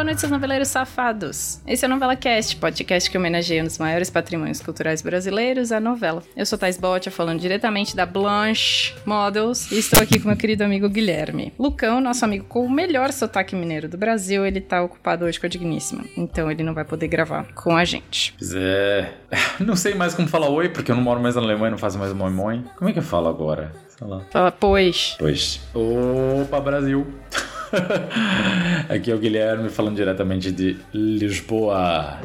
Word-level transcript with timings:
boa 0.00 0.06
noite, 0.06 0.20
seus 0.20 0.32
noveleiros 0.32 0.68
safados. 0.68 1.60
Esse 1.66 1.84
é 1.84 1.88
o 1.88 1.90
Novela 1.90 2.16
Cast, 2.16 2.56
podcast 2.56 3.10
que 3.10 3.18
homenageia 3.18 3.60
um 3.60 3.66
dos 3.66 3.76
maiores 3.76 4.08
patrimônios 4.08 4.58
culturais 4.62 5.02
brasileiros, 5.02 5.72
a 5.72 5.78
novela. 5.78 6.22
Eu 6.34 6.46
sou 6.46 6.58
Thais 6.58 6.78
Botia, 6.78 7.12
falando 7.12 7.38
diretamente 7.38 7.94
da 7.94 8.06
Blanche 8.06 8.94
Models, 9.04 9.70
e 9.70 9.78
estou 9.78 10.02
aqui 10.02 10.18
com 10.18 10.28
meu 10.28 10.38
querido 10.38 10.64
amigo 10.64 10.88
Guilherme. 10.88 11.52
Lucão, 11.58 12.00
nosso 12.00 12.24
amigo 12.24 12.46
com 12.46 12.64
o 12.64 12.70
melhor 12.70 13.12
sotaque 13.12 13.54
mineiro 13.54 13.90
do 13.90 13.98
Brasil, 13.98 14.46
ele 14.46 14.62
tá 14.62 14.82
ocupado 14.82 15.26
hoje 15.26 15.38
com 15.38 15.44
a 15.44 15.50
Digníssima, 15.50 16.02
então 16.16 16.50
ele 16.50 16.62
não 16.62 16.72
vai 16.72 16.86
poder 16.86 17.06
gravar 17.06 17.52
com 17.52 17.76
a 17.76 17.84
gente. 17.84 18.34
Pois 18.38 18.54
é. 18.54 19.12
Não 19.60 19.76
sei 19.76 19.92
mais 19.94 20.14
como 20.14 20.26
falar 20.26 20.48
oi, 20.48 20.70
porque 20.70 20.90
eu 20.90 20.96
não 20.96 21.02
moro 21.02 21.20
mais 21.20 21.34
na 21.34 21.42
Alemanha, 21.42 21.72
não 21.72 21.78
faço 21.78 21.98
mais 21.98 22.12
moi 22.14 22.30
moi. 22.30 22.64
Como 22.76 22.88
é 22.88 22.92
que 22.94 22.98
eu 22.98 23.02
falo 23.02 23.28
agora? 23.28 23.72
Sei 23.86 24.06
lá. 24.06 24.22
Fala, 24.30 24.50
pois. 24.50 25.14
Pois. 25.18 25.60
Opa, 25.74 26.58
Brasil. 26.58 27.06
Aqui 28.88 29.10
é 29.10 29.14
o 29.14 29.18
Guilherme 29.18 29.68
falando 29.68 29.96
diretamente 29.96 30.50
de 30.50 30.76
Lisboa. 30.92 32.18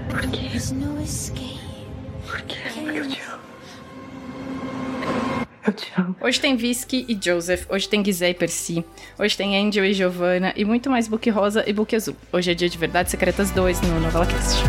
No 0.74 1.02
escape. 1.02 1.60
Porque 2.28 2.56
eu 2.88 3.08
te 3.08 3.20
amo. 3.22 3.42
Eu 5.68 5.74
te 5.74 5.92
amo. 5.98 6.16
Hoje 6.22 6.40
tem 6.40 6.56
Visky 6.56 7.06
e 7.08 7.18
Joseph, 7.22 7.66
hoje 7.70 7.88
tem 7.88 8.04
Gizé 8.04 8.30
e 8.30 8.34
Percy, 8.34 8.84
hoje 9.18 9.38
tem 9.38 9.58
Angel 9.58 9.86
e 9.86 9.94
Giovanna 9.94 10.54
e 10.56 10.66
muito 10.66 10.90
mais 10.90 11.08
book 11.08 11.30
rosa 11.30 11.64
e 11.68 11.74
book 11.74 11.96
azul. 11.96 12.16
Hoje 12.32 12.52
é 12.52 12.54
dia 12.54 12.70
de 12.70 12.78
Verdades 12.78 13.12
Secretas 13.12 13.52
2 13.52 13.82
no 13.82 14.00
Novela 14.00 14.26
Cast. 14.26 14.64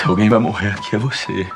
Se 0.00 0.06
alguém 0.06 0.30
vai 0.30 0.38
morrer 0.38 0.68
aqui 0.68 0.96
é 0.96 0.98
você. 0.98 1.46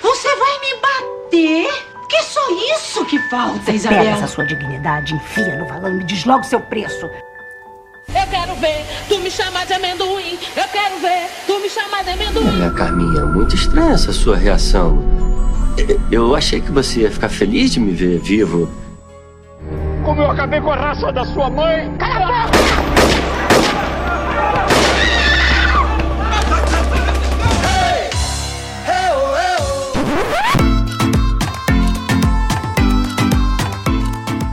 Você 0.00 0.28
vai 0.36 0.60
me 0.60 0.80
bater? 0.80 1.84
Que 2.08 2.22
só 2.22 2.40
isso 2.74 3.04
que 3.04 3.18
falta, 3.28 3.58
Pega 3.66 3.76
Isabel? 3.76 4.00
essa 4.00 4.26
sua 4.26 4.46
dignidade, 4.46 5.14
enfia 5.14 5.58
no 5.58 5.66
valão 5.66 5.90
e 5.90 5.94
me 5.96 6.04
diz 6.04 6.24
logo 6.24 6.42
seu 6.42 6.58
preço. 6.58 7.04
Eu 8.08 8.26
quero 8.30 8.54
ver 8.54 8.82
tu 9.10 9.18
me 9.18 9.30
chamar 9.30 9.66
de 9.66 9.74
amendoim. 9.74 10.38
Eu 10.56 10.64
quero 10.72 10.98
ver 11.00 11.28
tu 11.46 11.60
me 11.60 11.68
chamar 11.68 12.02
de 12.02 12.10
amendoim. 12.12 12.62
Olha, 12.62 12.70
Carminha, 12.70 13.26
muito 13.26 13.54
estranha 13.54 13.92
essa 13.92 14.10
sua 14.10 14.34
reação. 14.34 15.04
Eu 16.10 16.34
achei 16.34 16.62
que 16.62 16.72
você 16.72 17.00
ia 17.00 17.10
ficar 17.10 17.28
feliz 17.28 17.72
de 17.72 17.78
me 17.78 17.92
ver 17.92 18.18
vivo. 18.20 18.70
Como 20.02 20.22
eu 20.22 20.30
acabei 20.30 20.62
com 20.62 20.70
a 20.70 20.76
raça 20.76 21.12
da 21.12 21.26
sua 21.26 21.50
mãe. 21.50 21.94
Cala 21.98 22.44
a 22.44 22.46
boca! 22.46 22.97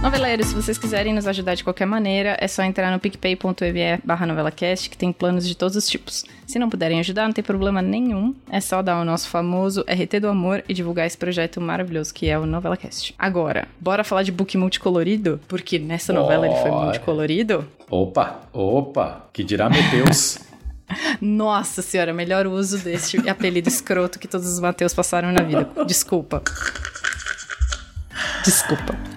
Noveleiros, 0.06 0.50
se 0.50 0.54
vocês 0.54 0.78
quiserem 0.78 1.16
nos 1.16 1.26
ajudar 1.26 1.56
de 1.56 1.64
qualquer 1.64 1.88
maneira, 1.88 2.38
é 2.40 2.48
só 2.48 2.62
entrar 2.62 2.92
no 2.92 3.00
picpay.me 3.00 3.98
barra 4.04 4.28
novelacast, 4.28 4.88
que 4.88 4.96
tem 4.96 5.12
planos 5.12 5.48
de 5.48 5.58
todos 5.58 5.76
os 5.76 5.88
tipos. 5.88 6.24
Se 6.46 6.60
não 6.60 6.70
puderem 6.70 7.00
ajudar, 7.00 7.26
não 7.26 7.34
tem 7.34 7.44
problema 7.44 7.82
nenhum, 7.82 8.36
é 8.52 8.62
só 8.62 8.84
dar 8.84 9.02
o 9.02 9.04
nosso 9.04 9.28
famoso 9.28 9.84
RT 9.90 10.20
do 10.22 10.28
Amor 10.28 10.64
e 10.70 10.76
divulgar 10.76 11.08
esse 11.08 11.18
projeto 11.18 11.60
maravilhoso 11.60 12.14
que 12.14 12.30
é 12.30 12.38
o 12.38 12.46
NovelaCast. 12.46 13.16
Agora, 13.18 13.68
bora 13.80 14.04
falar 14.04 14.22
de 14.22 14.32
book 14.32 14.56
multicolorido? 14.56 15.40
Porque 15.48 15.80
nessa 15.80 16.14
novela 16.14 16.46
ele 16.46 16.56
foi 16.58 16.70
multicolorido. 16.70 17.68
Opa, 17.90 18.42
opa, 18.54 19.26
que 19.34 19.44
dirá 19.44 19.72
Meteus. 19.72 20.38
Nossa 21.20 21.82
senhora, 21.82 22.14
melhor 22.14 22.46
uso 22.46 22.78
deste 22.78 23.28
apelido 23.28 23.68
escroto 23.68 24.20
que 24.20 24.28
todos 24.28 24.46
os 24.46 24.60
Mateus 24.60 24.94
passaram 24.94 25.32
na 25.32 25.42
vida. 25.42 25.68
Desculpa. 25.88 26.44
Desculpa. 28.44 29.15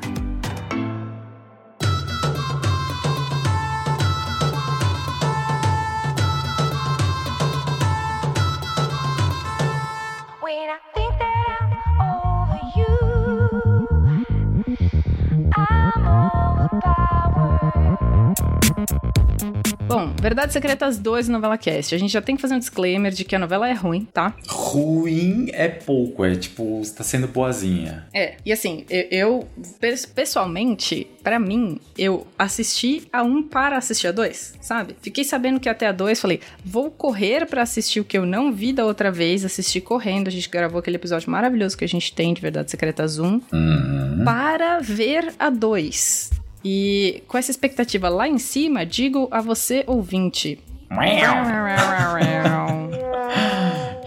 Verdades 20.29 20.53
Secretas 20.53 20.99
2 20.99 21.27
Novela 21.31 21.57
Cast. 21.57 21.95
A 21.95 21.99
gente 21.99 22.13
já 22.13 22.21
tem 22.21 22.37
que 22.37 22.43
fazer 22.43 22.55
um 22.55 22.59
disclaimer 22.59 23.11
de 23.11 23.25
que 23.25 23.35
a 23.35 23.39
novela 23.39 23.67
é 23.67 23.73
ruim, 23.73 24.05
tá? 24.13 24.35
Ruim 24.47 25.49
é 25.55 25.69
pouco, 25.69 26.23
é 26.23 26.35
tipo, 26.35 26.85
você 26.85 26.95
tá 26.95 27.03
sendo 27.03 27.27
boazinha. 27.27 28.07
É, 28.13 28.37
e 28.45 28.53
assim, 28.53 28.85
eu, 28.91 29.07
eu, 29.11 29.49
pes- 29.81 30.05
pessoalmente, 30.05 31.07
pra 31.23 31.39
mim, 31.39 31.81
eu 31.97 32.27
assisti 32.39 33.09
a 33.11 33.23
1 33.23 33.45
para 33.45 33.79
assistir 33.79 34.09
a 34.09 34.13
2, 34.13 34.57
sabe? 34.61 34.95
Fiquei 35.01 35.25
sabendo 35.25 35.59
que 35.59 35.69
até 35.69 35.87
a 35.87 35.93
2, 35.93 36.21
falei, 36.21 36.41
vou 36.63 36.91
correr 36.91 37.47
pra 37.47 37.63
assistir 37.63 38.01
o 38.01 38.05
que 38.05 38.19
eu 38.19 38.27
não 38.27 38.53
vi 38.53 38.75
da 38.75 38.85
outra 38.85 39.11
vez, 39.11 39.47
assisti 39.47 39.81
correndo, 39.81 40.29
a 40.29 40.31
gente 40.31 40.51
gravou 40.51 40.79
aquele 40.79 40.97
episódio 40.97 41.31
maravilhoso 41.31 41.75
que 41.79 41.85
a 41.87 41.89
gente 41.89 42.13
tem 42.15 42.35
de 42.35 42.43
Verdades 42.43 42.71
Secretas 42.71 43.19
1, 43.19 43.41
Uhum. 43.51 44.25
para 44.27 44.79
ver 44.81 45.33
a 45.39 45.49
2. 45.49 46.31
E 46.71 47.23
com 47.27 47.39
essa 47.39 47.51
expectativa 47.51 48.11
lá 48.11 48.29
em 48.29 48.37
cima, 48.37 48.85
digo 48.85 49.27
a 49.31 49.41
você, 49.41 49.85
ouvinte. 49.87 50.59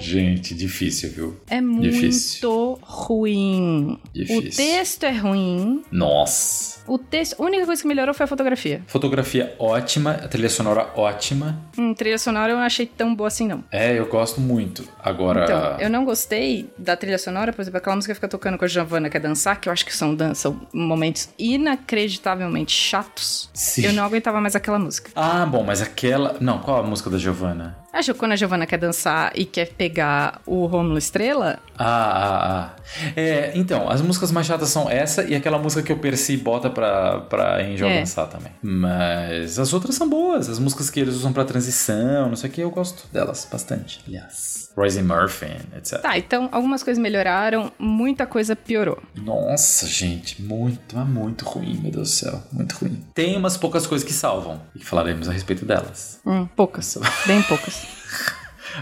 Gente, 0.02 0.54
difícil, 0.56 1.10
viu? 1.12 1.38
É 1.50 1.62
muito 1.62 1.92
Difícil. 1.92 2.80
ruim. 2.82 4.00
Difícil. 4.14 4.40
O 4.40 4.56
texto 4.56 5.04
é 5.04 5.12
ruim. 5.12 5.84
Nossa. 5.92 6.82
O 6.88 6.98
texto, 6.98 7.36
a 7.42 7.46
única 7.46 7.66
coisa 7.66 7.82
que 7.82 7.88
melhorou 7.88 8.14
foi 8.14 8.24
a 8.24 8.28
fotografia. 8.28 8.82
Fotografia 8.88 9.56
ótima, 9.60 10.12
a 10.14 10.28
trilha 10.28 10.50
sonora 10.50 10.90
ótima. 10.96 11.62
Hum, 11.78 11.94
trilha 11.94 12.18
sonora 12.18 12.52
eu 12.52 12.58
não 12.58 12.64
achei 12.64 12.86
tão 12.86 13.14
boa 13.16 13.28
assim, 13.28 13.48
não. 13.48 13.64
É, 13.72 13.98
eu 13.98 14.08
gosto 14.08 14.42
muito. 14.42 14.84
Agora. 15.02 15.44
Então, 15.44 15.80
eu 15.80 15.90
não 15.90 16.04
gostei 16.04 16.70
da 16.78 16.98
trilha 16.98 17.18
sonora, 17.20 17.54
por 17.54 17.62
exemplo, 17.62 17.78
aquela 17.78 17.96
música 17.96 18.14
que 18.14 18.16
fica 18.16 18.28
tocando 18.28 18.58
com 18.58 18.66
a 18.66 18.68
Giovanna, 18.68 19.10
que 19.10 19.16
é 19.18 19.20
dançar, 19.20 19.62
que 19.62 19.70
eu 19.70 19.74
acho 19.74 19.86
que 19.86 19.96
são, 19.96 20.16
dan- 20.16 20.34
são 20.34 20.60
momentos 20.74 21.30
inacreditavelmente 21.38 22.72
chatos. 22.74 23.50
Sim. 23.54 23.86
Eu 23.86 23.94
não 23.94 24.04
aguentava 24.04 24.42
mais 24.42 24.56
aquela 24.56 24.80
música. 24.80 25.12
Ah, 25.16 25.46
bom, 25.46 25.64
mas 25.64 25.82
aquela. 25.82 26.38
Não, 26.42 26.60
qual 26.60 26.80
a 26.80 26.84
música 26.84 27.10
da 27.10 27.18
Giovanna? 27.18 27.78
Acho 27.94 28.14
que 28.14 28.20
quando 28.20 28.32
a 28.32 28.36
Giovanna 28.36 28.66
quer 28.66 28.78
dançar 28.78 29.32
e 29.36 29.44
quer 29.46 29.74
pegar 29.74 30.42
o 30.46 30.66
Rômulo 30.66 30.98
Estrela, 30.98 31.60
Ah, 31.78 31.86
ah, 31.86 32.70
ah. 32.78 32.82
É, 33.16 33.52
então, 33.56 33.90
as 33.90 34.02
músicas 34.02 34.32
mais 34.32 34.48
chatas 34.48 34.70
são 34.70 34.90
essa 34.90 35.24
e 35.24 35.36
aquela 35.36 35.58
música 35.58 35.82
que 35.84 35.92
o 35.92 35.98
Percy 35.98 36.38
bota 36.38 36.70
pra, 36.70 37.20
pra 37.22 37.58
Angel 37.58 37.90
É. 37.90 38.00
dançar 38.00 38.28
também. 38.28 38.52
Mas 38.62 39.60
as 39.60 39.74
outras 39.74 39.96
são 39.96 40.08
boas. 40.10 40.48
As 40.50 40.58
músicas 40.60 40.90
que 40.90 41.00
eles 41.00 41.16
usam 41.16 41.34
pra 41.34 41.44
transição, 41.44 42.30
não 42.30 42.36
sei 42.36 42.50
o 42.50 42.54
que, 42.54 42.62
eu 42.62 42.72
gosto 42.72 43.08
delas 43.12 43.48
bastante. 43.52 44.00
Aliás. 44.08 44.71
Rosie 44.76 45.02
Murphy, 45.02 45.58
etc. 45.76 46.00
tá, 46.02 46.18
então 46.18 46.50
algumas 46.52 46.84
coisas 46.84 47.02
melhoraram, 47.02 47.72
muita 47.78 48.26
coisa 48.26 48.56
piorou. 48.56 49.02
Nossa, 49.16 49.86
gente, 49.86 50.42
muito, 50.42 50.96
mas 50.96 51.08
muito 51.08 51.46
ruim, 51.46 51.80
meu 51.82 51.92
Deus 51.92 52.10
do 52.10 52.14
céu. 52.14 52.44
Muito 52.52 52.74
ruim. 52.74 53.04
Tem 53.14 53.38
umas 53.38 53.58
poucas 53.58 53.86
coisas 53.86 54.08
que 54.08 54.14
salvam. 54.14 54.62
E 54.76 54.84
falaremos 54.84 55.28
a 55.30 55.32
respeito 55.32 55.66
delas. 55.66 56.20
Hum, 56.26 56.48
poucas, 56.56 56.98
bem 57.26 57.42
poucas. 57.44 57.86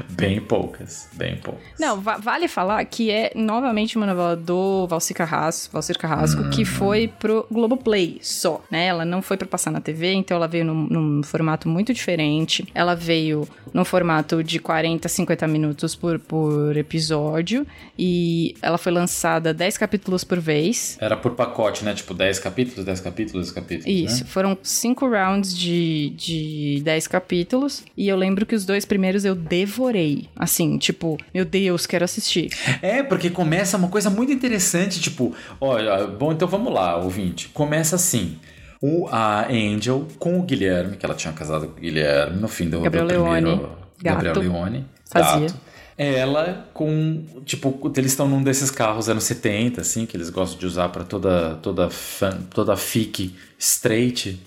Bem 0.09 0.39
poucas, 0.41 1.07
bem 1.13 1.37
poucas. 1.37 1.63
Não, 1.79 1.99
va- 1.99 2.17
vale 2.17 2.47
falar 2.47 2.83
que 2.85 3.09
é 3.11 3.31
novamente 3.35 3.95
uma 3.97 4.05
novela 4.05 4.35
do 4.35 4.85
Valcir 4.87 5.15
Carrasco, 5.15 5.73
Valcir 5.73 5.97
Carrasco 5.97 6.49
que 6.49 6.63
foi 6.65 7.07
pro 7.07 7.45
Globoplay 7.51 8.19
só, 8.21 8.61
né? 8.71 8.85
Ela 8.87 9.05
não 9.05 9.21
foi 9.21 9.37
pra 9.37 9.47
passar 9.47 9.71
na 9.71 9.81
TV, 9.81 10.13
então 10.13 10.37
ela 10.37 10.47
veio 10.47 10.65
num, 10.65 10.87
num 10.87 11.23
formato 11.23 11.67
muito 11.69 11.93
diferente. 11.93 12.67
Ela 12.73 12.95
veio 12.95 13.47
num 13.73 13.85
formato 13.85 14.43
de 14.43 14.59
40, 14.59 15.07
50 15.07 15.47
minutos 15.47 15.95
por, 15.95 16.19
por 16.19 16.75
episódio 16.75 17.65
e 17.97 18.55
ela 18.61 18.77
foi 18.77 18.91
lançada 18.91 19.53
10 19.53 19.77
capítulos 19.77 20.23
por 20.23 20.39
vez. 20.39 20.97
Era 20.99 21.15
por 21.17 21.31
pacote, 21.33 21.83
né? 21.83 21.93
Tipo, 21.93 22.13
10 22.13 22.39
capítulos, 22.39 22.85
10 22.85 22.99
capítulos, 23.01 23.47
10 23.47 23.51
capítulos. 23.51 23.85
Isso, 23.87 24.23
Né? 24.23 24.29
foram 24.29 24.57
cinco 24.63 25.07
rounds 25.09 25.55
de, 25.57 26.09
de 26.15 26.81
10 26.83 27.07
capítulos. 27.07 27.83
E 27.95 28.07
eu 28.07 28.15
lembro 28.17 28.45
que 28.45 28.55
os 28.55 28.65
dois 28.65 28.85
primeiros 28.85 29.25
eu 29.25 29.35
devorei. 29.79 30.29
Assim, 30.35 30.77
tipo, 30.77 31.17
meu 31.33 31.45
Deus, 31.45 31.87
quero 31.87 32.03
assistir. 32.03 32.49
É, 32.81 33.01
porque 33.01 33.29
começa 33.29 33.77
uma 33.77 33.87
coisa 33.87 34.09
muito 34.09 34.31
interessante, 34.31 34.99
tipo, 34.99 35.33
olha, 35.59 36.05
bom, 36.05 36.33
então 36.33 36.47
vamos 36.47 36.73
lá, 36.73 36.97
ouvinte. 36.97 37.47
Começa 37.49 37.95
assim. 37.95 38.37
O, 38.81 39.07
a 39.07 39.47
Angel 39.49 40.07
com 40.17 40.39
o 40.39 40.43
Guilherme, 40.43 40.95
que 40.97 41.05
ela 41.05 41.15
tinha 41.15 41.33
casado 41.33 41.67
com 41.67 41.77
o 41.77 41.81
Guilherme 41.81 42.39
no 42.39 42.47
fim 42.47 42.69
do, 42.69 42.81
Gabriel 42.81 43.07
do 43.07 43.13
primeiro... 43.13 43.47
Leone, 43.47 43.67
Gabriel 44.01 44.35
gato. 44.35 44.39
Leone. 44.39 44.85
Fazia. 45.05 45.47
gato. 45.47 45.69
Ela 45.97 46.69
com, 46.73 47.25
tipo, 47.43 47.91
eles 47.97 48.11
estão 48.11 48.25
num 48.25 48.41
desses 48.41 48.71
carros 48.71 49.09
anos 49.09 49.25
70, 49.25 49.81
assim, 49.81 50.05
que 50.05 50.15
eles 50.15 50.29
gostam 50.29 50.57
de 50.57 50.65
usar 50.65 50.87
pra 50.87 51.03
toda, 51.03 51.55
toda, 51.55 51.89
fan, 51.89 52.39
toda 52.49 52.77
fic 52.77 53.35
straight. 53.57 54.41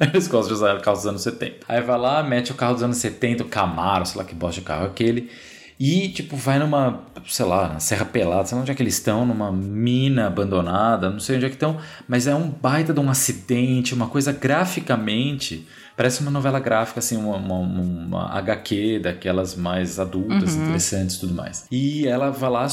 Eles 0.12 0.26
gostam 0.26 0.48
de 0.48 0.54
usar 0.54 0.80
carros 0.80 1.00
dos 1.00 1.08
anos 1.08 1.22
70. 1.22 1.66
Aí 1.68 1.82
vai 1.82 1.98
lá, 1.98 2.22
mete 2.22 2.52
o 2.52 2.54
carro 2.54 2.74
dos 2.74 2.82
anos 2.82 2.96
70, 2.96 3.44
o 3.44 3.46
Camaro, 3.46 4.06
sei 4.06 4.18
lá 4.18 4.24
que 4.24 4.34
bosta 4.34 4.60
de 4.60 4.66
carro 4.66 4.84
é 4.84 4.86
aquele. 4.86 5.30
E, 5.78 6.10
tipo, 6.10 6.36
vai 6.36 6.58
numa, 6.58 7.04
sei 7.26 7.46
lá, 7.46 7.68
na 7.68 7.80
Serra 7.80 8.04
Pelada, 8.04 8.44
sei 8.44 8.54
lá 8.54 8.60
onde 8.60 8.70
é 8.70 8.74
que 8.74 8.82
eles 8.82 8.94
estão, 8.94 9.24
numa 9.24 9.50
mina 9.50 10.26
abandonada, 10.26 11.08
não 11.08 11.18
sei 11.18 11.36
onde 11.36 11.46
é 11.46 11.48
que 11.48 11.54
estão, 11.54 11.78
mas 12.06 12.26
é 12.26 12.34
um 12.34 12.50
baita 12.50 12.92
de 12.92 13.00
um 13.00 13.08
acidente, 13.08 13.94
uma 13.94 14.06
coisa 14.06 14.30
graficamente. 14.30 15.66
Parece 15.96 16.20
uma 16.20 16.30
novela 16.30 16.60
gráfica, 16.60 17.00
assim, 17.00 17.16
uma, 17.16 17.36
uma, 17.36 17.56
uma 17.56 18.36
HQ 18.36 19.00
daquelas 19.00 19.54
mais 19.54 19.98
adultas, 19.98 20.54
interessantes 20.54 21.16
e 21.16 21.20
tudo 21.20 21.32
mais. 21.32 21.66
E 21.70 22.06
ela 22.06 22.30
vai 22.30 22.50
lá, 22.50 22.68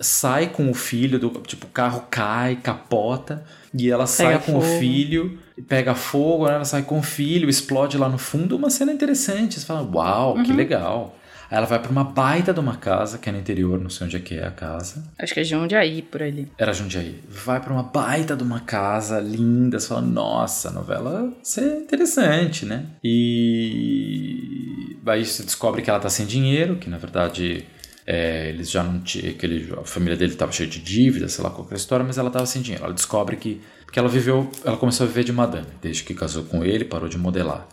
sai 0.00 0.46
com 0.46 0.70
o 0.70 0.74
filho, 0.74 1.18
do, 1.18 1.30
tipo, 1.40 1.66
o 1.66 1.70
carro 1.70 2.04
cai, 2.08 2.54
capota, 2.54 3.44
e 3.74 3.90
ela 3.90 4.06
sai 4.06 4.38
com 4.38 4.58
o 4.58 4.60
fogo. 4.60 4.78
filho, 4.78 5.38
pega 5.68 5.94
fogo, 5.94 6.48
ela 6.48 6.64
sai 6.64 6.82
com 6.82 6.98
o 6.98 7.02
filho, 7.02 7.48
explode 7.48 7.98
lá 7.98 8.08
no 8.08 8.18
fundo, 8.18 8.56
uma 8.56 8.70
cena 8.70 8.92
interessante. 8.92 9.58
Você 9.58 9.66
fala, 9.66 9.82
uau, 9.82 10.42
que 10.42 10.52
legal. 10.52 11.14
Aí 11.50 11.56
ela 11.56 11.66
vai 11.66 11.78
pra 11.78 11.90
uma 11.90 12.04
baita 12.04 12.52
de 12.52 12.60
uma 12.60 12.76
casa, 12.76 13.16
que 13.16 13.28
é 13.28 13.32
no 13.32 13.38
interior, 13.38 13.80
não 13.80 13.88
sei 13.88 14.06
onde 14.06 14.16
é 14.16 14.20
que 14.20 14.34
é 14.34 14.46
a 14.46 14.50
casa. 14.50 15.02
Acho 15.18 15.32
que 15.32 15.40
é 15.40 15.44
Jundiaí, 15.44 16.02
por 16.02 16.22
ali. 16.22 16.46
Era 16.58 16.74
Jundiaí. 16.74 17.22
Vai 17.26 17.58
pra 17.58 17.72
uma 17.72 17.84
baita 17.84 18.36
de 18.36 18.42
uma 18.42 18.60
casa 18.60 19.18
linda. 19.18 19.80
Você 19.80 19.88
fala, 19.88 20.02
nossa, 20.02 20.70
novela 20.70 21.32
isso 21.42 21.60
é 21.60 21.78
interessante, 21.78 22.66
né? 22.66 22.84
E 23.02 24.98
aí 25.06 25.24
você 25.24 25.42
descobre 25.42 25.80
que 25.80 25.88
ela 25.88 25.98
tá 25.98 26.10
sem 26.10 26.26
dinheiro, 26.26 26.76
que 26.76 26.90
na 26.90 26.98
verdade 26.98 27.64
é, 28.10 28.48
eles 28.48 28.70
já 28.70 28.82
não 28.82 29.00
tinham. 29.00 29.34
Que 29.34 29.44
ele, 29.44 29.74
a 29.78 29.84
família 29.84 30.16
dele 30.16 30.34
tava 30.34 30.50
cheia 30.50 30.68
de 30.68 30.80
dívidas, 30.80 31.34
sei 31.34 31.44
lá 31.44 31.50
qual 31.50 31.68
que 31.68 31.74
a 31.74 31.76
história, 31.76 32.06
mas 32.06 32.16
ela 32.16 32.30
tava 32.30 32.46
sem 32.46 32.62
dinheiro. 32.62 32.86
Ela 32.86 32.94
descobre 32.94 33.36
que. 33.36 33.60
Porque 33.84 33.98
ela 33.98 34.08
viveu. 34.08 34.50
Ela 34.64 34.78
começou 34.78 35.04
a 35.04 35.06
viver 35.06 35.24
de 35.24 35.32
madame, 35.32 35.66
desde 35.82 36.02
que 36.02 36.14
casou 36.14 36.44
com 36.44 36.64
ele, 36.64 36.86
parou 36.86 37.06
de 37.06 37.18
modelar. 37.18 37.68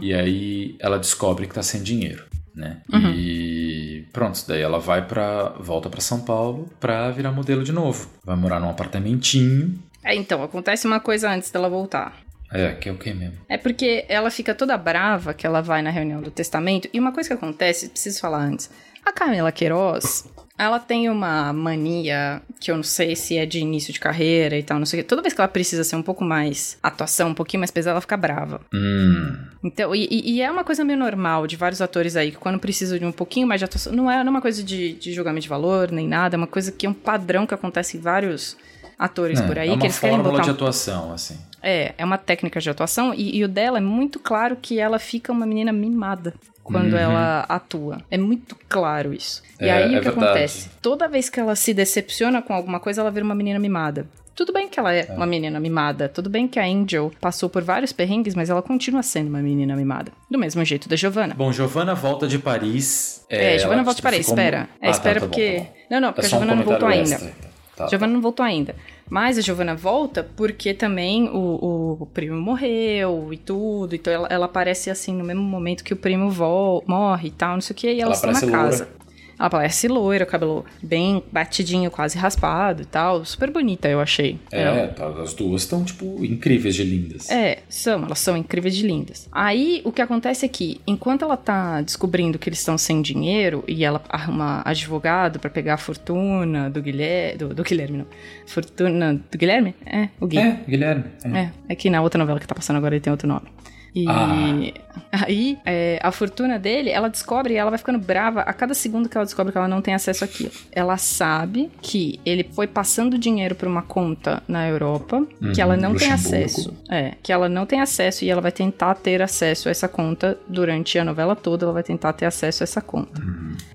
E 0.00 0.14
aí 0.14 0.76
ela 0.78 0.98
descobre 0.98 1.46
que 1.46 1.54
tá 1.54 1.62
sem 1.62 1.82
dinheiro, 1.82 2.24
né? 2.54 2.82
E 3.14 4.06
pronto, 4.12 4.42
daí 4.46 4.60
ela 4.60 4.78
vai 4.78 5.06
para 5.06 5.50
volta 5.58 5.90
para 5.90 6.00
São 6.00 6.20
Paulo 6.20 6.68
pra 6.80 7.10
virar 7.10 7.32
modelo 7.32 7.62
de 7.62 7.72
novo. 7.72 8.08
Vai 8.24 8.36
morar 8.36 8.60
num 8.60 8.70
apartamentinho. 8.70 9.78
É, 10.02 10.14
então, 10.14 10.42
acontece 10.42 10.86
uma 10.86 11.00
coisa 11.00 11.30
antes 11.30 11.50
dela 11.50 11.68
voltar. 11.68 12.14
É, 12.52 12.72
que 12.72 12.88
é 12.90 12.92
o 12.92 12.98
que 12.98 13.12
mesmo? 13.12 13.38
É 13.48 13.56
porque 13.56 14.04
ela 14.06 14.30
fica 14.30 14.54
toda 14.54 14.76
brava 14.76 15.32
que 15.32 15.46
ela 15.46 15.62
vai 15.62 15.80
na 15.82 15.90
reunião 15.90 16.20
do 16.20 16.30
testamento. 16.30 16.88
E 16.92 17.00
uma 17.00 17.10
coisa 17.10 17.28
que 17.28 17.34
acontece, 17.34 17.88
preciso 17.88 18.20
falar 18.20 18.44
antes. 18.44 18.70
A 19.04 19.12
Camila 19.12 19.52
Queiroz, 19.52 20.24
ela 20.56 20.78
tem 20.78 21.08
uma 21.10 21.52
mania 21.52 22.40
que 22.60 22.70
eu 22.70 22.76
não 22.76 22.82
sei 22.82 23.14
se 23.14 23.36
é 23.36 23.44
de 23.44 23.58
início 23.58 23.92
de 23.92 24.00
carreira 24.00 24.56
e 24.56 24.62
tal, 24.62 24.78
não 24.78 24.86
sei 24.86 25.00
o 25.00 25.02
quê. 25.02 25.08
Toda 25.08 25.20
vez 25.20 25.34
que 25.34 25.40
ela 25.40 25.48
precisa 25.48 25.84
ser 25.84 25.96
um 25.96 26.02
pouco 26.02 26.24
mais 26.24 26.78
atuação, 26.82 27.28
um 27.30 27.34
pouquinho 27.34 27.60
mais 27.60 27.70
pesada, 27.70 27.92
ela 27.94 28.00
fica 28.00 28.16
brava. 28.16 28.60
Hum. 28.72 29.36
Então, 29.62 29.94
e, 29.94 30.08
e- 30.10 30.40
é 30.40 30.50
uma 30.50 30.64
coisa 30.64 30.84
meio 30.84 30.98
normal 30.98 31.46
de 31.46 31.56
vários 31.56 31.82
atores 31.82 32.16
aí, 32.16 32.30
que 32.30 32.36
quando 32.38 32.58
precisam 32.58 32.98
de 32.98 33.04
um 33.04 33.12
pouquinho 33.12 33.46
mais 33.46 33.60
de 33.60 33.64
atuação, 33.66 33.92
não 33.92 34.10
é, 34.10 34.18
não 34.18 34.28
é 34.28 34.30
uma 34.30 34.40
coisa 34.40 34.62
de, 34.62 34.94
de 34.94 35.12
julgamento 35.12 35.42
de 35.42 35.48
valor, 35.48 35.90
nem 35.90 36.08
nada, 36.08 36.36
é 36.36 36.38
uma 36.38 36.46
coisa 36.46 36.72
que 36.72 36.86
é 36.86 36.88
um 36.88 36.94
padrão 36.94 37.46
que 37.46 37.54
acontece 37.54 37.96
em 37.96 38.00
vários 38.00 38.56
atores 38.98 39.40
por 39.40 39.58
aí, 39.58 39.68
é 39.68 39.72
uma 39.72 39.78
que 39.80 39.86
eles 39.86 39.98
querem 39.98 40.16
fórmula 40.16 40.32
botar 40.38 40.44
de 40.44 40.50
um 40.50 40.54
atuação, 40.54 41.12
assim. 41.12 41.36
é, 41.60 41.92
é 41.98 42.04
uma 42.04 42.16
técnica 42.16 42.60
de 42.60 42.70
atuação 42.70 43.12
e, 43.12 43.36
e 43.36 43.44
o 43.44 43.48
dela 43.48 43.78
é 43.78 43.80
muito 43.80 44.20
claro 44.20 44.56
que 44.56 44.78
ela 44.78 44.98
fica 45.00 45.32
uma 45.32 45.44
menina 45.44 45.72
mimada 45.72 46.32
quando 46.64 46.96
ela 46.96 47.44
atua. 47.48 47.98
É 48.10 48.18
muito 48.18 48.56
claro 48.68 49.12
isso. 49.14 49.42
E 49.60 49.64
Uhum. 49.64 49.70
É, 49.70 49.72
aí 49.72 49.82
é 49.82 49.86
o 49.86 49.88
que 50.00 50.08
verdade. 50.08 50.26
acontece? 50.26 50.70
Toda 50.82 51.06
vez 51.06 51.28
que 51.28 51.38
ela 51.38 51.54
se 51.54 51.72
decepciona 51.72 52.42
com 52.42 52.52
alguma 52.52 52.80
coisa, 52.80 53.00
ela 53.02 53.10
vira 53.10 53.24
uma 53.24 53.34
menina 53.34 53.58
mimada. 53.60 54.06
Tudo 54.34 54.52
bem 54.52 54.68
que 54.68 54.80
ela 54.80 54.92
é, 54.92 55.04
uma 55.12 55.26
menina 55.26 55.60
mimada. 55.60 56.08
Tudo 56.08 56.28
bem 56.28 56.48
que 56.48 56.58
a 56.58 56.64
Angel 56.64 57.12
passou 57.20 57.48
por 57.48 57.62
vários 57.62 57.92
perrengues, 57.92 58.34
mas 58.34 58.50
ela 58.50 58.60
continua 58.62 59.00
sendo 59.00 59.28
uma 59.28 59.38
menina 59.38 59.76
mimada. 59.76 60.10
Do 60.28 60.36
mesmo 60.36 60.64
jeito 60.64 60.88
da 60.88 60.96
Giovanna. 60.96 61.34
Bom, 61.36 61.52
Giovanna 61.52 61.94
volta 61.94 62.26
de 62.26 62.36
Paris. 62.40 63.24
É, 63.30 63.56
Giovanna 63.58 63.74
ela, 63.76 63.84
volta 63.84 63.90
de 63.92 63.96
tipo, 63.98 64.02
Paris, 64.08 64.26
ficou- 64.26 64.34
espera. 64.36 64.68
É, 64.82 64.88
Ah, 64.88 64.90
espera 64.90 65.14
tá, 65.14 65.20
tá 65.20 65.26
bom, 65.26 65.30
porque. 65.30 65.58
tá 65.58 65.62
bom. 65.62 65.70
Não, 65.90 66.00
não, 66.00 66.08
É 66.08 66.12
porque 66.12 66.26
a 66.26 66.30
só 66.30 66.36
um 66.36 66.40
Giovanna 66.40 66.56
não 66.56 66.64
voltou 66.64 66.88
comentário 66.88 67.24
ainda. 67.26 67.53
Tá, 67.76 67.88
Giovanna 67.88 68.12
não 68.12 68.20
voltou 68.20 68.44
ainda. 68.44 68.74
Mas 69.10 69.36
a 69.36 69.40
Giovanna 69.40 69.74
volta 69.74 70.28
porque 70.36 70.72
também 70.72 71.28
o, 71.28 71.98
o 72.02 72.06
primo 72.06 72.40
morreu 72.40 73.30
e 73.32 73.36
tudo. 73.36 73.94
Então 73.94 74.12
ela, 74.12 74.28
ela 74.30 74.46
aparece 74.46 74.90
assim 74.90 75.12
no 75.14 75.24
mesmo 75.24 75.42
momento 75.42 75.82
que 75.84 75.92
o 75.92 75.96
primo 75.96 76.30
vol 76.30 76.82
morre 76.86 77.28
e 77.28 77.32
tal, 77.32 77.54
não 77.54 77.60
sei 77.60 77.74
o 77.74 77.76
que. 77.76 77.86
E 77.88 78.00
Ela 78.00 78.14
elas 78.14 78.24
estão 78.24 78.32
na 78.32 78.40
casa. 78.58 78.84
loura. 78.84 79.03
Ela 79.38 79.50
parece 79.50 79.88
loira, 79.88 80.24
cabelo 80.24 80.64
bem 80.82 81.22
batidinho, 81.32 81.90
quase 81.90 82.16
raspado 82.18 82.82
e 82.82 82.84
tal. 82.84 83.24
Super 83.24 83.50
bonita, 83.50 83.88
eu 83.88 84.00
achei. 84.00 84.38
É, 84.52 84.62
Ela- 84.62 84.88
tá, 84.88 85.08
as 85.22 85.34
duas 85.34 85.62
estão, 85.62 85.84
tipo, 85.84 86.24
incríveis 86.24 86.74
de 86.74 86.84
lindas. 86.84 87.30
é, 87.30 87.58
são, 87.68 88.04
elas 88.04 88.18
são 88.18 88.36
incríveis 88.36 88.76
de 88.76 88.86
lindas. 88.86 89.28
Aí 89.32 89.82
o 89.84 89.90
que 89.92 90.00
acontece 90.00 90.44
é 90.46 90.48
que, 90.48 90.80
enquanto 90.86 91.22
ela 91.24 91.36
tá 91.36 91.80
descobrindo 91.82 92.38
que 92.38 92.48
eles 92.48 92.58
estão 92.60 92.78
sem 92.78 93.02
dinheiro 93.02 93.64
e 93.66 93.84
ela 93.84 94.00
arruma 94.08 94.62
advogado 94.64 95.38
pra 95.38 95.50
pegar 95.50 95.74
a 95.74 95.78
fortuna 95.78 96.70
do 96.70 96.80
Guilherme. 96.80 97.38
Do, 97.38 97.54
do 97.54 97.62
Guilherme, 97.64 97.98
não. 97.98 98.06
Fortuna 98.46 99.14
do 99.30 99.38
Guilherme? 99.38 99.74
É, 99.84 100.08
o 100.20 100.26
Gui. 100.26 100.38
É, 100.38 100.60
Guilherme. 100.68 101.04
é. 101.24 101.38
É, 101.38 101.50
é 101.70 101.74
que 101.74 101.90
na 101.90 102.00
outra 102.02 102.18
novela 102.18 102.38
que 102.38 102.46
tá 102.46 102.54
passando 102.54 102.76
agora 102.76 102.94
ele 102.94 103.00
tem 103.02 103.10
outro 103.10 103.26
nome. 103.26 103.46
E 103.94 104.08
Ah. 104.08 104.74
aí, 105.12 105.56
é, 105.64 106.00
a 106.02 106.10
fortuna 106.10 106.58
dele, 106.58 106.90
ela 106.90 107.08
descobre 107.08 107.54
e 107.54 107.56
ela 107.56 107.70
vai 107.70 107.78
ficando 107.78 107.98
brava 107.98 108.40
a 108.40 108.52
cada 108.52 108.74
segundo 108.74 109.08
que 109.08 109.16
ela 109.16 109.24
descobre 109.24 109.52
que 109.52 109.58
ela 109.58 109.68
não 109.68 109.80
tem 109.80 109.94
acesso 109.94 110.24
àquilo. 110.24 110.50
Ela 110.72 110.96
sabe 110.96 111.70
que 111.80 112.18
ele 112.26 112.44
foi 112.52 112.66
passando 112.66 113.16
dinheiro 113.16 113.54
pra 113.54 113.68
uma 113.68 113.82
conta 113.82 114.42
na 114.48 114.66
Europa, 114.68 115.24
que 115.54 115.60
ela 115.60 115.76
não 115.76 115.94
tem 115.94 116.08
Uhum, 116.08 116.14
acesso. 116.14 116.74
É, 116.90 117.12
que 117.22 117.32
ela 117.32 117.48
não 117.48 117.66
tem 117.66 117.80
acesso 117.80 118.24
e 118.24 118.30
ela 118.30 118.40
vai 118.40 118.50
tentar 118.52 118.94
ter 118.96 119.22
acesso 119.22 119.68
a 119.68 119.70
essa 119.70 119.86
conta 119.88 120.36
durante 120.48 120.98
a 120.98 121.04
novela 121.04 121.36
toda, 121.36 121.64
ela 121.64 121.72
vai 121.72 121.82
tentar 121.84 122.12
ter 122.14 122.26
acesso 122.26 122.62
a 122.62 122.64
essa 122.64 122.80
conta. 122.80 123.22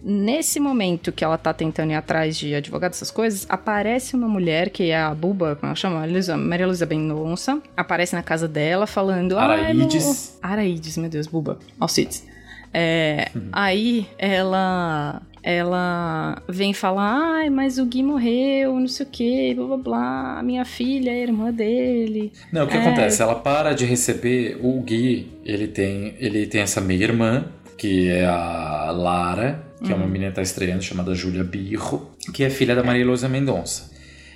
Nesse 0.02 0.60
momento 0.60 1.12
que 1.12 1.24
ela 1.24 1.38
tá 1.38 1.54
tentando 1.54 1.92
ir 1.92 1.96
atrás 1.96 2.36
de 2.38 2.54
advogado, 2.56 2.92
essas 2.92 3.12
coisas, 3.12 3.46
aparece 3.50 4.16
uma 4.16 4.28
mulher 4.28 4.70
que 4.70 4.90
é 4.92 4.98
a 5.00 5.14
Buba, 5.14 5.56
como 5.56 5.68
ela 5.68 5.76
chama? 5.76 6.06
Maria 6.38 6.66
Luísa 6.68 6.86
Mendonça, 6.86 7.62
aparece 7.76 8.16
na 8.16 8.24
casa 8.24 8.48
dela 8.48 8.86
falando... 8.88 9.38
"Ai, 9.38 9.74
meu-" 10.10 10.16
Araídes. 10.16 10.40
Araídes, 10.42 10.98
meu 10.98 11.10
Deus, 11.10 11.28
Buba. 11.28 11.60
Alcides. 11.80 12.26
É, 12.74 13.30
Uhum. 13.36 13.50
Aí 13.52 14.08
ela... 14.18 15.22
Ela 15.42 16.42
vem 16.50 16.74
falar, 16.74 17.38
ai, 17.38 17.50
mas 17.50 17.78
o 17.78 17.86
Gui 17.86 18.04
morreu, 18.04 18.78
não 18.78 18.90
sei 18.90 19.06
o 19.06 19.10
que, 19.10 19.54
blá 19.56 19.66
blá 19.68 19.78
blá, 19.78 20.44
minha 20.44 20.66
filha 20.66 21.12
é 21.12 21.24
irmã 21.24 21.50
dele. 21.52 22.34
Não, 22.52 22.66
o 22.66 22.68
que 22.68 22.76
É. 22.76 22.82
acontece? 22.82 23.22
Ela 23.22 23.36
para 23.36 23.72
de 23.74 23.86
receber 23.86 24.60
o 24.62 24.82
Gui, 24.82 25.32
ele 25.46 25.68
tem, 25.70 26.14
ele 26.20 26.46
tem 26.46 26.60
essa 26.60 26.82
meia-irmã, 26.82 27.46
que 27.78 28.10
é 28.10 28.26
a 28.26 28.92
Lara, 28.92 29.64
que 29.82 29.92
é 29.92 29.96
Uhum. 29.96 30.02
uma 30.02 30.08
menina 30.10 30.30
que 30.30 30.36
tá 30.36 30.42
estreando, 30.42 30.84
chamada 30.84 31.16
Júlia 31.16 31.44
Birro, 31.44 32.12
que 32.34 32.44
é 32.44 32.50
filha 32.50 32.76
da 32.76 32.84
Maria 32.84 33.06
Luísa 33.06 33.30
Mendonça. 33.30 33.89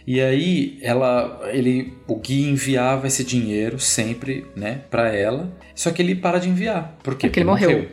E 0.06 0.20
aí, 0.20 0.78
ela, 0.82 1.42
ele, 1.52 1.94
o 2.08 2.16
Gui 2.16 2.50
enviava 2.50 3.08
esse 3.08 3.24
dinheiro 3.24 3.80
sempre, 3.80 4.46
né, 4.56 4.82
pra 4.92 5.14
ela, 5.14 5.52
só 5.74 5.92
que 5.92 6.02
ele 6.02 6.16
para 6.16 6.40
de 6.40 6.50
enviar. 6.50 6.98
Por 7.02 7.16
quê? 7.16 7.28
Porque 7.28 7.40
ele 7.40 7.50
morreu. 7.50 7.88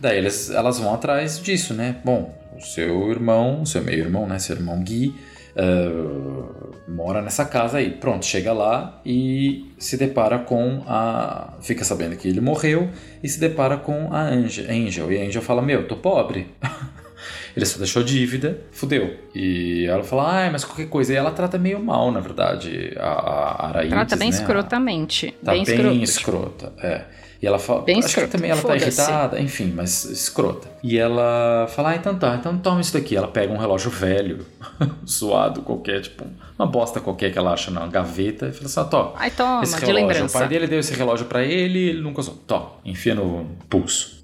Daí 0.00 0.18
eles, 0.18 0.50
elas 0.50 0.78
vão 0.78 0.94
atrás 0.94 1.40
disso, 1.42 1.74
né? 1.74 1.96
Bom, 2.04 2.34
o 2.56 2.60
seu 2.60 3.10
irmão, 3.10 3.62
o 3.62 3.66
seu 3.66 3.82
meio-irmão, 3.82 4.26
né? 4.26 4.38
Seu 4.38 4.56
irmão 4.56 4.80
Gui, 4.82 5.14
ah, 5.58 6.78
mora 6.86 7.20
nessa 7.20 7.44
casa 7.44 7.78
aí. 7.78 7.90
Pronto, 7.90 8.24
chega 8.24 8.52
lá 8.52 9.00
e 9.04 9.66
se 9.76 9.96
depara 9.96 10.38
com 10.38 10.84
a. 10.86 11.54
Fica 11.60 11.84
sabendo 11.84 12.16
que 12.16 12.28
ele 12.28 12.40
morreu 12.40 12.88
e 13.22 13.28
se 13.28 13.40
depara 13.40 13.76
com 13.76 14.12
a 14.12 14.22
Angel. 14.22 14.66
Angel. 14.70 15.12
E 15.12 15.20
a 15.20 15.26
Angel 15.26 15.42
fala: 15.42 15.60
Meu, 15.60 15.88
tô 15.88 15.96
pobre. 15.96 16.46
Ele 17.58 17.66
só 17.66 17.78
deixou 17.78 18.02
dívida, 18.04 18.60
fudeu. 18.70 19.16
E 19.34 19.84
ela 19.86 20.04
fala, 20.04 20.30
ai, 20.32 20.50
mas 20.50 20.64
qualquer 20.64 20.86
coisa. 20.88 21.12
E 21.12 21.16
ela 21.16 21.32
trata 21.32 21.58
meio 21.58 21.82
mal, 21.82 22.12
na 22.12 22.20
verdade, 22.20 22.94
a, 22.98 23.08
a 23.08 23.66
Araídes, 23.68 23.92
Ela 23.92 24.06
tá 24.06 24.16
bem 24.16 24.30
né? 24.30 24.36
escrotamente. 24.36 25.34
Tá 25.44 25.52
bem, 25.52 25.62
escro- 25.62 25.92
escrota, 25.94 26.72
é. 26.80 27.04
E 27.40 27.46
ela 27.46 27.58
fala, 27.60 27.82
Bem 27.82 27.98
acho 28.00 28.08
escrota, 28.08 28.26
que 28.28 28.32
também 28.36 28.50
ela 28.50 28.60
tá 28.60 28.74
irritada, 28.76 29.40
enfim, 29.40 29.72
mas 29.74 30.04
escrota. 30.06 30.68
E 30.82 30.98
ela 30.98 31.68
fala, 31.68 31.90
ah, 31.90 31.94
então 31.96 32.18
tá, 32.18 32.34
então 32.34 32.58
toma 32.58 32.80
isso 32.80 32.92
daqui. 32.92 33.16
Ela 33.16 33.28
pega 33.28 33.52
um 33.52 33.56
relógio 33.56 33.90
velho, 33.92 34.44
zoado, 35.06 35.62
qualquer, 35.62 36.00
tipo, 36.00 36.24
uma 36.58 36.66
bosta 36.66 37.00
qualquer 37.00 37.32
que 37.32 37.38
ela 37.38 37.52
acha 37.52 37.70
na 37.70 37.86
gaveta 37.86 38.46
e 38.48 38.52
fala 38.52 38.66
assim, 38.66 38.80
ó, 38.80 38.84
tó, 38.84 39.14
Ai, 39.16 39.30
toma, 39.30 39.62
esse 39.62 39.74
de 39.76 39.80
relógio, 39.86 40.04
o 40.04 40.08
lembrança. 40.08 40.38
pai 40.38 40.48
dele 40.48 40.66
deu 40.66 40.80
esse 40.80 40.92
relógio 40.94 41.26
pra 41.26 41.44
ele 41.44 41.78
ele 41.90 42.00
nunca 42.00 42.18
usou. 42.20 42.34
Tó, 42.46 42.80
enfia 42.84 43.14
no 43.14 43.46
pulso. 43.70 44.20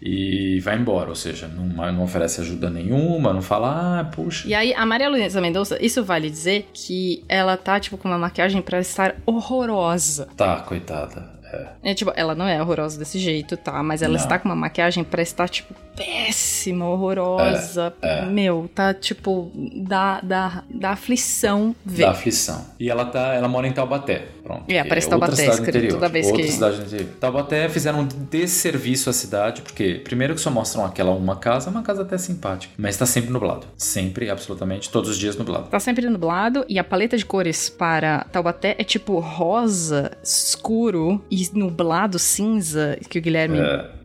E 0.00 0.60
vai 0.60 0.76
embora, 0.76 1.08
ou 1.08 1.14
seja, 1.14 1.48
não, 1.48 1.92
não 1.92 2.04
oferece 2.04 2.40
ajuda 2.40 2.70
nenhuma, 2.70 3.32
não 3.32 3.42
fala, 3.42 4.00
ah, 4.00 4.04
puxa. 4.04 4.46
E 4.46 4.54
aí, 4.54 4.72
a 4.74 4.86
Maria 4.86 5.08
Luísa 5.08 5.40
Mendonça, 5.40 5.76
isso 5.84 6.04
vale 6.04 6.30
dizer 6.30 6.68
que 6.72 7.24
ela 7.28 7.56
tá, 7.56 7.80
tipo, 7.80 7.98
com 7.98 8.08
uma 8.08 8.18
maquiagem 8.18 8.62
pra 8.62 8.78
estar 8.80 9.16
horrorosa. 9.26 10.28
Tá, 10.36 10.60
coitada. 10.60 11.38
É, 11.82 11.94
tipo, 11.94 12.12
ela 12.14 12.34
não 12.34 12.46
é 12.46 12.60
horrorosa 12.60 12.98
desse 12.98 13.18
jeito, 13.18 13.56
tá? 13.56 13.82
Mas 13.82 14.02
ela 14.02 14.12
Não. 14.14 14.20
está 14.20 14.38
com 14.38 14.48
uma 14.48 14.54
maquiagem 14.56 15.02
pra 15.02 15.22
estar, 15.22 15.48
tipo, 15.48 15.74
péssima, 15.98 16.86
horrorosa. 16.88 17.92
É, 18.00 18.20
é. 18.20 18.26
Meu, 18.26 18.70
tá, 18.74 18.94
tipo, 18.94 19.50
dá, 19.76 20.20
dá, 20.22 20.62
dá 20.70 20.90
aflição 20.90 21.74
ver. 21.84 22.04
Da 22.04 22.10
aflição. 22.12 22.64
E 22.78 22.88
ela 22.90 23.04
tá, 23.04 23.34
ela 23.34 23.48
mora 23.48 23.66
em 23.66 23.72
Taubaté. 23.72 24.26
Pronto. 24.42 24.64
É, 24.68 24.82
parece 24.84 25.12
outra 25.12 25.28
Taubaté, 25.28 25.46
escrito 25.48 25.94
toda 25.94 26.08
vez 26.08 26.26
outra 26.26 26.42
que- 26.42 26.48
cidade 26.50 26.80
interior. 26.80 27.08
Taubaté 27.20 27.68
fizeram 27.68 28.00
um 28.00 28.06
desserviço 28.06 29.10
à 29.10 29.12
cidade, 29.12 29.60
porque 29.62 30.00
primeiro 30.02 30.34
que 30.34 30.40
só 30.40 30.50
mostram 30.50 30.84
aquela 30.86 31.10
uma 31.10 31.36
casa, 31.36 31.68
uma 31.70 31.82
casa 31.82 32.02
até 32.02 32.16
simpática, 32.16 32.72
mas 32.78 32.96
tá 32.96 33.04
sempre 33.04 33.30
nublado. 33.30 33.66
Sempre, 33.76 34.30
absolutamente, 34.30 34.88
todos 34.90 35.10
os 35.10 35.18
dias 35.18 35.36
nublado. 35.36 35.68
Tá 35.68 35.78
sempre 35.78 36.08
nublado 36.08 36.64
e 36.68 36.78
a 36.78 36.84
paleta 36.84 37.16
de 37.16 37.26
cores 37.26 37.68
para 37.68 38.24
Taubaté 38.32 38.74
é 38.78 38.84
tipo 38.84 39.18
rosa, 39.18 40.12
escuro 40.24 41.22
e 41.30 41.46
nublado 41.52 42.18
cinza, 42.18 42.98
que 43.10 43.18
o 43.18 43.22
Guilherme 43.22 43.58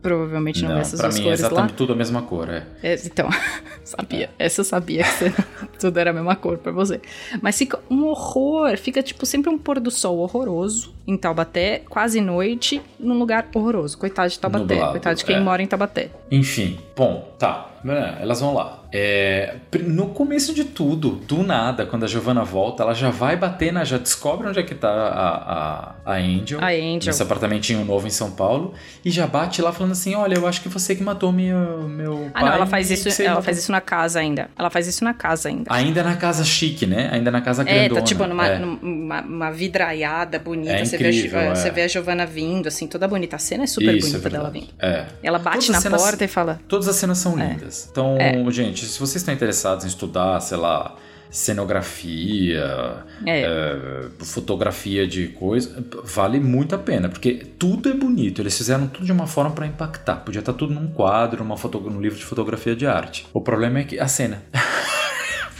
provavelmente 0.04 0.62
não, 0.62 0.74
vê 0.74 0.80
essas 0.82 1.00
pra 1.00 1.08
duas 1.08 1.18
mim 1.18 1.22
é 1.22 1.24
cores 1.24 1.40
lá. 1.40 1.46
exatamente 1.46 1.74
tudo 1.76 1.94
a 1.94 1.96
mesma 1.96 2.20
cor, 2.20 2.50
é. 2.50 2.66
É, 2.82 2.94
então, 3.06 3.26
sabia. 3.82 4.28
Essa 4.38 4.60
eu 4.60 4.64
sabia 4.64 5.02
que 5.02 5.32
tudo 5.80 5.98
era 5.98 6.10
a 6.10 6.12
mesma 6.12 6.36
cor 6.36 6.58
pra 6.58 6.70
você. 6.70 7.00
Mas 7.40 7.56
fica 7.56 7.80
um 7.90 8.04
horror. 8.04 8.76
Fica, 8.76 9.02
tipo, 9.02 9.24
sempre 9.24 9.50
um 9.50 9.56
pôr 9.56 9.80
do 9.80 9.90
sol 9.90 10.18
horroroso 10.18 10.94
em 11.06 11.16
Taubaté, 11.16 11.82
quase 11.88 12.20
noite, 12.20 12.82
num 13.00 13.18
lugar 13.18 13.48
horroroso. 13.54 13.96
Coitado 13.96 14.28
de 14.28 14.38
Taubaté. 14.38 14.74
Nublado, 14.74 14.90
coitado 14.92 15.16
de 15.16 15.24
quem 15.24 15.36
é. 15.36 15.40
mora 15.40 15.62
em 15.62 15.66
Taubaté. 15.66 16.10
Enfim, 16.30 16.78
bom, 16.94 17.34
tá. 17.38 17.70
É, 17.86 18.22
Elas 18.22 18.40
vão 18.40 18.54
lá. 18.54 18.80
É, 18.96 19.56
no 19.86 20.06
começo 20.10 20.54
de 20.54 20.62
tudo, 20.64 21.10
do 21.26 21.42
nada, 21.42 21.84
quando 21.84 22.04
a 22.04 22.06
Giovanna 22.06 22.44
volta, 22.44 22.84
ela 22.84 22.94
já 22.94 23.10
vai 23.10 23.36
bater 23.36 23.72
na. 23.72 23.82
Já 23.84 23.98
descobre 23.98 24.46
onde 24.48 24.60
é 24.60 24.62
que 24.62 24.74
tá 24.74 24.88
a, 24.88 26.04
a, 26.06 26.12
a 26.12 26.16
Angel. 26.16 26.60
A 26.62 26.68
Angel. 26.68 27.00
Nesse 27.06 27.22
apartamentinho 27.22 27.84
novo 27.84 28.06
em 28.06 28.10
São 28.10 28.30
Paulo. 28.30 28.72
E 29.04 29.10
já 29.10 29.26
bate 29.26 29.60
lá 29.60 29.72
falando 29.72 29.92
assim: 29.92 30.14
Olha, 30.14 30.34
eu 30.36 30.46
acho 30.46 30.60
que 30.62 30.68
você 30.68 30.94
que 30.94 31.02
matou 31.02 31.32
meu, 31.32 31.88
meu 31.88 32.30
Ah, 32.32 32.40
pai. 32.40 32.44
não, 32.44 32.52
ela 32.52 32.66
faz 32.66 32.88
isso, 32.90 33.08
ela 33.20 33.30
matou- 33.30 33.42
faz 33.42 33.58
isso 33.58 33.72
na 33.72 33.80
casa 33.80 34.20
ainda. 34.20 34.48
Ela 34.56 34.70
faz 34.70 34.86
isso 34.86 35.02
na 35.02 35.12
casa 35.12 35.48
ainda. 35.48 35.64
Ainda 35.74 36.02
na 36.04 36.14
casa 36.16 36.44
chique, 36.44 36.86
né? 36.86 37.10
Ainda 37.12 37.32
na 37.32 37.40
casa 37.40 37.62
É, 37.62 37.80
grandona. 37.88 38.00
tá 38.00 38.06
tipo 38.06 38.24
numa, 38.26 38.46
É. 38.46 38.58
numa, 38.60 39.20
uma 39.22 39.50
vidraiada 39.50 40.38
bonita. 40.38 40.72
É 40.72 40.84
você, 40.84 40.96
vê 40.96 41.06
a, 41.06 41.10
incrível, 41.10 41.40
é. 41.40 41.54
você 41.54 41.70
vê 41.72 41.82
a 41.82 41.88
Giovanna 41.88 42.24
vindo, 42.24 42.68
assim, 42.68 42.86
toda 42.86 43.08
bonita. 43.08 43.34
A 43.34 43.40
cena 43.40 43.64
é 43.64 43.66
super 43.66 43.92
Isso, 43.96 44.06
é 44.06 44.10
bonita 44.12 44.30
dela 44.30 44.50
vindo. 44.50 44.68
É. 44.78 45.06
Ela 45.20 45.40
bate 45.40 45.56
Todas 45.66 45.68
na 45.70 45.76
as 45.78 45.82
cenas- 45.82 46.02
porta 46.02 46.24
e 46.24 46.28
fala: 46.28 46.60
Todas 46.68 46.86
as 46.86 46.94
cenas 46.94 47.18
são 47.18 47.36
É. 47.40 47.56
Então, 47.90 48.16
É. 48.18 48.50
gente, 48.50 48.84
se 48.86 48.98
vocês 48.98 49.16
estão 49.16 49.32
interessados 49.34 49.84
em 49.84 49.88
estudar, 49.88 50.40
sei 50.40 50.56
lá, 50.58 50.96
cenografia, 51.30 53.04
É. 53.26 53.40
eh, 53.42 54.08
fotografia 54.20 55.06
de 55.06 55.28
coisa, 55.28 55.84
vale 56.04 56.38
muito 56.40 56.74
a 56.74 56.78
pena, 56.78 57.08
porque 57.08 57.34
tudo 57.58 57.88
é 57.88 57.92
bonito. 57.92 58.40
Eles 58.40 58.56
fizeram 58.56 58.86
tudo 58.86 59.04
de 59.04 59.12
uma 59.12 59.26
forma 59.26 59.50
pra 59.50 59.66
impactar. 59.66 60.16
Podia 60.16 60.38
estar 60.40 60.52
tudo 60.52 60.72
num 60.72 60.86
quadro, 60.88 61.42
numa 61.42 61.56
foto, 61.56 61.80
num 61.80 62.00
livro 62.00 62.18
de 62.18 62.24
fotografia 62.24 62.76
de 62.76 62.86
arte. 62.86 63.26
O 63.32 63.40
problema 63.40 63.80
é 63.80 63.84
que 63.84 63.98
a 63.98 64.06
cena. 64.08 64.42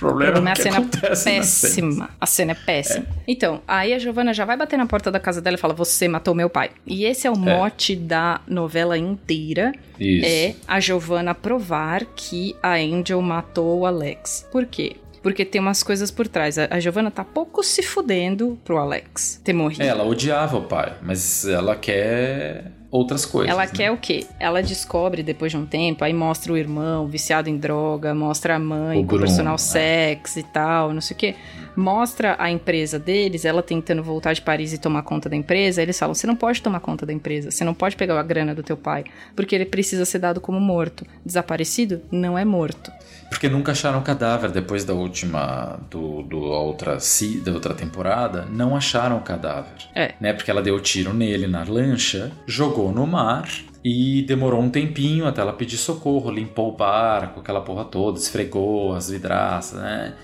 problema 0.04 0.32
Problema 0.32 0.50
é 0.50 0.52
é 0.52 0.52
a 0.52 0.56
cena 0.56 0.88
péssima. 1.00 2.10
A 2.20 2.26
cena 2.26 2.52
é 2.52 2.54
péssima. 2.54 3.06
Então, 3.26 3.62
aí 3.66 3.92
a 3.92 3.98
Giovanna 3.98 4.32
já 4.34 4.44
vai 4.44 4.56
bater 4.56 4.76
na 4.76 4.86
porta 4.86 5.10
da 5.10 5.20
casa 5.20 5.40
dela 5.40 5.56
e 5.56 5.60
fala: 5.60 5.74
Você 5.74 6.08
matou 6.08 6.34
meu 6.34 6.50
pai. 6.50 6.70
E 6.86 7.04
esse 7.04 7.26
é 7.26 7.30
o 7.30 7.36
mote 7.36 7.96
da 7.96 8.40
novela 8.46 8.96
inteira. 8.98 9.72
Isso. 9.98 10.26
É 10.26 10.54
a 10.66 10.80
Giovanna 10.80 11.34
provar 11.34 12.04
que 12.16 12.54
a 12.62 12.74
Angel 12.74 13.20
matou 13.22 13.80
o 13.80 13.86
Alex. 13.86 14.46
Por 14.50 14.66
quê? 14.66 14.96
Porque 15.22 15.44
tem 15.44 15.60
umas 15.60 15.82
coisas 15.82 16.10
por 16.10 16.28
trás. 16.28 16.58
A 16.58 16.68
a 16.70 16.80
Giovanna 16.80 17.10
tá 17.10 17.24
pouco 17.24 17.62
se 17.62 17.82
fudendo 17.82 18.58
pro 18.64 18.76
Alex 18.78 19.40
ter 19.42 19.52
morrido. 19.52 19.82
É, 19.82 19.86
Ela 19.86 20.04
odiava 20.04 20.58
o 20.58 20.62
pai, 20.62 20.94
mas 21.00 21.46
ela 21.46 21.76
quer 21.76 22.72
outras 22.94 23.26
coisas. 23.26 23.50
Ela 23.50 23.66
né? 23.66 23.72
quer 23.74 23.90
o 23.90 23.96
quê? 23.96 24.24
Ela 24.38 24.62
descobre 24.62 25.20
depois 25.24 25.50
de 25.50 25.58
um 25.58 25.66
tempo, 25.66 26.04
aí 26.04 26.12
mostra 26.12 26.52
o 26.52 26.56
irmão 26.56 27.08
viciado 27.08 27.50
em 27.50 27.58
droga, 27.58 28.14
mostra 28.14 28.54
a 28.54 28.58
mãe 28.58 29.02
O 29.02 29.06
com 29.06 29.18
personal 29.18 29.56
é. 29.56 29.58
sex 29.58 30.36
e 30.36 30.44
tal, 30.44 30.92
não 30.92 31.00
sei 31.00 31.14
o 31.16 31.18
quê. 31.18 31.34
Mostra 31.76 32.36
a 32.38 32.50
empresa 32.50 32.98
deles, 32.98 33.44
ela 33.44 33.62
tentando 33.62 34.02
voltar 34.02 34.32
de 34.32 34.42
Paris 34.42 34.72
e 34.72 34.78
tomar 34.78 35.02
conta 35.02 35.28
da 35.28 35.36
empresa. 35.36 35.82
Eles 35.82 35.98
falam: 35.98 36.14
você 36.14 36.26
não 36.26 36.36
pode 36.36 36.62
tomar 36.62 36.80
conta 36.80 37.04
da 37.04 37.12
empresa, 37.12 37.50
você 37.50 37.64
não 37.64 37.74
pode 37.74 37.96
pegar 37.96 38.18
a 38.18 38.22
grana 38.22 38.54
do 38.54 38.62
teu 38.62 38.76
pai, 38.76 39.04
porque 39.34 39.54
ele 39.54 39.64
precisa 39.64 40.04
ser 40.04 40.18
dado 40.18 40.40
como 40.40 40.60
morto. 40.60 41.04
Desaparecido 41.24 42.00
não 42.10 42.38
é 42.38 42.44
morto. 42.44 42.92
Porque 43.28 43.48
nunca 43.48 43.72
acharam 43.72 43.98
o 43.98 44.02
cadáver 44.02 44.50
depois 44.50 44.84
da 44.84 44.94
última. 44.94 45.80
Do, 45.90 46.22
do 46.22 46.38
outra, 46.38 46.98
da 47.44 47.52
outra 47.52 47.74
temporada. 47.74 48.46
Não 48.50 48.76
acharam 48.76 49.16
o 49.16 49.22
cadáver. 49.22 49.88
É. 49.94 50.14
Né? 50.20 50.32
Porque 50.32 50.50
ela 50.50 50.62
deu 50.62 50.78
tiro 50.80 51.12
nele 51.12 51.46
na 51.46 51.64
lancha, 51.64 52.30
jogou 52.46 52.92
no 52.92 53.06
mar. 53.06 53.48
E 53.84 54.22
demorou 54.22 54.62
um 54.62 54.70
tempinho 54.70 55.26
até 55.26 55.42
ela 55.42 55.52
pedir 55.52 55.76
socorro, 55.76 56.30
limpou 56.30 56.70
o 56.70 56.76
barco, 56.76 57.40
aquela 57.40 57.60
porra 57.60 57.84
toda, 57.84 58.18
esfregou 58.18 58.94
as 58.94 59.10
vidraças, 59.10 59.78
né? 59.78 60.14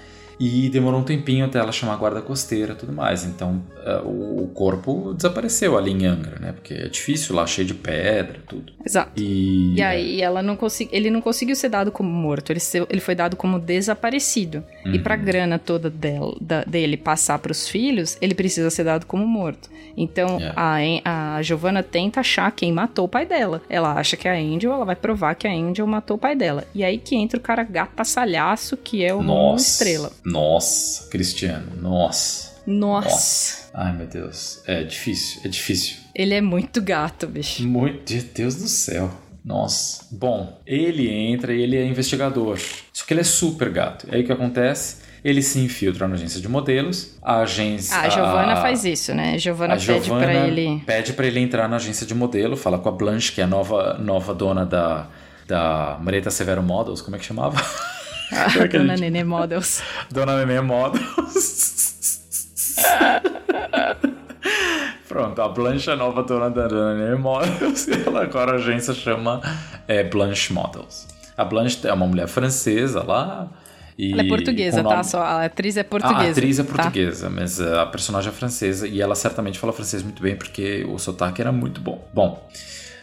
E 0.40 0.70
demorou 0.70 1.00
um 1.00 1.04
tempinho 1.04 1.44
até 1.44 1.58
ela 1.58 1.70
chamar 1.70 1.92
a 1.92 1.96
guarda 1.96 2.22
costeira 2.22 2.72
e 2.72 2.76
tudo 2.76 2.92
mais. 2.94 3.24
Então 3.26 3.62
eh, 3.84 4.00
o 4.04 4.50
corpo 4.54 5.12
desapareceu 5.14 5.76
ali 5.76 5.90
em 5.92 6.06
Angra, 6.06 6.38
né? 6.40 6.52
Porque 6.52 6.72
é 6.72 6.88
difícil 6.88 7.34
lá, 7.36 7.46
cheio 7.46 7.66
de 7.68 7.74
pedra, 7.74 8.38
tudo. 8.48 8.72
Exato. 8.84 9.10
E, 9.20 9.74
E 9.76 9.82
aí 9.82 10.22
ela 10.22 10.42
não 10.42 10.56
consegui, 10.56 10.88
ele 10.96 11.10
não 11.10 11.20
conseguiu 11.20 11.54
ser 11.54 11.68
dado 11.68 11.92
como 11.92 12.08
morto, 12.08 12.50
ele, 12.50 12.60
se- 12.60 12.86
ele 12.88 13.00
foi 13.00 13.14
dado 13.14 13.36
como 13.36 13.58
desaparecido. 13.58 14.64
E 14.86 14.96
Uhum. 14.96 15.02
pra 15.02 15.14
grana 15.14 15.58
toda 15.58 15.90
del- 15.90 16.38
da- 16.40 16.64
dele 16.64 16.96
passar 16.96 17.38
pros 17.38 17.68
filhos, 17.68 18.16
ele 18.22 18.34
precisa 18.34 18.70
ser 18.70 18.84
dado 18.84 19.04
como 19.04 19.26
morto. 19.26 19.68
Então 19.94 20.38
É. 20.40 20.52
a, 21.04 21.36
a 21.36 21.42
Giovanna 21.42 21.82
tenta 21.82 22.20
achar 22.20 22.50
quem 22.52 22.72
matou 22.72 23.04
o 23.04 23.08
pai 23.08 23.26
dela. 23.26 23.60
Ela 23.68 23.92
acha 23.92 24.16
que 24.16 24.26
é 24.26 24.30
a 24.30 24.40
Angel, 24.40 24.72
ela 24.72 24.86
vai 24.86 24.96
provar 24.96 25.34
que 25.34 25.46
a 25.46 25.52
Angel 25.52 25.86
matou 25.86 26.16
o 26.16 26.20
pai 26.20 26.34
dela. 26.34 26.64
E 26.74 26.82
aí 26.82 26.96
que 26.96 27.14
entra 27.14 27.38
o 27.38 27.42
cara 27.42 27.62
gata-salhaço, 27.62 28.76
que 28.78 29.04
é 29.04 29.12
o 29.12 29.22
Nossa. 29.22 29.84
Estrela. 29.84 30.10
Nossa, 30.30 31.08
Cristiano, 31.08 31.72
nossa. 31.80 32.50
Nossa. 32.66 33.70
Ai, 33.74 33.92
meu 33.96 34.06
Deus. 34.06 34.62
É 34.66 34.82
difícil, 34.84 35.40
é 35.44 35.48
difícil. 35.48 35.96
Ele 36.14 36.34
é 36.34 36.40
muito 36.40 36.80
gato, 36.82 37.26
bicho. 37.26 37.66
Muito, 37.66 38.04
de 38.04 38.20
Deus 38.22 38.54
do 38.56 38.68
céu. 38.68 39.10
Nossa. 39.44 40.04
Bom, 40.12 40.60
ele 40.66 41.08
entra 41.10 41.52
e 41.54 41.62
ele 41.62 41.76
é 41.76 41.84
investigador. 41.84 42.58
Só 42.92 43.04
que 43.06 43.12
ele 43.14 43.22
é 43.22 43.24
super 43.24 43.70
gato. 43.70 44.06
E 44.10 44.14
aí 44.14 44.22
o 44.22 44.26
que 44.26 44.32
acontece? 44.32 44.96
Ele 45.24 45.42
se 45.42 45.58
infiltra 45.58 46.06
na 46.08 46.14
agência 46.14 46.40
de 46.40 46.48
modelos. 46.48 47.16
A 47.22 47.40
agência. 47.40 47.94
Ah, 47.96 48.02
a 48.02 48.08
Giovanna 48.08 48.56
faz 48.56 48.84
isso, 48.84 49.14
né? 49.14 49.34
A 49.34 49.38
Giovanna 49.38 49.74
A 49.74 49.76
pede 49.76 49.86
Giovanna 50.04 50.24
pra 50.24 50.46
ele. 50.46 50.82
pede 50.86 51.12
pra 51.12 51.26
ele 51.26 51.40
entrar 51.40 51.68
na 51.68 51.76
agência 51.76 52.06
de 52.06 52.14
modelo, 52.14 52.56
fala 52.56 52.78
com 52.78 52.88
a 52.88 52.92
Blanche, 52.92 53.32
que 53.32 53.40
é 53.40 53.44
a 53.44 53.46
nova, 53.46 53.94
nova 53.98 54.32
dona 54.34 54.64
da, 54.64 55.08
da 55.46 55.98
Marieta 56.02 56.30
Severo 56.30 56.62
Models, 56.62 57.02
como 57.02 57.16
é 57.16 57.18
que 57.18 57.24
chamava? 57.24 57.60
A 58.32 58.66
Dona 58.66 58.96
Nenê 58.96 59.24
Models. 59.24 59.82
Dona 60.10 60.44
Nenê 60.44 60.60
Models. 60.60 61.70
Pronto, 65.08 65.42
a 65.42 65.48
Blanche 65.48 65.90
é 65.90 65.92
a 65.92 65.96
nova 65.96 66.22
dona 66.22 66.48
da 66.50 66.68
Dona 66.68 66.94
Nenê 66.94 67.16
Models 67.16 67.86
e 67.88 68.02
ela 68.06 68.22
agora 68.22 68.52
a 68.52 68.54
agência 68.54 68.94
chama 68.94 69.40
é, 69.88 70.04
Blanche 70.04 70.52
Models. 70.52 71.06
A 71.36 71.44
Blanche 71.44 71.80
é 71.86 71.92
uma 71.92 72.06
mulher 72.06 72.28
francesa 72.28 73.02
lá. 73.02 73.48
E 73.98 74.12
Ela 74.12 74.22
é 74.22 74.28
portuguesa, 74.28 74.82
tá? 74.82 74.88
nome- 74.90 75.04
Só, 75.04 75.20
a 75.20 75.44
atriz 75.44 75.76
é 75.76 75.82
portuguesa. 75.82 76.22
Ah, 76.22 76.26
a 76.28 76.30
atriz 76.30 76.58
é 76.58 76.62
tá? 76.64 76.72
portuguesa, 76.74 77.28
mas 77.28 77.58
uh, 77.60 77.80
a 77.80 77.86
personagem 77.86 78.30
é 78.30 78.32
francesa 78.32 78.86
e 78.88 79.00
ela 79.00 79.14
certamente 79.14 79.58
fala 79.58 79.72
francês 79.74 80.02
muito 80.02 80.22
bem 80.22 80.36
porque 80.36 80.86
o 80.88 80.96
sotaque 80.98 81.40
era 81.42 81.52
muito 81.52 81.80
bom. 81.82 82.08
Bom, 82.14 82.48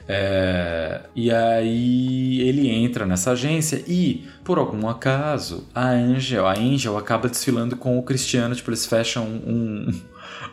é, 0.08 1.02
e 1.14 1.30
aí 1.30 2.40
ele 2.42 2.70
entra 2.70 3.06
nessa 3.06 3.32
agência 3.32 3.84
e, 3.88 4.26
por 4.44 4.58
algum 4.58 4.88
acaso, 4.88 5.68
a 5.76 5.90
Angel, 5.90 6.48
a 6.48 6.54
Angel 6.58 6.98
acaba 6.98 7.28
desfilando 7.28 7.76
com 7.76 8.00
o 8.00 8.04
Cristiano, 8.04 8.56
tipo, 8.56 8.70
eles 8.70 8.86
fecham 8.86 9.26
um, 9.26 9.94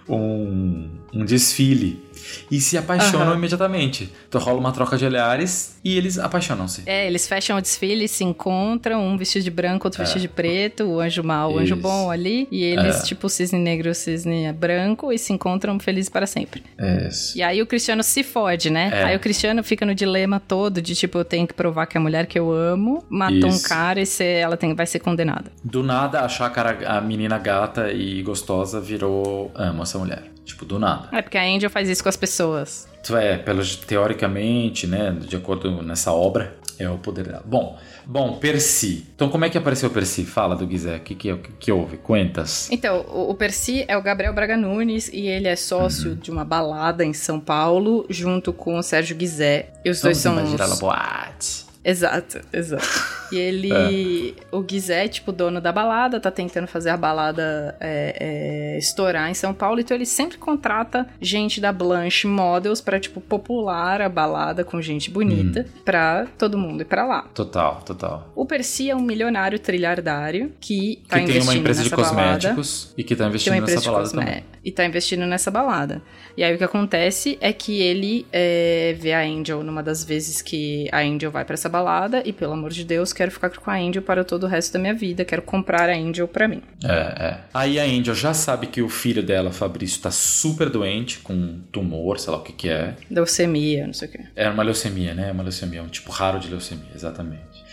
um, 0.08 0.90
um 1.12 1.24
desfile 1.24 2.02
e 2.50 2.60
se 2.60 2.76
apaixonam 2.78 3.28
Aham. 3.28 3.36
imediatamente. 3.36 4.12
Então 4.28 4.40
rola 4.40 4.58
uma 4.58 4.72
troca 4.72 4.96
de 4.96 5.04
olhares 5.04 5.78
e 5.84 5.96
eles 5.96 6.18
apaixonam-se. 6.18 6.82
É, 6.86 7.06
eles 7.06 7.26
fecham 7.28 7.56
o 7.58 7.60
desfile, 7.60 8.08
se 8.08 8.24
encontram, 8.24 9.04
um 9.06 9.16
vestido 9.16 9.42
de 9.44 9.50
branco, 9.50 9.86
outro 9.86 10.00
É. 10.00 10.04
vestido 10.04 10.22
de 10.22 10.28
preto, 10.28 10.84
o 10.84 11.00
anjo 11.00 11.22
mau, 11.22 11.54
o 11.54 11.58
anjo 11.58 11.76
bom 11.76 12.10
ali, 12.10 12.48
e 12.50 12.62
eles, 12.62 13.00
É. 13.00 13.02
tipo, 13.04 13.28
cisne 13.28 13.58
negro, 13.58 13.94
cisne 13.94 14.52
branco, 14.52 15.12
e 15.12 15.18
se 15.18 15.32
encontram 15.32 15.78
felizes 15.78 16.08
para 16.08 16.26
sempre. 16.26 16.62
Isso. 17.08 17.36
E 17.36 17.42
aí 17.42 17.60
o 17.60 17.66
Cristiano 17.66 18.02
se 18.02 18.22
fode, 18.22 18.70
né? 18.70 18.90
É. 18.92 19.04
Aí 19.04 19.16
o 19.16 19.20
Cristiano 19.20 19.62
fica 19.62 19.84
no 19.84 19.94
dilema 19.94 20.40
todo 20.40 20.80
de, 20.80 20.94
tipo, 20.94 21.18
eu 21.18 21.24
tenho 21.24 21.46
que 21.46 21.54
provar 21.54 21.86
que 21.86 21.96
a 21.98 22.00
mulher 22.00 22.26
que 22.26 22.38
eu 22.38 22.52
amo 22.52 23.04
matou 23.08 23.46
um 23.46 23.48
Isso. 23.54 23.68
cara 23.68 24.00
e 24.00 24.06
ser, 24.06 24.38
ela 24.40 24.56
tem, 24.56 24.74
vai 24.74 24.86
ser 24.86 25.00
condenada. 25.00 25.50
Do 25.62 25.82
nada, 25.82 26.20
achar 26.20 26.46
a, 26.46 26.50
cara, 26.50 26.78
a 26.86 27.00
menina 27.00 27.38
gata 27.38 27.92
e 27.92 28.22
gostosa 28.22 28.80
virou 28.80 29.50
amo 29.54 29.82
essa 29.82 29.98
mulher. 29.98 30.24
Tipo, 30.44 30.64
do 30.64 30.78
nada. 30.78 31.08
É 31.12 31.22
porque 31.22 31.38
a 31.38 31.42
Angel 31.42 31.70
faz 31.70 31.88
isso 31.88 32.02
com 32.02 32.08
as 32.08 32.16
pessoas. 32.16 32.86
É, 33.10 33.36
pelo, 33.38 33.62
teoricamente, 33.86 34.86
né, 34.86 35.10
de 35.12 35.36
acordo 35.36 35.82
nessa 35.82 36.12
obra, 36.12 36.56
é 36.78 36.88
o 36.88 36.98
poder 36.98 37.26
dela. 37.26 37.42
Bom, 37.44 37.78
bom, 38.04 38.34
Percy. 38.38 39.06
Então 39.14 39.28
como 39.28 39.44
é 39.44 39.50
que 39.50 39.56
apareceu 39.56 39.88
Percy? 39.90 40.24
Fala 40.24 40.54
do 40.56 40.68
Gizé, 40.70 40.96
o 40.96 41.00
que, 41.00 41.14
que, 41.14 41.36
que, 41.36 41.52
que 41.52 41.72
houve? 41.72 41.96
Quentas. 41.98 42.68
Então, 42.70 43.00
o, 43.08 43.30
o 43.30 43.34
Percy 43.34 43.84
é 43.88 43.96
o 43.96 44.02
Gabriel 44.02 44.32
Braga 44.34 44.56
Nunes 44.56 45.08
e 45.12 45.26
ele 45.28 45.48
é 45.48 45.56
sócio 45.56 46.14
de 46.16 46.30
uma 46.30 46.44
balada 46.44 47.04
em 47.04 47.12
São 47.12 47.38
Paulo, 47.40 48.04
junto 48.10 48.52
com 48.52 48.76
o 48.78 48.82
Sérgio 48.82 49.16
Guizé. 49.16 49.70
E 49.84 49.90
os 49.90 50.00
dois 50.00 50.22
Vamos 50.24 50.38
são. 50.40 50.46
imaginar 50.48 50.68
os- 50.74 50.80
boate. 50.80 51.63
Exato, 51.84 52.40
exato. 52.52 52.88
E 53.30 53.36
ele. 53.36 54.34
O 54.50 54.62
Guizé, 54.62 55.08
tipo, 55.08 55.32
dono 55.32 55.60
da 55.60 55.72
balada, 55.72 56.20
tá 56.20 56.30
tentando 56.30 56.68
fazer 56.68 56.90
a 56.90 56.96
balada 56.96 57.76
é, 57.80 58.74
é, 58.74 58.78
estourar 58.78 59.28
em 59.28 59.34
São 59.34 59.52
Paulo. 59.52 59.80
Então 59.80 59.96
ele 59.96 60.06
sempre 60.06 60.38
contrata 60.38 61.08
gente 61.20 61.60
da 61.60 61.72
Blanche 61.72 62.26
Models 62.28 62.80
pra, 62.80 63.00
tipo, 63.00 63.20
popular 63.20 64.00
a 64.00 64.08
balada 64.08 64.62
com 64.62 64.80
gente 64.80 65.10
bonita 65.10 65.66
pra 65.84 66.26
todo 66.38 66.56
mundo 66.56 66.82
ir 66.82 66.84
pra 66.84 67.04
lá. 67.04 67.22
Total, 67.34 67.82
total. 67.84 68.30
O 68.34 68.46
Percy 68.46 68.90
é 68.90 68.96
um 68.96 69.00
milionário 69.00 69.58
trilhardário 69.58 70.52
que 70.60 71.02
tá 71.08 71.18
que 71.18 71.24
tem 71.26 71.36
investindo 71.36 71.48
uma 71.50 71.54
empresa 71.58 71.82
de 71.82 71.90
nessa 71.90 71.96
balada. 72.14 72.32
cosméticos 72.34 72.94
e 72.96 73.02
que 73.04 73.16
tá 73.16 73.24
Tem 73.24 73.28
investindo 73.28 73.60
nessa 73.60 73.90
balada 73.90 74.10
também. 74.10 74.44
E 74.64 74.70
tá 74.70 74.84
investindo 74.86 75.26
nessa 75.26 75.50
balada. 75.50 76.02
E 76.36 76.44
aí 76.44 76.54
o 76.54 76.58
que 76.58 76.64
acontece 76.64 77.36
é 77.40 77.52
que 77.52 77.82
ele 77.82 78.26
é, 78.32 78.94
vê 78.98 79.12
a 79.12 79.20
Angel 79.22 79.62
numa 79.64 79.82
das 79.82 80.04
vezes 80.04 80.40
que 80.40 80.88
a 80.92 81.00
Angel 81.00 81.30
vai 81.30 81.44
pra 81.44 81.54
essa 81.54 81.68
balada 81.74 82.22
e, 82.24 82.32
pelo 82.32 82.52
amor 82.52 82.70
de 82.70 82.84
Deus, 82.84 83.12
quero 83.12 83.32
ficar 83.32 83.50
com 83.50 83.68
a 83.68 83.74
Angel 83.74 84.00
para 84.00 84.22
todo 84.22 84.44
o 84.44 84.46
resto 84.46 84.74
da 84.74 84.78
minha 84.78 84.94
vida. 84.94 85.24
Quero 85.24 85.42
comprar 85.42 85.90
a 85.90 85.92
Angel 85.92 86.28
pra 86.28 86.46
mim. 86.46 86.62
É, 86.84 86.92
é. 87.26 87.40
Aí 87.52 87.80
a 87.80 87.84
Angel 87.84 88.14
já 88.14 88.32
sabe 88.32 88.68
que 88.68 88.80
o 88.80 88.88
filho 88.88 89.22
dela, 89.22 89.50
Fabrício, 89.50 90.00
tá 90.00 90.10
super 90.10 90.70
doente, 90.70 91.18
com 91.18 91.32
um 91.32 91.60
tumor, 91.72 92.20
sei 92.20 92.32
lá 92.32 92.38
o 92.38 92.42
que 92.42 92.52
que 92.52 92.68
é. 92.68 92.94
Leucemia, 93.10 93.86
não 93.86 93.92
sei 93.92 94.08
o 94.08 94.10
quê. 94.12 94.20
É 94.36 94.48
uma 94.48 94.62
leucemia, 94.62 95.14
né? 95.14 95.32
Uma 95.32 95.42
leucemia, 95.42 95.82
um 95.82 95.88
tipo 95.88 96.12
raro 96.12 96.38
de 96.38 96.48
leucemia, 96.48 96.90
exatamente. 96.94 97.64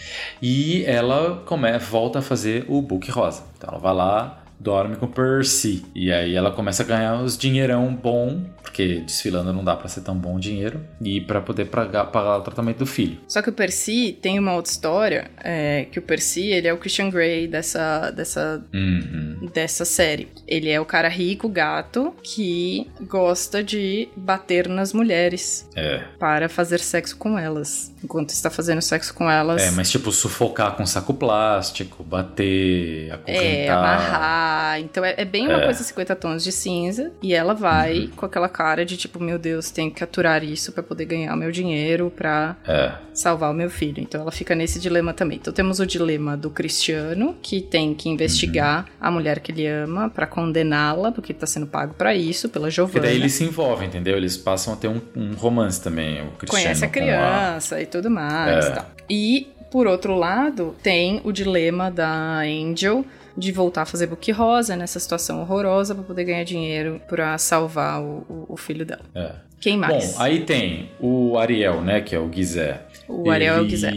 E 0.42 0.84
ela 0.86 1.44
come, 1.46 1.78
volta 1.78 2.20
a 2.20 2.22
fazer 2.22 2.66
o 2.68 2.82
book 2.82 3.12
rosa. 3.12 3.44
Então 3.58 3.70
ela 3.70 3.80
vai 3.80 3.94
lá, 3.94 4.44
dorme 4.62 4.96
com 4.96 5.08
Percy. 5.08 5.84
E 5.96 6.12
aí 6.12 6.36
ela 6.36 6.52
começa 6.52 6.84
a 6.84 6.86
ganhar 6.86 7.22
os 7.22 7.38
dinheirão 7.38 7.94
bom, 7.94 8.44
porque 8.62 9.00
desfilando 9.02 9.52
não 9.52 9.64
dá 9.64 9.76
pra 9.76 9.88
ser 9.88 10.02
tão 10.02 10.16
bom 10.16 10.40
dinheiro, 10.40 10.80
e 11.02 11.20
pra 11.20 11.42
poder 11.42 11.66
pagar, 11.66 12.06
pagar 12.06 12.38
o 12.38 12.42
tratamento 12.42 12.78
do 12.80 12.86
filho. 12.86 13.18
Só 13.28 13.42
que 13.42 13.50
o 13.50 13.54
Percy 13.54 14.18
tem 14.22 14.38
uma 14.40 14.54
outra 14.54 14.72
história, 14.72 15.32
é, 15.44 15.86
que 15.92 16.00
o 16.00 16.02
Percy, 16.02 16.48
ele 16.48 16.68
é 16.68 16.74
o 16.74 16.78
Christian 16.78 17.10
Grey 17.10 17.48
dessa, 17.48 18.12
dessa 18.12 18.64
Uhum. 18.74 19.50
dessa 19.54 19.84
série. 19.84 20.28
Ele 20.48 20.70
é 20.70 20.80
o 20.80 20.86
cara 20.86 21.08
rico, 21.10 21.50
gato, 21.50 22.14
que 22.24 22.88
gosta 23.02 23.64
de 23.64 24.08
bater 24.16 24.68
nas 24.70 24.94
mulheres 24.94 25.68
É. 25.76 26.04
para 26.20 26.48
fazer 26.48 26.80
sexo 26.80 27.18
com 27.18 27.38
elas. 27.38 27.92
Enquanto 28.04 28.30
está 28.30 28.50
fazendo 28.50 28.82
sexo 28.82 29.14
com 29.14 29.30
elas. 29.30 29.62
É, 29.62 29.72
mas 29.72 29.90
tipo, 29.90 30.12
sufocar 30.12 30.76
com 30.76 30.86
saco 30.86 31.14
plástico, 31.14 32.04
bater, 32.04 33.12
acorrentar. 33.12 33.44
É, 33.44 33.70
amarrar. 33.70 34.51
Então 34.80 35.04
é, 35.04 35.16
é 35.18 35.26
bem 35.26 35.48
uma 35.48 35.62
É. 35.62 35.66
coisa 35.66 35.84
50 35.84 36.16
tons 36.16 36.44
de 36.44 36.52
cinza. 36.52 37.12
E 37.22 37.34
ela 37.34 37.54
vai 37.54 38.10
com 38.16 38.26
aquela 38.26 38.50
cara 38.50 38.86
de 38.86 38.98
tipo, 38.98 39.20
meu 39.22 39.38
Deus, 39.38 39.70
tenho 39.72 39.92
que 39.92 40.04
aturar 40.04 40.44
isso 40.44 40.72
pra 40.72 40.82
poder 40.84 41.06
ganhar 41.06 41.34
o 41.34 41.38
meu 41.38 41.52
dinheiro 41.52 42.12
pra 42.16 42.56
É. 42.68 42.94
salvar 43.14 43.52
o 43.52 43.54
meu 43.54 43.70
filho. 43.70 44.02
Então 44.02 44.22
ela 44.22 44.32
fica 44.32 44.54
nesse 44.56 44.80
dilema 44.80 45.14
também. 45.14 45.38
Então 45.38 45.54
temos 45.54 45.80
o 45.80 45.86
dilema 45.86 46.36
do 46.38 46.50
Cristiano, 46.50 47.36
que 47.42 47.62
tem 47.62 47.94
que 47.94 48.10
investigar 48.10 48.86
a 49.00 49.10
mulher 49.12 49.40
que 49.40 49.52
ele 49.52 49.68
ama 49.68 50.10
pra 50.10 50.26
condená-la, 50.28 51.12
porque 51.12 51.32
ele 51.32 51.40
tá 51.40 51.46
sendo 51.48 51.68
pago 51.68 51.94
pra 51.94 52.16
isso, 52.16 52.50
pela 52.50 52.70
Giovanna. 52.70 53.02
daí 53.08 53.16
eles 53.16 53.34
se 53.34 53.44
envolvem, 53.44 53.88
entendeu? 53.88 54.18
Eles 54.18 54.38
passam 54.38 54.74
a 54.74 54.78
ter 54.78 54.88
um, 54.88 55.02
um 55.16 55.34
romance 55.34 55.82
também, 55.82 56.22
o 56.22 56.32
Cristiano 56.32 56.64
Conhece 56.66 56.86
a 56.86 56.88
criança 56.88 57.82
e 57.82 57.86
tudo 57.86 58.10
mais. 58.10 58.66
É. 58.66 58.72
tal. 58.72 58.86
E, 59.10 59.48
por 59.72 59.88
outro 59.88 60.16
lado, 60.16 60.76
tem 60.84 61.22
o 61.24 61.32
dilema 61.32 61.90
da 61.92 62.40
Angel 62.42 63.06
de 63.38 63.52
voltar 63.52 63.84
a 63.84 63.86
fazer 63.86 64.08
book 64.08 64.32
rosa 64.32 64.76
nessa 64.76 65.00
situação 65.00 65.42
horrorosa 65.42 65.94
pra 65.96 66.04
poder 66.04 66.24
ganhar 66.26 66.44
dinheiro 66.44 67.02
pra 67.08 67.38
salvar 67.38 68.02
o, 68.02 68.46
o- 68.50 68.58
filho 68.58 68.86
dela. 68.86 69.02
É. 69.16 69.32
Quem 69.60 69.78
mais? 69.78 70.16
Bom, 70.16 70.24
aí 70.24 70.40
tem 70.42 70.90
o 71.00 71.38
Ariel, 71.38 71.82
né, 71.82 72.02
que 72.02 72.16
é 72.16 72.20
o 72.20 72.32
Gizé. 72.34 72.82
O 73.08 73.30
Ariel 73.30 73.56
é 73.56 73.58
o 73.60 73.62
ele, 73.62 73.70
Gizé. 73.70 73.90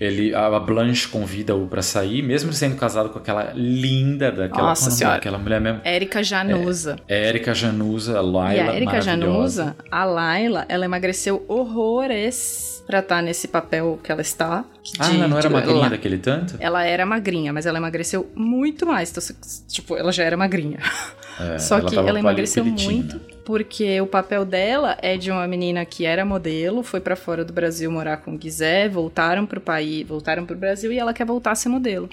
Ele, 0.00 0.32
a 0.34 0.58
Blanche 0.60 1.08
convida-o 1.08 1.66
pra 1.66 1.82
sair, 1.82 2.22
mesmo 2.22 2.52
sendo 2.52 2.76
casado 2.76 3.08
com 3.10 3.18
aquela 3.18 3.52
linda 3.54 4.30
daquela, 4.30 4.68
Nossa 4.68 4.88
é 4.88 4.92
Senhora. 4.92 5.16
daquela 5.16 5.36
mulher 5.38 5.60
mesmo. 5.60 5.80
Érica 5.82 6.22
Janusa. 6.22 6.94
Érica 7.08 7.52
Janusa, 7.54 8.18
a 8.18 8.20
Laila, 8.20 8.54
E 8.56 8.60
a 8.60 8.84
maravilhosa. 8.84 9.00
Janusa, 9.02 9.76
a 9.90 10.04
Laila, 10.04 10.64
ela 10.68 10.84
emagreceu 10.84 11.44
horrores 11.48 12.77
pra 12.88 13.00
estar 13.00 13.22
nesse 13.22 13.46
papel 13.46 14.00
que 14.02 14.10
ela 14.10 14.22
está. 14.22 14.64
Ah, 14.98 15.08
de- 15.08 15.16
ela 15.18 15.28
não 15.28 15.38
era 15.38 15.46
de- 15.48 15.54
magrinha 15.54 15.76
ela- 15.78 15.88
daquele 15.90 16.16
tanto? 16.18 16.56
Ela 16.58 16.84
era 16.84 17.04
magrinha, 17.04 17.52
mas 17.52 17.66
ela 17.66 17.76
emagreceu 17.78 18.28
muito 18.34 18.86
mais. 18.86 19.10
Então, 19.10 19.22
tipo, 19.68 19.94
ela 19.96 20.10
já 20.10 20.24
era 20.24 20.36
magrinha. 20.38 20.78
É, 21.38 21.58
Só 21.60 21.80
que 21.82 21.94
tava 21.94 22.08
ela 22.08 22.18
emagreceu 22.18 22.64
muito, 22.64 23.20
porque 23.44 24.00
o 24.00 24.06
papel 24.06 24.44
dela 24.46 24.96
é 25.02 25.16
de 25.18 25.30
uma 25.30 25.46
menina 25.46 25.84
que 25.84 26.06
era 26.06 26.24
modelo, 26.24 26.82
foi 26.82 26.98
pra 27.00 27.14
fora 27.14 27.44
do 27.44 27.52
Brasil 27.52 27.90
morar 27.92 28.16
com 28.16 28.32
o 28.34 28.38
Guizé, 28.38 28.88
voltaram 28.88 29.44
pro 29.46 29.60
país, 29.60 30.06
voltaram 30.08 30.46
pro 30.46 30.56
Brasil 30.56 30.90
e 30.90 30.98
ela 30.98 31.12
quer 31.12 31.26
voltar 31.26 31.52
a 31.52 31.54
ser 31.54 31.68
modelo. 31.68 32.08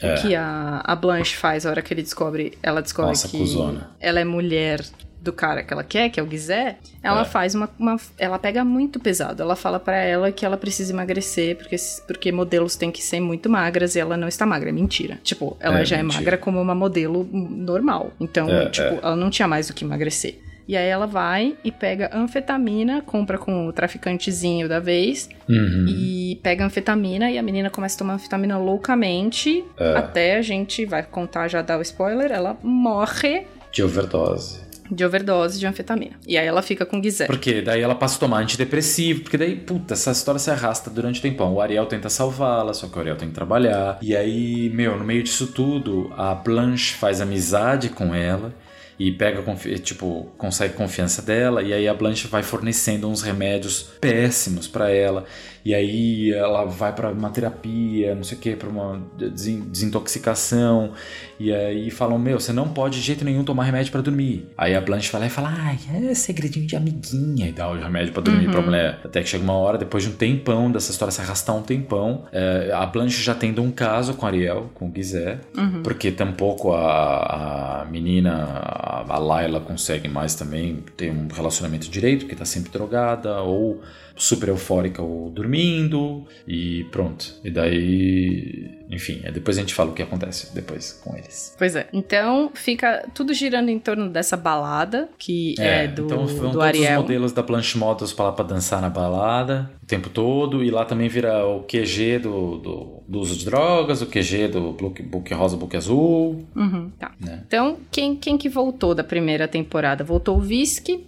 É. 0.00 0.14
O 0.14 0.22
que 0.22 0.34
a, 0.34 0.80
a 0.84 0.96
Blanche 0.96 1.36
faz 1.36 1.64
a 1.66 1.70
hora 1.70 1.80
que 1.82 1.92
ele 1.94 2.02
descobre, 2.02 2.58
ela 2.62 2.80
descobre 2.82 3.10
Nossa, 3.10 3.28
que 3.28 3.38
cuzona. 3.38 3.90
ela 4.00 4.18
é 4.20 4.24
mulher 4.24 4.80
do 5.24 5.32
cara 5.32 5.62
que 5.62 5.72
ela 5.72 5.82
quer, 5.82 6.10
que 6.10 6.20
é 6.20 6.22
o 6.22 6.26
Guizé, 6.26 6.76
ela 7.02 7.22
É. 7.22 7.24
faz 7.24 7.54
uma, 7.54 7.68
uma- 7.78 7.96
Ela 8.18 8.38
pega 8.38 8.64
muito 8.64 9.00
pesado. 9.00 9.42
Ela 9.42 9.56
fala 9.56 9.80
pra 9.80 9.96
ela 9.96 10.30
que 10.30 10.44
ela 10.44 10.56
precisa 10.56 10.92
emagrecer, 10.92 11.56
porque, 11.56 11.76
porque 12.06 12.30
modelos 12.30 12.76
têm 12.76 12.90
que 12.92 13.02
ser 13.02 13.20
muito 13.20 13.48
magras 13.48 13.96
e 13.96 14.00
ela 14.00 14.16
não 14.16 14.28
está 14.28 14.44
magra. 14.46 14.68
É 14.68 14.72
mentira. 14.72 15.18
Tipo, 15.22 15.56
ela 15.58 15.80
É, 15.80 15.84
já 15.84 15.96
mentira. 15.96 16.14
é 16.14 16.18
magra 16.20 16.36
como 16.38 16.60
uma 16.60 16.74
modelo 16.74 17.26
normal. 17.32 18.12
Então, 18.20 18.48
É, 18.48 18.68
tipo, 18.68 18.86
é. 18.94 18.98
ela 19.02 19.16
não 19.16 19.30
tinha 19.30 19.48
mais 19.48 19.66
do 19.68 19.74
que 19.74 19.84
emagrecer. 19.84 20.38
E 20.66 20.78
aí 20.78 20.88
ela 20.88 21.06
vai 21.06 21.56
e 21.62 21.70
pega 21.70 22.08
anfetamina, 22.14 23.02
compra 23.02 23.36
com 23.36 23.66
o 23.66 23.72
traficantezinho 23.72 24.66
da 24.66 24.80
vez, 24.80 25.28
Uhum. 25.46 25.84
e 25.88 26.40
pega 26.42 26.64
anfetamina 26.64 27.30
e 27.30 27.36
a 27.38 27.42
menina 27.42 27.68
começa 27.68 27.96
a 27.96 27.98
tomar 27.98 28.14
anfetamina 28.14 28.56
loucamente, 28.56 29.62
É. 29.78 29.96
até 29.96 30.36
a 30.36 30.42
gente 30.42 30.86
vai 30.86 31.02
contar, 31.02 31.48
já 31.48 31.60
dar 31.60 31.78
o 31.78 31.82
spoiler, 31.82 32.30
ela 32.30 32.56
morre 32.62 33.46
De 33.70 33.82
overdose. 33.82 34.60
De 34.90 35.04
overdose 35.04 35.58
de 35.58 35.66
anfetamina. 35.66 36.16
E 36.26 36.36
aí 36.36 36.46
ela 36.46 36.62
fica 36.62 36.84
com 36.84 37.00
Guizé. 37.00 37.26
Porque 37.26 37.62
daí 37.62 37.80
ela 37.80 37.94
passa 37.94 38.16
a 38.16 38.20
tomar 38.20 38.38
antidepressivo, 38.40 39.22
porque 39.22 39.38
daí, 39.38 39.56
puta, 39.56 39.94
essa 39.94 40.10
história 40.10 40.38
se 40.38 40.50
arrasta 40.50 40.90
durante 40.90 41.18
o 41.18 41.22
tempão. 41.22 41.54
O 41.54 41.60
Ariel 41.60 41.86
tenta 41.86 42.08
salvá-la, 42.10 42.74
só 42.74 42.86
que 42.86 42.96
o 42.96 43.00
Ariel 43.00 43.16
tem 43.16 43.28
que 43.28 43.34
trabalhar. 43.34 43.98
E 44.02 44.14
aí, 44.16 44.70
meu, 44.70 44.98
no 44.98 45.04
meio 45.04 45.22
disso 45.22 45.46
tudo, 45.48 46.12
a 46.16 46.34
Blanche 46.34 46.94
faz 46.94 47.20
amizade 47.20 47.88
com 47.88 48.14
ela 48.14 48.54
e 48.98 49.10
pega, 49.10 49.42
confi- 49.42 49.78
tipo, 49.78 50.30
consegue 50.38 50.74
confiança 50.74 51.20
dela. 51.22 51.62
E 51.62 51.72
aí 51.72 51.88
a 51.88 51.94
Blanche 51.94 52.28
vai 52.28 52.42
fornecendo 52.42 53.08
uns 53.08 53.22
remédios 53.22 53.88
péssimos 54.00 54.68
pra 54.68 54.90
ela. 54.90 55.24
E 55.64 55.74
aí 55.74 56.30
ela 56.32 56.64
vai 56.66 56.92
pra 56.94 57.10
uma 57.10 57.30
terapia, 57.30 58.14
não 58.14 58.22
sei 58.22 58.36
o 58.36 58.40
que, 58.40 58.54
pra 58.54 58.68
uma 58.68 59.00
desin- 59.16 59.60
desintoxicação. 59.62 60.92
E 61.40 61.52
aí 61.52 61.90
falam: 61.90 62.18
Meu, 62.18 62.38
você 62.38 62.52
não 62.52 62.68
pode 62.68 62.98
de 63.00 63.06
jeito 63.06 63.24
nenhum 63.24 63.42
tomar 63.44 63.64
remédio 63.64 63.90
pra 63.90 64.00
dormir. 64.00 64.46
Aí 64.58 64.74
a 64.74 64.80
Blanche 64.80 65.10
vai 65.10 65.22
lá 65.22 65.26
e 65.26 65.30
fala: 65.30 65.52
Ai, 65.56 65.78
é 66.10 66.14
segredinho 66.14 66.66
de 66.66 66.76
amiguinha. 66.76 67.48
E 67.48 67.52
dá 67.52 67.68
o 67.70 67.78
remédio 67.78 68.12
pra 68.12 68.22
dormir 68.22 68.46
Uhum. 68.46 68.52
pra 68.52 68.62
mulher. 68.62 69.00
Até 69.04 69.22
que 69.22 69.28
chega 69.28 69.42
uma 69.42 69.54
hora, 69.54 69.78
depois 69.78 70.04
de 70.04 70.10
um 70.10 70.12
tempão, 70.12 70.70
dessa 70.70 70.90
história 70.92 71.10
se 71.12 71.20
arrastar 71.20 71.56
um 71.56 71.62
tempão, 71.62 72.24
é, 72.32 72.70
a 72.72 72.84
Blanche 72.86 73.22
já 73.22 73.34
tendo 73.34 73.62
um 73.62 73.70
caso 73.70 74.14
com 74.14 74.26
a 74.26 74.28
Ariel, 74.28 74.70
com 74.74 74.86
o 74.86 74.90
Guizé. 74.90 75.38
Uhum. 75.56 75.82
Porque 75.82 76.10
tampouco 76.12 76.72
a, 76.72 77.82
a 77.82 77.84
menina, 77.86 78.44
a, 78.44 79.04
a 79.14 79.18
Laila, 79.18 79.60
consegue 79.60 80.08
mais 80.08 80.34
também 80.34 80.84
ter 80.96 81.10
um 81.10 81.26
relacionamento 81.34 81.88
direito, 81.90 82.20
porque 82.26 82.36
tá 82.36 82.44
sempre 82.44 82.70
drogada, 82.70 83.40
ou 83.40 83.80
super 84.16 84.48
eufórica 84.48 85.02
ou 85.02 85.30
dormindo, 85.30 86.24
e 86.46 86.84
pronto. 86.90 87.34
E 87.44 87.50
daí, 87.50 88.70
enfim, 88.90 89.20
é, 89.24 89.32
depois 89.32 89.56
a 89.58 89.60
gente 89.60 89.74
fala 89.74 89.90
o 89.90 89.94
que 89.94 90.02
acontece 90.02 90.54
depois 90.54 90.92
com 91.04 91.16
eles. 91.16 91.54
Pois 91.58 91.74
é. 91.76 91.88
Então 91.92 92.50
fica 92.54 93.06
tudo 93.14 93.34
girando 93.34 93.68
em 93.68 93.78
torno 93.78 94.08
dessa 94.08 94.36
balada, 94.36 95.08
que 95.18 95.54
é, 95.58 95.86
do, 95.88 96.04
então 96.04 96.26
vão 96.26 96.50
do 96.50 96.52
todos 96.52 96.66
Ariel. 96.66 97.00
os 97.00 97.02
modelos 97.02 97.32
da 97.32 97.42
Blanche 97.42 97.76
Models 97.76 98.12
pra 98.12 98.26
lá 98.26 98.32
pra 98.32 98.44
dançar 98.44 98.80
na 98.80 98.88
balada 98.88 99.70
o 99.84 99.86
tempo 99.86 100.08
todo, 100.08 100.64
e 100.64 100.70
lá 100.70 100.84
também 100.86 101.08
vira 101.08 101.46
o 101.46 101.62
QG 101.62 102.18
do, 102.20 102.56
do, 102.56 103.02
do 103.06 103.20
uso 103.20 103.36
de 103.36 103.44
drogas, 103.44 104.00
o 104.00 104.06
QG 104.06 104.48
do 104.48 104.72
book, 104.72 105.02
book 105.02 105.34
rosa, 105.34 105.58
book 105.58 105.76
azul. 105.76 106.42
Uhum, 106.56 106.90
tá. 106.98 107.12
Né? 107.20 107.42
Então, 107.46 107.76
quem, 107.90 108.16
quem 108.16 108.38
que 108.38 108.48
voltou 108.48 108.94
da 108.94 109.04
primeira 109.04 109.46
temporada? 109.46 110.02
Voltou 110.02 110.38
o 110.38 110.40
Visky, 110.40 111.04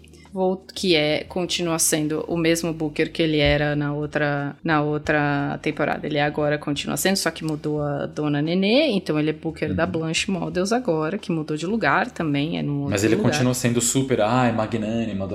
que 0.74 0.94
é 0.94 1.24
continua 1.24 1.78
sendo 1.78 2.24
o 2.28 2.36
mesmo 2.36 2.72
Booker 2.72 3.10
que 3.10 3.22
ele 3.22 3.38
era 3.38 3.74
na 3.74 3.92
outra 3.92 4.54
na 4.62 4.82
outra 4.82 5.58
temporada. 5.62 6.06
Ele 6.06 6.18
agora 6.20 6.58
continua 6.58 6.96
sendo, 6.96 7.16
só 7.16 7.30
que 7.30 7.44
mudou 7.44 7.80
a 7.82 8.06
dona 8.06 8.42
Nenê, 8.42 8.88
então 8.90 9.18
ele 9.18 9.30
é 9.30 9.32
Booker 9.32 9.72
da 9.74 9.86
Blanche 9.86 10.30
Models 10.30 10.72
agora, 10.72 11.16
que 11.18 11.32
mudou 11.32 11.56
de 11.56 11.66
lugar 11.66 12.10
também, 12.10 12.58
é 12.58 12.62
num 12.62 12.88
Mas 12.88 13.04
ele 13.04 13.16
lugar. 13.16 13.30
continua 13.32 13.54
sendo 13.54 13.80
super, 13.80 14.20
ai, 14.20 14.52
magnânima, 14.52 15.26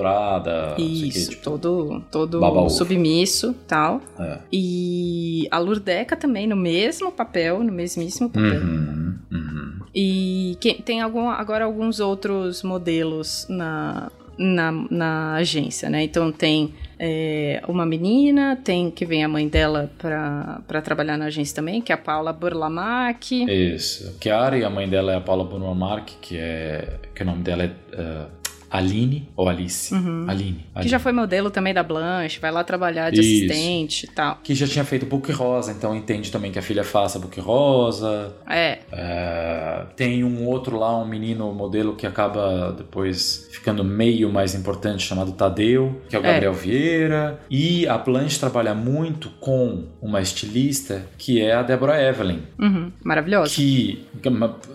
quê, 0.75 0.81
Isso, 0.81 1.31
tipo, 1.31 1.43
todo, 1.43 2.01
todo 2.11 2.39
baba-ovo. 2.39 2.69
submisso 2.69 3.53
tal. 3.67 4.01
é. 4.19 4.39
E 4.51 5.47
a 5.49 5.57
Lurdeca 5.59 6.15
também 6.15 6.47
no 6.47 6.55
mesmo 6.55 7.11
papel, 7.11 7.63
no 7.63 7.71
mesmíssimo 7.71 8.29
papel. 8.29 8.61
Uhum, 8.61 9.15
uhum. 9.31 9.79
E 9.93 10.57
que- 10.61 10.81
tem 10.81 11.01
algum, 11.01 11.29
agora 11.29 11.65
alguns 11.65 11.99
outros 11.99 12.63
modelos 12.63 13.45
na, 13.49 14.09
na, 14.41 14.71
na 14.89 15.33
agência, 15.35 15.89
né? 15.89 16.03
Então 16.03 16.31
tem 16.31 16.73
é, 16.97 17.61
uma 17.67 17.85
menina, 17.85 18.55
tem 18.55 18.89
que 18.89 19.05
vem 19.05 19.23
a 19.23 19.27
mãe 19.27 19.47
dela 19.47 19.91
pra 19.97 20.81
trabalhar 20.83 21.17
na 21.17 21.25
agência 21.25 21.55
também, 21.55 21.81
que 21.81 21.91
é 21.91 21.95
a 21.95 21.97
Paula 21.97 22.33
Burlamac. 22.33 23.43
Isso. 23.43 24.17
Chiara 24.21 24.57
e 24.57 24.63
a 24.63 24.69
mãe 24.69 24.89
dela 24.89 25.13
é 25.13 25.15
a 25.15 25.21
Paula 25.21 25.43
Burmark, 25.43 26.13
que 26.19 26.37
é. 26.37 26.99
que 27.13 27.21
o 27.21 27.25
nome 27.25 27.43
dela 27.43 27.63
é 27.63 27.67
uh, 27.67 28.40
Aline 28.71 29.27
ou 29.35 29.49
Alice? 29.49 29.93
Aline. 29.93 30.07
Uhum. 30.07 30.25
Que 30.27 30.79
Aline. 30.79 30.89
já 30.89 30.97
foi 30.99 31.11
modelo 31.11 31.51
também 31.51 31.73
da 31.73 31.83
Blanche, 31.83 32.39
vai 32.39 32.51
lá 32.51 32.63
trabalhar 32.63 33.09
de 33.11 33.19
Isso. 33.19 33.45
assistente 33.51 34.03
e 34.05 34.07
tal. 34.09 34.39
Que 34.43 34.55
já 34.55 34.65
tinha 34.65 34.85
feito 34.85 35.05
Book 35.05 35.31
Rosa, 35.31 35.71
então 35.71 35.93
entende 35.95 36.31
também 36.31 36.51
que 36.51 36.57
a 36.59 36.61
filha 36.61 36.83
faça 36.83 37.19
Book 37.19 37.39
Rosa. 37.39 38.33
É, 38.49 38.79
É, 38.91 39.85
tem 39.95 40.23
um 40.23 40.45
outro 40.47 40.77
lá, 40.77 40.97
um 40.97 41.05
menino 41.05 41.51
modelo 41.53 41.95
que 41.95 42.07
acaba 42.07 42.71
depois 42.77 43.47
ficando 43.51 43.83
meio 43.83 44.31
mais 44.31 44.55
importante, 44.55 45.03
chamado 45.05 45.33
Tadeu, 45.33 46.01
que 46.09 46.15
é 46.15 46.19
o 46.19 46.25
É. 46.25 46.31
Gabriel 46.31 46.53
Vieira. 46.53 47.39
E 47.49 47.87
a 47.87 47.97
Blanche 47.97 48.39
trabalha 48.39 48.73
muito 48.73 49.29
com 49.39 49.85
uma 50.01 50.21
estilista 50.21 51.05
que 51.17 51.41
é 51.41 51.53
a 51.53 51.61
Deborah 51.61 52.01
Evelyn. 52.01 52.39
uhum, 52.59 52.91
maravilhosa. 53.03 53.53
Que, 53.53 54.05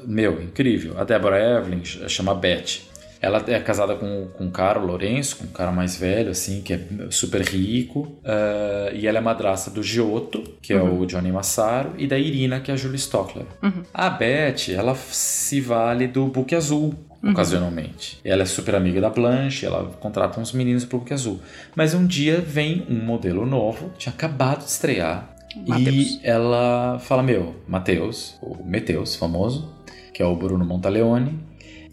meu, 0.06 0.42
incrível. 0.42 0.98
A 0.98 1.04
Deborah 1.04 1.38
Evelyn 1.58 1.82
ch- 1.84 2.08
chama 2.08 2.34
Beth. 2.34 2.80
Ela 3.20 3.42
é 3.46 3.58
casada 3.60 3.94
com, 3.94 4.28
com 4.36 4.44
um 4.44 4.50
cara, 4.50 4.78
o 4.78 4.86
Lourenço, 4.86 5.36
com 5.38 5.44
um 5.44 5.48
cara 5.48 5.72
mais 5.72 5.96
velho, 5.96 6.30
assim, 6.30 6.60
que 6.60 6.72
é 6.74 6.80
super 7.10 7.40
rico. 7.42 8.16
eh, 8.24 8.92
e 8.94 9.06
ela 9.06 9.18
é 9.18 9.20
madrasta 9.20 9.70
do 9.70 9.82
Giotto, 9.82 10.42
que 10.62 10.72
é 10.72 10.80
o 10.80 11.04
Johnny 11.06 11.32
Massaro, 11.32 11.92
e 11.98 12.06
da 12.06 12.18
Irina, 12.18 12.60
que 12.60 12.70
é 12.70 12.74
a 12.74 12.76
Julie 12.76 12.96
Stockler. 12.98 13.46
A 13.92 14.10
Beth, 14.10 14.68
ela 14.70 14.94
se 14.94 15.60
vale 15.60 16.06
do 16.06 16.26
Book 16.26 16.54
Azul, 16.54 16.94
ocasionalmente. 17.22 18.18
Ela 18.24 18.42
é 18.42 18.46
super 18.46 18.74
amiga 18.74 19.00
da 19.00 19.10
Blanche, 19.10 19.66
ela 19.66 19.84
contrata 20.00 20.40
uns 20.40 20.52
meninos 20.52 20.84
pro 20.84 20.98
Book 20.98 21.12
Azul. 21.12 21.40
Mas 21.74 21.94
um 21.94 22.06
dia 22.06 22.40
vem 22.40 22.86
um 22.88 22.96
modelo 23.04 23.44
novo, 23.46 23.90
tinha 23.98 24.12
acabado 24.12 24.60
de 24.64 24.70
estrear, 24.70 25.34
Mateus. 25.66 25.94
e 25.94 26.20
ela 26.22 26.98
fala, 27.00 27.22
meu, 27.22 27.54
Matheus, 27.66 28.36
o 28.42 28.62
Meteus, 28.64 29.16
famoso, 29.16 29.72
que 30.12 30.22
é 30.22 30.26
o 30.26 30.36
Bruno 30.36 30.64
Montaleone, 30.64 31.38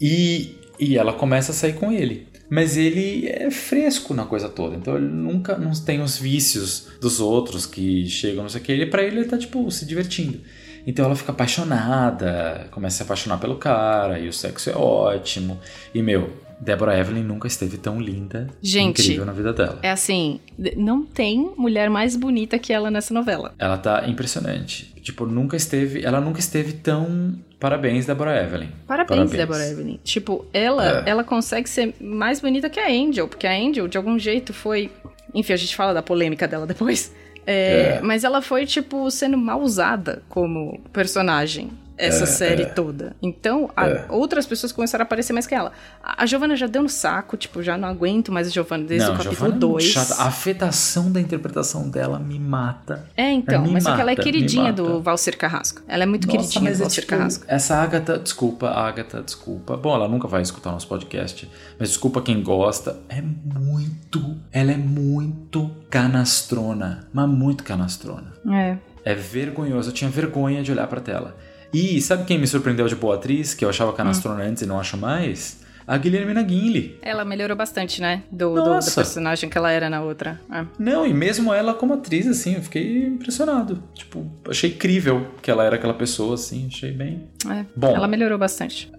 e, 0.00 0.56
e 0.78 0.96
ela 0.96 1.12
começa 1.12 1.52
a 1.52 1.54
sair 1.54 1.74
com 1.74 1.92
ele. 1.92 2.28
Mas 2.50 2.76
ele 2.76 3.26
é 3.26 3.50
fresco 3.50 4.12
na 4.12 4.26
coisa 4.26 4.48
toda, 4.48 4.76
então 4.76 4.96
ele 4.96 5.06
nunca 5.06 5.56
não 5.56 5.72
tem 5.72 6.02
os 6.02 6.18
vícios 6.18 6.88
dos 7.00 7.18
outros 7.18 7.64
que 7.64 8.06
chegam, 8.06 8.42
não 8.42 8.50
sei 8.50 8.60
o 8.60 8.64
que. 8.64 8.72
Ele, 8.72 8.86
pra 8.86 9.02
ele, 9.02 9.20
ele 9.20 9.28
tá, 9.28 9.38
tipo, 9.38 9.70
se 9.70 9.86
divertindo. 9.86 10.40
Então 10.86 11.06
ela 11.06 11.16
fica 11.16 11.32
apaixonada, 11.32 12.68
começa 12.70 12.96
a 12.96 12.98
se 12.98 13.02
apaixonar 13.02 13.38
pelo 13.38 13.56
cara, 13.56 14.18
e 14.18 14.28
o 14.28 14.32
sexo 14.32 14.68
é 14.68 14.74
ótimo. 14.76 15.58
E, 15.94 16.02
meu, 16.02 16.30
Deborah 16.60 16.98
Evelyn 16.98 17.22
nunca 17.24 17.46
esteve 17.46 17.76
tão 17.76 18.00
linda, 18.00 18.48
Gente, 18.62 19.02
incrível 19.02 19.24
na 19.24 19.32
vida 19.32 19.52
dela. 19.52 19.78
É 19.82 19.90
assim, 19.90 20.40
não 20.76 21.04
tem 21.04 21.52
mulher 21.56 21.90
mais 21.90 22.16
bonita 22.16 22.58
que 22.58 22.72
ela 22.72 22.90
nessa 22.90 23.12
novela. 23.12 23.54
Ela 23.58 23.78
tá 23.78 24.04
impressionante. 24.06 24.92
Tipo, 25.02 25.26
nunca 25.26 25.56
esteve. 25.56 26.04
Ela 26.04 26.20
nunca 26.20 26.40
esteve 26.40 26.72
tão. 26.72 27.34
Parabéns, 27.64 28.04
Deborah 28.04 28.42
Evelyn. 28.42 28.68
Parabéns, 28.86 29.30
Deborah 29.30 29.66
Evelyn. 29.66 29.98
Tipo, 30.04 30.44
ela, 30.52 31.02
É. 31.06 31.10
ela 31.10 31.24
consegue 31.24 31.66
ser 31.66 31.94
mais 31.98 32.38
bonita 32.38 32.68
que 32.68 32.78
a 32.78 32.86
Angel, 32.88 33.26
porque 33.26 33.46
a 33.46 33.52
Angel, 33.52 33.88
de 33.88 33.96
algum 33.96 34.18
jeito, 34.18 34.52
foi. 34.52 34.90
Enfim, 35.32 35.54
a 35.54 35.56
gente 35.56 35.74
fala 35.74 35.94
da 35.94 36.02
polêmica 36.02 36.46
dela 36.46 36.66
depois. 36.66 37.10
É, 37.46 37.96
É. 37.96 38.00
Mas 38.02 38.22
ela 38.22 38.42
foi, 38.42 38.66
tipo, 38.66 39.10
sendo 39.10 39.38
mal 39.38 39.62
usada 39.62 40.22
como 40.28 40.78
personagem. 40.92 41.70
Essa 41.96 42.24
É, 42.24 42.26
série 42.26 42.62
é. 42.62 42.66
toda. 42.66 43.14
Então, 43.22 43.70
É. 43.76 44.04
outras 44.08 44.46
pessoas 44.46 44.72
começaram 44.72 45.02
a 45.02 45.06
aparecer 45.06 45.32
mais 45.32 45.46
que 45.46 45.54
ela. 45.54 45.70
A, 46.02 46.26
Giovanna 46.26 46.56
já 46.56 46.66
deu 46.66 46.82
no 46.82 46.88
saco, 46.88 47.36
tipo, 47.36 47.62
já 47.62 47.78
não 47.78 47.88
aguento 47.88 48.32
mais 48.32 48.48
a 48.48 48.50
Giovanna 48.50 48.84
desde 48.84 49.06
Não, 49.06 49.14
o 49.14 49.16
capítulo 49.16 49.36
Giovanna 49.36 49.56
é 49.56 49.58
muito 49.60 49.72
2. 49.74 49.84
chata. 49.84 50.14
A 50.22 50.26
afetação 50.26 51.12
da 51.12 51.20
interpretação 51.20 51.88
dela 51.88 52.18
me 52.18 52.38
mata. 52.38 53.08
É, 53.16 53.30
então, 53.30 53.62
Me 53.62 53.70
mas 53.72 53.84
só 53.84 53.94
que 53.94 54.00
ela 54.00 54.10
é 54.10 54.14
mata, 54.14 54.22
queridinha 54.24 54.64
mata. 54.72 54.82
do 54.82 55.00
Valcir 55.00 55.36
Carrasco. 55.38 55.82
Ela 55.86 56.02
é 56.02 56.06
muito 56.06 56.26
Nossa, 56.26 56.36
queridinha 56.38 56.70
do 56.72 56.76
é 56.76 56.80
Valcir 56.80 57.02
tipo, 57.04 57.16
Carrasco. 57.16 57.44
Essa 57.46 57.76
Agatha, 57.76 58.18
desculpa, 58.18 58.68
Agatha, 58.70 59.22
desculpa. 59.22 59.76
Bom, 59.76 59.94
ela 59.94 60.08
nunca 60.08 60.26
vai 60.26 60.42
escutar 60.42 60.72
nosso 60.72 60.88
podcast, 60.88 61.48
mas 61.78 61.90
desculpa 61.90 62.20
quem 62.20 62.42
gosta. 62.42 62.98
É 63.08 63.22
muito, 63.22 64.36
ela 64.50 64.72
é 64.72 64.76
muito 64.76 65.70
canastrona, 65.90 67.06
mas 67.12 67.28
muito 67.28 67.62
canastrona. 67.64 68.32
É. 68.52 68.76
É 69.04 69.14
vergonhoso, 69.14 69.90
eu 69.90 69.92
tinha 69.94 70.10
vergonha 70.10 70.62
de 70.62 70.72
olhar 70.72 70.86
pra 70.86 71.00
tela. 71.00 71.36
E 71.74 72.00
sabe 72.00 72.24
quem 72.24 72.38
me 72.38 72.46
surpreendeu 72.46 72.86
de 72.86 72.94
boa 72.94 73.16
atriz, 73.16 73.52
que 73.52 73.64
eu 73.64 73.68
achava 73.68 73.92
canastrona 73.92 74.44
antes 74.44 74.62
e 74.62 74.66
não 74.66 74.78
acho 74.78 74.96
mais? 74.96 75.64
A 75.86 75.98
Guilhermina 75.98 76.40
Guinle. 76.42 76.98
Ela 77.02 77.24
melhorou 77.24 77.56
bastante, 77.56 78.00
né? 78.00 78.22
Do, 78.30 78.54
do, 78.54 78.78
do 78.78 78.94
personagem 78.94 79.50
que 79.50 79.58
ela 79.58 79.70
era 79.70 79.90
na 79.90 80.00
outra. 80.00 80.40
É. 80.50 80.64
Não, 80.78 81.04
e 81.04 81.12
mesmo 81.12 81.52
ela 81.52 81.74
como 81.74 81.92
atriz, 81.94 82.28
assim, 82.28 82.54
eu 82.54 82.62
fiquei 82.62 83.06
impressionado. 83.06 83.82
Tipo, 83.92 84.24
achei 84.48 84.70
incrível 84.70 85.26
que 85.42 85.50
ela 85.50 85.64
era 85.64 85.74
aquela 85.74 85.92
pessoa, 85.92 86.34
assim, 86.36 86.68
achei 86.68 86.92
bem. 86.92 87.24
É. 87.50 87.66
Bom. 87.76 87.94
Ela 87.94 88.06
melhorou 88.06 88.38
bastante. 88.38 88.90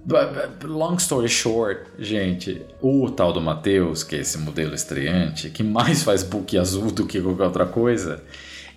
Long 0.64 0.98
story 0.98 1.30
short, 1.30 1.82
gente, 1.98 2.62
o 2.82 3.10
tal 3.10 3.32
do 3.34 3.42
Matheus, 3.42 4.04
que 4.04 4.18
é 4.18 4.20
esse 4.20 4.38
modelo 4.38 4.76
estreante, 4.76 5.50
que 5.50 5.64
mais 5.64 6.04
faz 6.04 6.24
book 6.24 6.56
azul 6.58 6.92
do 6.92 7.08
que 7.08 7.20
qualquer 7.20 7.46
outra 7.46 7.66
coisa, 7.66 8.22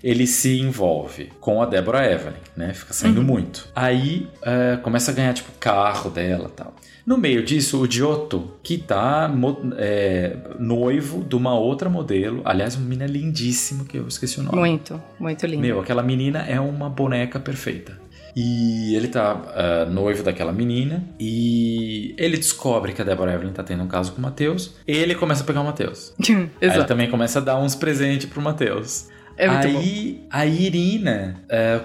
ele 0.02 0.26
se 0.26 0.60
envolve 0.60 1.30
com 1.40 1.60
a 1.62 1.66
Deborah 1.66 2.04
Evelyn, 2.04 2.36
né? 2.56 2.72
Fica 2.72 2.92
saindo 2.92 3.22
muito. 3.22 3.68
Aí 3.74 4.28
é, 4.42 4.76
começa 4.76 5.10
a 5.10 5.14
ganhar, 5.14 5.34
tipo, 5.34 5.50
carro 5.58 6.10
dela 6.10 6.48
e 6.48 6.52
tal. 6.52 6.74
No 7.06 7.16
meio 7.16 7.42
disso, 7.42 7.80
o 7.80 7.90
Giotto, 7.90 8.50
que 8.62 8.76
tá 8.76 9.32
é, 9.78 10.36
noivo 10.58 11.24
de 11.24 11.34
uma 11.34 11.58
outra 11.58 11.88
modelo, 11.88 12.42
aliás, 12.44 12.76
uma 12.76 12.84
menina 12.84 13.06
lindíssima, 13.06 13.84
que 13.84 13.96
eu 13.96 14.06
esqueci 14.06 14.38
o 14.40 14.42
nome. 14.42 14.58
Muito, 14.58 15.02
muito 15.18 15.46
lindo. 15.46 15.62
Meu, 15.62 15.80
aquela 15.80 16.02
menina 16.02 16.40
é 16.40 16.60
uma 16.60 16.90
boneca 16.90 17.40
perfeita. 17.40 17.98
E 18.36 18.94
ele 18.94 19.08
tá 19.08 19.42
ah, 19.54 19.86
noivo 19.90 20.22
daquela 20.22 20.52
menina 20.52 21.02
e 21.18 22.14
ele 22.16 22.36
descobre 22.36 22.92
que 22.92 23.02
a 23.02 23.04
Deborah 23.04 23.34
Evelyn 23.34 23.52
tá 23.52 23.64
tendo 23.64 23.82
um 23.82 23.88
caso 23.88 24.12
com 24.12 24.18
o 24.18 24.22
Matheus. 24.22 24.76
Ele 24.86 25.14
começa 25.14 25.42
a 25.42 25.46
pegar 25.46 25.60
o 25.60 25.64
Matheus. 25.64 26.14
Aí 26.22 26.48
ele 26.60 26.84
também 26.84 27.10
começa 27.10 27.40
a 27.40 27.42
dar 27.42 27.58
uns 27.58 27.74
presentes 27.74 28.26
pro 28.26 28.40
Matheus. 28.40 29.08
É 29.38 29.48
muito 29.48 29.68
bom. 29.68 29.78
Aí 29.78 30.20
a 30.30 30.44
Irina 30.46 31.36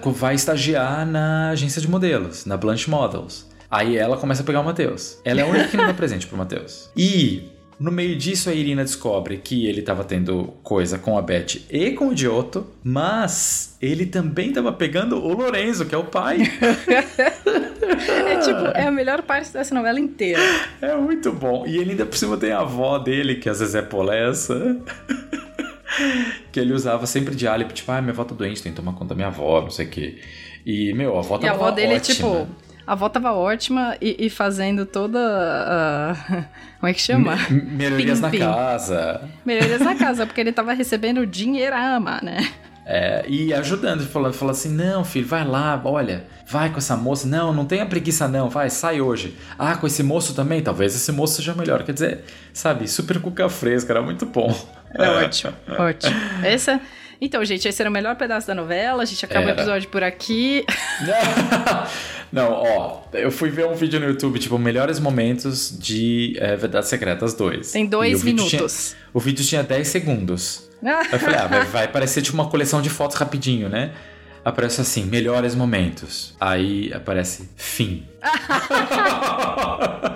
co- 0.01 0.11
vai 0.11 0.35
estagiar 0.35 1.05
na 1.05 1.51
agência 1.51 1.79
de 1.81 1.87
modelos, 1.89 2.45
na 2.45 2.57
Blanche 2.57 2.89
Models. 2.89 3.47
Aí 3.69 3.97
ela 3.97 4.17
começa 4.17 4.41
a 4.43 4.45
pegar 4.45 4.59
o 4.59 4.63
Matheus. 4.63 5.17
Ela 5.23 5.41
é 5.41 5.43
a 5.43 5.47
única 5.47 5.67
que 5.67 5.77
não 5.77 5.85
dá 5.87 5.93
presente 5.95 6.27
pro 6.27 6.37
Matheus. 6.37 6.89
E 6.97 7.43
no 7.79 7.91
meio 7.91 8.15
disso 8.15 8.49
a 8.49 8.53
Irina 8.53 8.83
descobre 8.83 9.37
que 9.37 9.65
ele 9.67 9.81
tava 9.81 10.03
tendo 10.03 10.53
coisa 10.63 10.97
com 10.99 11.17
a 11.17 11.21
Beth 11.21 11.57
e 11.71 11.91
com 11.91 12.09
o 12.09 12.15
Giotto, 12.15 12.67
mas 12.83 13.75
ele 13.81 14.05
também 14.05 14.53
tava 14.53 14.71
pegando 14.71 15.17
o 15.17 15.33
Lorenzo, 15.33 15.85
que 15.85 15.93
é 15.95 15.97
o 15.97 16.03
pai. 16.05 16.39
É 17.83 18.37
tipo, 18.39 18.59
é 18.75 18.87
a 18.87 18.91
melhor 18.91 19.21
parte 19.23 19.51
dessa 19.51 19.73
novela 19.75 19.99
inteira. 19.99 20.41
É 20.81 20.95
muito 20.95 21.31
bom. 21.31 21.65
E 21.67 21.77
ele 21.77 21.91
ainda 21.91 22.05
por 22.05 22.17
cima 22.17 22.37
tem 22.37 22.51
a 22.51 22.59
avó 22.59 22.97
dele, 22.99 23.35
que 23.35 23.49
às 23.49 23.59
vezes 23.59 23.75
é 23.75 23.81
polessa. 23.81 24.77
Que 26.51 26.59
ele 26.59 26.73
usava 26.73 27.05
sempre 27.05 27.35
de 27.35 27.47
álibi, 27.47 27.73
tipo, 27.73 27.91
ah, 27.91 28.01
minha 28.01 28.11
avó 28.13 28.23
tá 28.23 28.33
doente, 28.35 28.61
tem 28.61 28.71
que 28.71 28.75
tomar 28.75 28.93
conta 28.93 29.09
da 29.09 29.15
minha 29.15 29.27
avó, 29.27 29.61
não 29.61 29.69
sei 29.69 29.85
o 29.85 29.89
quê. 29.89 30.19
E, 30.65 30.93
meu, 30.93 31.15
a 31.15 31.19
avó 31.19 31.37
E 31.37 31.39
tava 31.41 31.51
a 31.51 31.55
avó 31.55 31.71
dele 31.71 31.93
é 31.93 31.97
ótima. 31.97 32.15
tipo. 32.15 32.47
A 32.85 32.91
avó 32.93 33.07
tava 33.07 33.31
ótima 33.33 33.95
e, 34.01 34.25
e 34.25 34.29
fazendo 34.29 34.85
toda 34.85 35.19
a. 35.19 36.15
Como 36.79 36.89
é 36.89 36.93
que 36.93 36.99
chama? 37.01 37.35
Me- 37.49 37.61
Melhorias 37.61 38.19
na 38.19 38.29
Pim, 38.29 38.39
pim. 38.39 38.43
casa. 38.43 39.21
Melhorias 39.45 39.79
na 39.81 39.95
casa, 39.95 40.25
porque 40.25 40.41
ele 40.41 40.51
tava 40.51 40.73
recebendo 40.73 41.25
dinheirama, 41.25 42.19
né? 42.21 42.49
É, 42.85 43.23
e 43.29 43.53
ajudando, 43.53 44.05
falando 44.05 44.33
fala 44.33 44.51
assim: 44.51 44.69
não, 44.69 45.05
filho, 45.05 45.25
vai 45.25 45.45
lá, 45.47 45.81
olha, 45.85 46.25
vai 46.45 46.69
com 46.69 46.77
essa 46.77 46.97
moça. 46.97 47.25
Não, 47.25 47.53
não 47.53 47.65
tenha 47.65 47.85
preguiça, 47.85 48.27
não, 48.27 48.49
vai, 48.49 48.69
sai 48.69 48.99
hoje. 48.99 49.37
Ah, 49.57 49.77
com 49.77 49.87
esse 49.87 50.03
moço 50.03 50.33
também? 50.35 50.61
Talvez 50.61 50.93
esse 50.93 51.09
moço 51.13 51.35
seja 51.37 51.53
melhor. 51.53 51.83
Quer 51.83 51.93
dizer, 51.93 52.23
sabe, 52.51 52.85
super 52.89 53.21
cuca 53.21 53.47
fresca, 53.47 53.93
era 53.93 54.01
muito 54.01 54.25
bom. 54.25 54.53
É 54.95 55.09
ótimo, 55.09 55.53
ótimo. 55.77 56.15
Essa. 56.43 56.79
Então, 57.21 57.43
gente, 57.45 57.67
esse 57.67 57.81
era 57.81 57.89
o 57.89 57.93
melhor 57.93 58.15
pedaço 58.17 58.45
da 58.45 58.53
novela. 58.53 59.01
A 59.01 59.05
gente 59.05 59.23
acaba 59.23 59.45
Era. 59.45 59.51
o 59.51 59.55
episódio 59.55 59.87
por 59.89 60.03
aqui. 60.03 60.65
Não, 62.31 62.51
ó, 62.51 63.01
eu 63.13 63.31
fui 63.31 63.49
ver 63.49 63.65
um 63.67 63.75
vídeo 63.75 63.99
no 63.99 64.07
YouTube, 64.07 64.39
tipo, 64.39 64.57
melhores 64.57 64.99
momentos 64.99 65.73
de 65.79 66.35
é, 66.39 66.55
Verdades 66.55 66.89
Secretas 66.89 67.33
2. 67.35 67.71
Tem 67.71 67.85
dois 67.85 68.21
o 68.21 68.25
vídeo 68.25 68.43
minutos. 68.43 68.89
tinha- 68.89 68.99
o 69.13 69.19
vídeo 69.19 69.45
tinha 69.45 69.63
10 69.63 69.87
segundos. 69.87 70.69
Aí 70.83 71.07
eu 71.13 71.19
falei, 71.19 71.39
ah, 71.39 71.47
vai, 71.47 71.63
vai 71.65 71.87
parecer 71.87 72.21
tipo 72.23 72.35
uma 72.35 72.49
coleção 72.49 72.81
de 72.81 72.89
fotos 72.89 73.15
rapidinho, 73.17 73.69
né? 73.69 73.91
Aparece 74.43 74.81
assim, 74.81 75.05
melhores 75.05 75.55
momentos. 75.55 76.35
Aí 76.41 76.91
aparece 76.93 77.49
fim. 77.55 78.05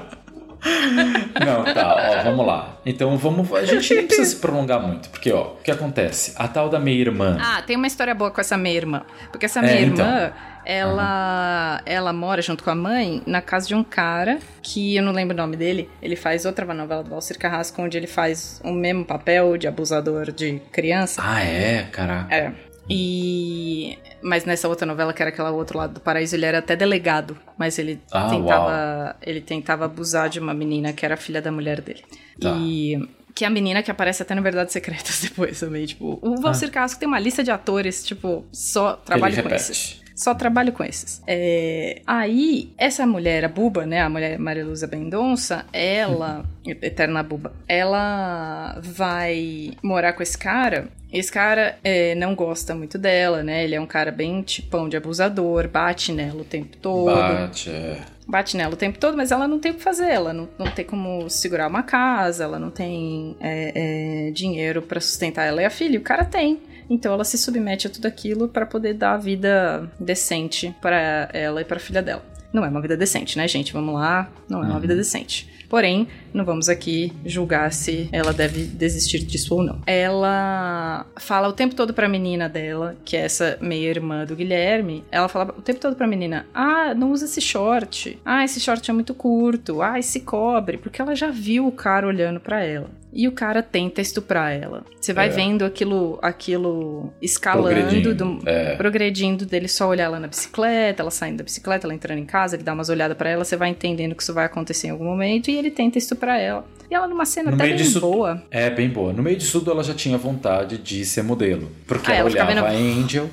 Não, 1.46 1.64
tá, 1.74 1.96
ó, 2.20 2.24
vamos 2.24 2.46
lá. 2.46 2.78
Então 2.86 3.18
vamos. 3.18 3.52
A 3.54 3.66
gente 3.66 3.94
nem 3.94 4.08
precisa 4.08 4.30
se 4.30 4.36
prolongar 4.38 4.82
muito, 4.82 5.10
porque, 5.10 5.32
ó, 5.32 5.54
o 5.54 5.56
que 5.64 5.72
acontece? 5.72 6.34
A 6.38 6.48
tal 6.48 6.70
da 6.70 6.80
minha 6.80 6.98
irmã. 7.00 7.38
Ah, 7.40 7.62
tem 7.62 7.76
uma 7.76 7.88
história 7.88 8.14
boa 8.14 8.32
com 8.32 8.42
essa 8.42 8.58
minha 8.58 8.76
irmã. 8.76 9.02
Porque 9.32 9.46
essa 9.46 9.60
É, 9.66 9.82
então. 9.82 10.06
irmã, 10.06 10.32
ela, 10.66 11.82
ela 11.86 12.12
mora 12.14 12.42
junto 12.42 12.64
com 12.64 12.70
a 12.70 12.76
mãe 12.76 13.22
na 13.26 13.42
casa 13.42 13.68
de 13.68 13.76
um 13.76 13.84
cara 13.84 14.40
que 14.62 14.96
eu 14.96 15.04
não 15.04 15.12
lembro 15.14 15.34
o 15.34 15.38
nome 15.38 15.56
dele. 15.56 15.90
Ele 16.02 16.16
faz 16.16 16.46
outra 16.46 16.66
novela 16.74 17.04
do 17.04 17.10
Valcir 17.10 17.38
Carrasco, 17.38 17.82
onde 17.82 17.98
ele 17.98 18.08
faz 18.08 18.60
o 18.64 18.72
mesmo 18.72 19.06
papel 19.06 19.58
de 19.58 19.68
abusador 19.68 20.32
de 20.32 20.62
criança. 20.72 21.22
Ah, 21.24 21.42
é, 21.44 21.84
cara. 21.92 22.28
É. 22.30 22.52
E. 22.90 23.98
Mas 24.22 24.46
nessa 24.46 24.68
outra 24.68 24.86
novela, 24.86 25.14
que 25.14 25.22
era 25.22 25.30
aquela 25.30 25.52
outro 25.52 25.78
lado 25.78 25.96
do 25.96 26.00
paraíso, 26.00 26.36
ele 26.36 26.46
era 26.46 26.60
até 26.60 26.76
delegado. 26.76 27.38
Mas 27.58 27.78
ele 27.80 28.00
Ah, 28.12 28.30
tentava. 28.30 29.16
Ele 29.22 29.42
tentava 29.42 29.86
abusar 29.86 30.30
de 30.30 30.40
uma 30.40 30.54
menina 30.54 30.94
que 30.94 31.06
era 31.06 31.16
filha 31.18 31.42
da 31.42 31.52
mulher 31.52 31.82
dele. 31.82 32.04
Tá. 32.40 32.56
E. 32.58 33.08
Que 33.34 33.44
é 33.44 33.48
a 33.48 33.52
menina 33.52 33.84
que 33.84 33.92
aparece 33.92 34.24
até 34.24 34.34
no 34.34 34.42
Verdades 34.42 34.74
Secretas 34.74 35.22
depois 35.30 35.60
também. 35.60 35.86
Tipo, 35.86 36.18
o 36.22 36.42
Valcir 36.42 36.72
Carrasco 36.72 37.00
tem 37.00 37.08
uma 37.08 37.20
lista 37.20 37.44
de 37.44 37.52
atores, 37.52 38.04
tipo, 38.04 38.46
só 38.52 38.94
trabalho 38.94 39.44
com 39.44 39.50
esses. 39.50 40.02
Só 40.18 40.34
trabalho 40.34 40.74
com 40.74 40.84
esses. 40.84 41.22
É, 41.28 42.02
aí, 42.08 42.74
essa 42.76 43.06
mulher, 43.06 43.46
a 43.46 43.48
Buba, 43.48 43.86
né? 43.86 44.02
A 44.02 44.10
mulher 44.10 44.40
Maria 44.40 44.66
Luza 44.66 44.88
Mendonça, 44.88 45.64
ela, 45.72 46.44
eterna 46.66 47.22
Buba, 47.22 47.54
ela 47.68 48.80
vai 48.82 49.74
morar 49.84 50.14
com 50.14 50.24
esse 50.24 50.36
cara. 50.36 50.88
Esse 51.14 51.32
cara 51.32 51.78
é, 51.84 52.16
não 52.16 52.34
gosta 52.34 52.74
muito 52.74 52.98
dela, 52.98 53.44
né? 53.44 53.64
Ele 53.64 53.76
é 53.76 53.80
um 53.80 53.86
cara 53.86 54.12
bem 54.12 54.42
tipão 54.42 54.90
de 54.90 54.98
abusador, 54.98 55.68
bate 55.68 56.12
nela 56.12 56.42
o 56.42 56.46
tempo 56.46 56.76
todo 56.78 57.16
Bate, 57.16 57.70
é. 57.70 58.02
bate 58.28 58.58
nela 58.58 58.74
o 58.74 58.78
tempo 58.78 58.98
todo, 58.98 59.16
mas 59.16 59.32
ela 59.32 59.48
não 59.48 59.60
tem 59.60 59.72
o 59.72 59.76
que 59.76 59.84
fazer, 59.84 60.10
ela 60.10 60.34
não, 60.34 60.50
não 60.58 60.72
tem 60.72 60.84
como 60.84 61.30
segurar 61.30 61.68
uma 61.68 61.84
casa, 61.84 62.44
ela 62.44 62.58
não 62.58 62.72
tem 62.72 63.38
é, 63.40 64.30
é, 64.30 64.32
dinheiro 64.32 64.82
pra 64.82 65.00
sustentar 65.00 65.46
ela 65.46 65.62
e 65.62 65.66
a 65.66 65.70
filha, 65.70 65.94
e 65.94 66.00
o 66.00 66.02
cara 66.02 66.26
tem. 66.26 66.60
Então 66.90 67.14
ela 67.14 67.24
se 67.24 67.38
submete 67.38 67.88
a 67.88 67.90
tudo 67.90 68.06
aquilo 68.06 68.48
pra 68.48 68.66
poder 68.66 68.94
dar 68.94 69.14
a 69.14 69.18
vida 69.18 69.90
decente 70.00 70.76
pra 70.82 71.30
ela 71.34 71.62
e 71.62 71.66
pra 71.66 71.80
filha 71.80 72.02
dela. 72.02 72.24
Não 72.52 72.64
é 72.64 72.70
uma 72.70 72.82
vida 72.82 72.96
decente, 72.96 73.38
né, 73.38 73.48
gente? 73.48 73.74
Vamos 73.74 73.96
lá, 73.96 74.30
não 74.50 74.64
é 74.64 74.68
uma 74.68 74.80
vida 74.80 74.96
decente. 74.96 75.48
Porém, 75.70 76.08
não 76.34 76.46
vamos 76.46 76.70
aqui 76.70 77.12
julgar 77.26 77.74
se 77.74 78.08
ela 78.12 78.32
deve 78.32 78.64
desistir 78.64 79.20
disso 79.20 79.54
ou 79.54 79.64
não. 79.64 79.82
Ela 79.86 81.06
fala 81.18 81.50
o 81.50 81.54
tempo 81.54 81.76
todo 81.76 81.94
pra 81.94 82.08
menina 82.08 82.48
dela, 82.48 82.96
que 83.04 83.18
é 83.18 83.22
essa 83.22 83.58
meia-irmã 83.60 84.26
do 84.26 84.36
Guilherme, 84.36 85.04
ela 85.12 85.28
fala 85.28 85.54
o 85.58 85.62
tempo 85.62 85.80
todo 85.80 85.96
pra 85.96 86.08
menina: 86.08 86.46
Ah, 86.54 86.94
não 86.96 87.12
usa 87.12 87.26
esse 87.26 87.42
short. 87.42 88.18
Ah, 88.24 88.46
esse 88.46 88.60
short 88.62 88.90
é 88.90 88.94
muito 88.94 89.14
curto. 89.14 89.82
Ah, 89.82 90.00
esse 90.00 90.22
cobre. 90.22 90.78
Porque 90.78 91.02
ela 91.02 91.16
já 91.16 91.30
viu 91.30 91.68
o 91.68 91.72
cara 91.72 92.08
olhando 92.08 92.40
pra 92.40 92.64
ela. 92.64 92.90
E 93.20 93.28
o 93.28 93.32
cara 93.32 93.64
tenta 93.64 94.00
estuprar 94.00 94.52
ela. 94.54 94.86
Você 95.02 95.12
vai 95.12 95.26
É. 95.26 95.30
vendo 95.30 95.66
aquilo, 95.66 96.20
aquilo 96.22 97.12
escalando, 97.20 97.68
Progredindo, 97.70 98.14
do- 98.14 98.48
é. 98.48 98.76
progredindo 98.76 99.44
dele 99.44 99.68
só 99.68 99.88
olhar 99.88 100.04
ela 100.04 100.20
na 100.20 100.28
bicicleta, 100.28 101.02
ela 101.02 101.10
saindo 101.10 101.38
da 101.38 101.44
bicicleta, 101.44 101.88
ela 101.88 101.96
entrando 101.96 102.20
em 102.20 102.26
casa, 102.26 102.56
ele 102.56 102.64
dá 102.64 102.74
umas 102.74 102.90
olhadas 102.90 103.18
pra 103.18 103.28
ela, 103.28 103.44
você 103.44 103.56
vai 103.58 103.70
entendendo 103.70 104.14
que 104.14 104.22
isso 104.22 104.36
vai 104.36 104.46
acontecer 104.46 104.86
em 104.88 104.90
algum 104.92 105.06
momento 105.06 105.50
e 105.50 105.56
ele 105.58 105.72
tenta 105.72 105.98
estuprar 105.98 106.40
ela. 106.40 106.64
E 106.92 106.94
ela 106.94 107.08
numa 107.08 107.26
cena 107.26 107.50
No 107.50 107.56
até 107.56 107.66
bem 107.70 107.76
disso- 107.76 108.00
boa. 108.00 108.44
É, 108.52 108.70
bem 108.70 108.88
boa. 108.88 109.12
No 109.12 109.24
meio 109.24 109.36
disso 109.36 109.60
tudo, 109.60 109.72
ela 109.72 109.84
já 109.84 109.96
tinha 109.96 110.16
vontade 110.18 110.78
de 110.78 111.04
ser 111.04 111.24
modelo. 111.24 111.72
Porque 111.88 112.12
Ah, 112.12 112.16
ela 112.18 112.30
ela 112.30 112.46
olhava 112.52 112.54
vendo- 112.54 112.66
a 112.66 112.70
Angel 113.02 113.28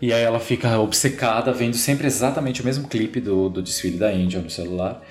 e 0.00 0.12
aí 0.12 0.22
ela 0.22 0.38
fica 0.38 0.78
obcecada, 0.78 1.52
vendo 1.52 1.74
sempre 1.76 2.06
exatamente 2.06 2.62
o 2.62 2.64
mesmo 2.64 2.86
clipe 2.86 3.20
do, 3.20 3.48
do 3.48 3.60
desfile 3.60 3.98
da 3.98 4.10
Angel 4.10 4.42
no 4.42 4.48
celular. 4.50 5.02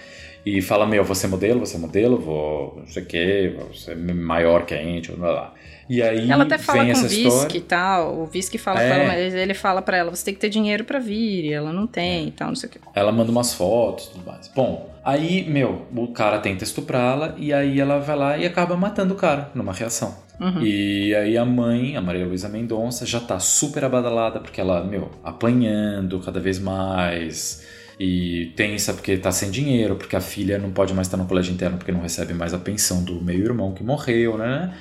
E 0.46 0.62
fala, 0.62 0.86
meu, 0.86 1.04
vou 1.04 1.16
ser 1.16 1.28
modelo, 1.28 1.58
vou 1.60 1.66
ser 1.66 1.78
modelo, 1.78 2.18
vou 2.18 2.76
não 2.80 2.88
sei 2.88 3.04
o 3.04 3.06
quê, 3.06 3.54
vou 3.58 3.74
ser 3.74 3.96
maior 3.96 4.66
que 4.66 4.74
a 4.74 4.80
Angel, 4.82 5.16
blá 5.16 5.32
blá. 5.32 5.54
E 5.90 6.02
aí 6.02 6.32
Ela 6.32 6.44
até 6.44 6.58
fala 6.58 6.84
vem 6.84 6.94
com 6.94 7.02
o 7.02 7.06
história. 7.06 7.58
e 7.58 7.62
tal. 7.62 8.20
O 8.22 8.26
Visky 8.26 8.58
fala 8.58 8.82
É. 8.82 8.90
ela, 8.90 9.08
mas 9.08 9.34
ele 9.34 9.54
fala 9.54 9.82
pra 9.82 9.98
ela: 9.98 10.10
você 10.10 10.24
tem 10.26 10.34
que 10.34 10.40
ter 10.40 10.50
dinheiro 10.50 10.86
pra 10.86 10.98
vir, 11.00 11.46
e 11.46 11.54
ela 11.54 11.74
não 11.74 11.86
tem 11.86 12.28
e 12.28 12.32
tal, 12.32 12.48
não 12.50 12.56
sei 12.56 12.70
o 12.70 12.72
que. 12.72 12.80
Ela 12.96 13.12
manda 13.12 13.30
umas 13.32 13.54
fotos 13.54 14.06
e 14.06 14.12
tudo 14.12 14.26
mais. 14.26 14.50
Bom, 14.56 14.90
aí, 15.04 15.44
meu, 15.50 15.86
o 15.96 16.08
cara 16.08 16.40
tenta 16.40 16.64
estuprá-la 16.64 17.36
e 17.38 17.52
aí 17.54 17.80
ela 17.80 18.00
vai 18.00 18.16
lá 18.16 18.38
e 18.38 18.46
acaba 18.46 18.78
matando 18.78 19.14
o 19.14 19.18
cara 19.18 19.50
numa 19.54 19.74
reação. 19.74 20.16
Uhum. 20.40 20.62
E 20.64 21.14
aí 21.16 21.38
a 21.38 21.46
mãe, 21.46 21.96
a 21.96 22.02
Maria 22.02 22.26
Luísa 22.26 22.50
Mendonça, 22.50 23.06
já 23.06 23.20
tá 23.20 23.38
super 23.40 23.84
abadalada 23.86 24.40
porque 24.40 24.60
ela, 24.62 24.84
meu, 24.84 25.12
apanhando 25.24 26.20
cada 26.20 26.40
vez 26.40 26.60
mais. 26.60 27.62
E 28.06 28.48
tensa 28.58 28.94
porque 28.94 29.16
tá 29.16 29.32
sem 29.32 29.50
dinheiro, 29.50 29.96
porque 29.96 30.14
a 30.14 30.20
filha 30.20 30.58
não 30.58 30.72
pode 30.72 30.94
mais 30.94 31.08
estar 31.08 31.16
no 31.16 31.26
colégio 31.26 31.54
interno 31.54 31.78
porque 31.78 31.90
não 31.90 32.02
recebe 32.02 32.34
mais 32.34 32.54
a 32.54 32.58
pensão 32.58 33.02
do 33.02 33.24
meio-irmão 33.24 33.74
que 33.74 33.82
morreu, 33.82 34.38
né? 34.38 34.76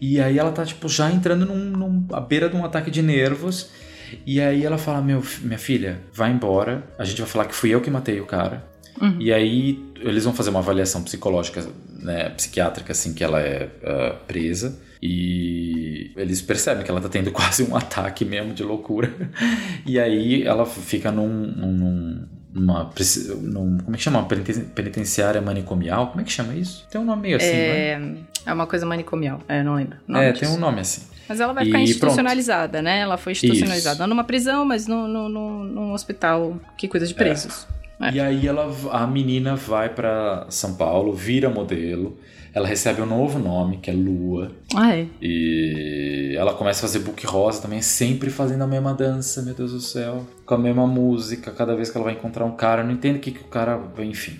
E 0.00 0.20
aí 0.20 0.38
ela 0.38 0.52
tá, 0.52 0.64
tipo, 0.64 0.88
já 0.88 1.10
entrando 1.10 1.44
num, 1.44 1.64
num, 1.64 2.06
à 2.12 2.20
beira 2.20 2.48
de 2.48 2.54
um 2.54 2.64
ataque 2.64 2.88
de 2.88 3.02
nervos. 3.02 3.70
E 4.24 4.40
aí 4.40 4.64
ela 4.64 4.78
fala: 4.78 5.02
Meu, 5.02 5.20
minha 5.42 5.58
filha, 5.58 6.00
vai 6.12 6.30
embora. 6.30 6.84
A 6.96 7.04
gente 7.04 7.20
vai 7.20 7.28
falar 7.28 7.46
que 7.46 7.56
fui 7.56 7.70
eu 7.70 7.80
que 7.80 7.90
matei 7.90 8.20
o 8.20 8.24
cara. 8.24 8.64
E 9.18 9.32
aí 9.32 9.84
eles 9.96 10.22
vão 10.22 10.32
fazer 10.32 10.50
uma 10.50 10.60
avaliação 10.60 11.02
psicológica, 11.02 11.66
né, 11.98 12.28
psiquiátrica, 12.30 12.92
assim, 12.92 13.12
que 13.14 13.24
ela 13.24 13.40
é 13.40 13.68
ah, 13.82 14.16
presa. 14.28 14.80
E 15.02 16.12
eles 16.16 16.40
percebem 16.40 16.84
que 16.84 16.90
ela 16.90 17.00
tá 17.00 17.08
tendo 17.08 17.32
quase 17.34 17.64
um 17.64 17.74
ataque 17.74 18.24
mesmo 18.24 18.54
de 18.54 18.62
loucura. 18.62 19.12
E 19.84 19.98
aí 19.98 20.44
ela 20.44 20.64
fica 20.66 21.10
num. 21.10 21.28
num 21.28 22.39
numa, 22.52 22.86
preci- 22.86 23.28
num- 23.34 23.78
como 23.78 23.94
é 23.94 23.96
que 23.96 24.02
chama? 24.02 24.18
Uma 24.20 24.28
peniten- 24.28 24.64
penitenciária 24.74 25.40
manicomial? 25.40 26.08
Como 26.08 26.20
é 26.20 26.24
que 26.24 26.32
chama 26.32 26.54
isso? 26.54 26.86
Tem 26.90 27.00
um 27.00 27.04
nome 27.04 27.22
meio 27.22 27.36
assim, 27.36 27.46
né? 27.46 27.52
é, 27.54 28.00
é 28.46 28.52
uma 28.52 28.66
coisa 28.66 28.84
manicomial, 28.86 29.40
é, 29.48 29.62
não 29.62 29.74
lembro. 29.74 29.96
É, 30.10 30.32
disso. 30.32 30.44
tem 30.44 30.52
um 30.54 30.58
nome 30.60 30.80
assim. 30.80 31.02
Mas 31.28 31.38
ela 31.38 31.52
vai 31.52 31.62
E 31.62 31.66
ficar 31.66 31.78
pronto. 31.78 31.90
institucionalizada, 31.90 32.82
né? 32.82 32.98
Ela 33.00 33.16
foi 33.16 33.32
institucionalizada. 33.32 33.94
Isso. 33.94 34.00
Não 34.02 34.08
numa 34.08 34.24
prisão, 34.24 34.64
mas 34.64 34.86
no, 34.88 35.06
no, 35.06 35.28
num 35.28 35.92
hospital 35.92 36.58
que 36.76 36.88
cuida 36.88 37.06
de 37.06 37.14
presos. 37.14 37.68
É. 38.00 38.10
E 38.12 38.20
aí 38.20 38.48
ela, 38.48 38.68
a 38.92 39.06
menina 39.06 39.54
vai 39.54 39.88
pra 39.90 40.46
São 40.48 40.74
Paulo, 40.74 41.14
vira 41.14 41.48
modelo. 41.48 42.18
Ela 42.52 42.66
recebe 42.66 43.00
um 43.00 43.06
novo 43.06 43.38
nome, 43.38 43.78
que 43.78 43.90
é 43.90 43.94
Lua. 43.94 44.52
Ah, 44.74 44.94
é. 44.96 45.06
E 45.22 46.34
ela 46.36 46.54
começa 46.54 46.80
a 46.80 46.88
fazer 46.88 47.00
book 47.00 47.24
rosa 47.26 47.62
também, 47.62 47.80
sempre 47.80 48.30
fazendo 48.30 48.62
a 48.62 48.66
mesma 48.66 48.92
dança, 48.94 49.42
meu 49.42 49.54
Deus 49.54 49.72
do 49.72 49.80
céu. 49.80 50.26
Com 50.44 50.54
a 50.54 50.58
mesma 50.58 50.86
música, 50.86 51.50
cada 51.50 51.74
vez 51.74 51.90
que 51.90 51.96
ela 51.96 52.04
vai 52.04 52.14
encontrar 52.14 52.44
um 52.44 52.56
cara, 52.56 52.82
eu 52.82 52.86
não 52.86 52.92
entendo 52.92 53.16
o 53.16 53.20
que, 53.20 53.30
que 53.30 53.42
o 53.42 53.48
cara. 53.48 53.80
Enfim. 53.98 54.38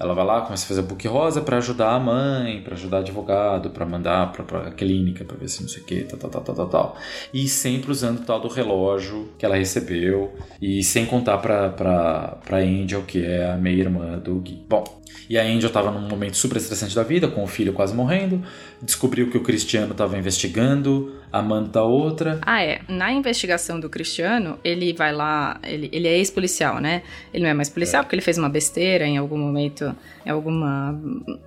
Ela 0.00 0.14
vai 0.14 0.24
lá, 0.24 0.40
começa 0.40 0.64
a 0.64 0.68
fazer 0.68 0.80
book 0.80 1.06
rosa 1.06 1.42
pra 1.42 1.58
ajudar 1.58 1.90
a 1.90 2.00
mãe, 2.00 2.62
pra 2.62 2.74
ajudar 2.74 3.00
advogado, 3.00 3.68
pra 3.68 3.84
mandar 3.84 4.32
pra, 4.32 4.42
pra 4.42 4.70
clínica, 4.70 5.26
pra 5.26 5.36
ver 5.36 5.46
se 5.46 5.60
não 5.60 5.68
sei 5.68 5.82
o 5.82 5.84
que, 5.84 6.04
tal, 6.04 6.18
tal, 6.18 6.30
tal, 6.30 6.42
tal, 6.42 6.54
tal, 6.54 6.68
tal. 6.68 6.96
E 7.34 7.46
sempre 7.46 7.90
usando 7.90 8.20
o 8.20 8.24
tal 8.24 8.40
do 8.40 8.48
relógio 8.48 9.28
que 9.36 9.44
ela 9.44 9.56
recebeu, 9.56 10.32
e 10.58 10.82
sem 10.82 11.04
contar 11.04 11.36
pra, 11.36 11.68
pra, 11.68 12.38
pra 12.42 12.58
Angel, 12.58 13.02
que 13.02 13.22
é 13.22 13.52
a 13.52 13.56
meia-irmã 13.58 14.18
do 14.18 14.36
Gui. 14.36 14.64
Bom, 14.66 14.84
e 15.28 15.38
a 15.38 15.42
Angel 15.42 15.70
tava 15.70 15.90
num 15.90 16.08
momento 16.08 16.36
super 16.36 16.56
estressante 16.56 16.94
da 16.94 17.02
vida, 17.02 17.28
com 17.28 17.44
o 17.44 17.46
filho 17.46 17.74
quase 17.74 17.94
morrendo, 17.94 18.42
descobriu 18.82 19.30
que 19.30 19.36
o 19.36 19.40
Cristiano 19.42 19.94
tava 19.94 20.16
investigando, 20.18 21.14
amando 21.32 21.68
da 21.68 21.82
outra. 21.84 22.40
Ah, 22.42 22.62
é. 22.62 22.80
Na 22.88 23.12
investigação 23.12 23.78
do 23.78 23.88
Cristiano, 23.88 24.58
ele 24.64 24.92
vai 24.92 25.12
lá, 25.12 25.60
ele, 25.62 25.88
ele 25.92 26.08
é 26.08 26.16
ex-policial, 26.18 26.80
né? 26.80 27.02
Ele 27.32 27.44
não 27.44 27.50
é 27.50 27.54
mais 27.54 27.68
policial 27.68 28.02
porque 28.02 28.14
ele 28.16 28.22
fez 28.22 28.36
uma 28.38 28.48
besteira 28.48 29.06
em 29.06 29.16
algum 29.16 29.38
momento, 29.38 29.94
em 30.26 30.30
alguma. 30.30 30.98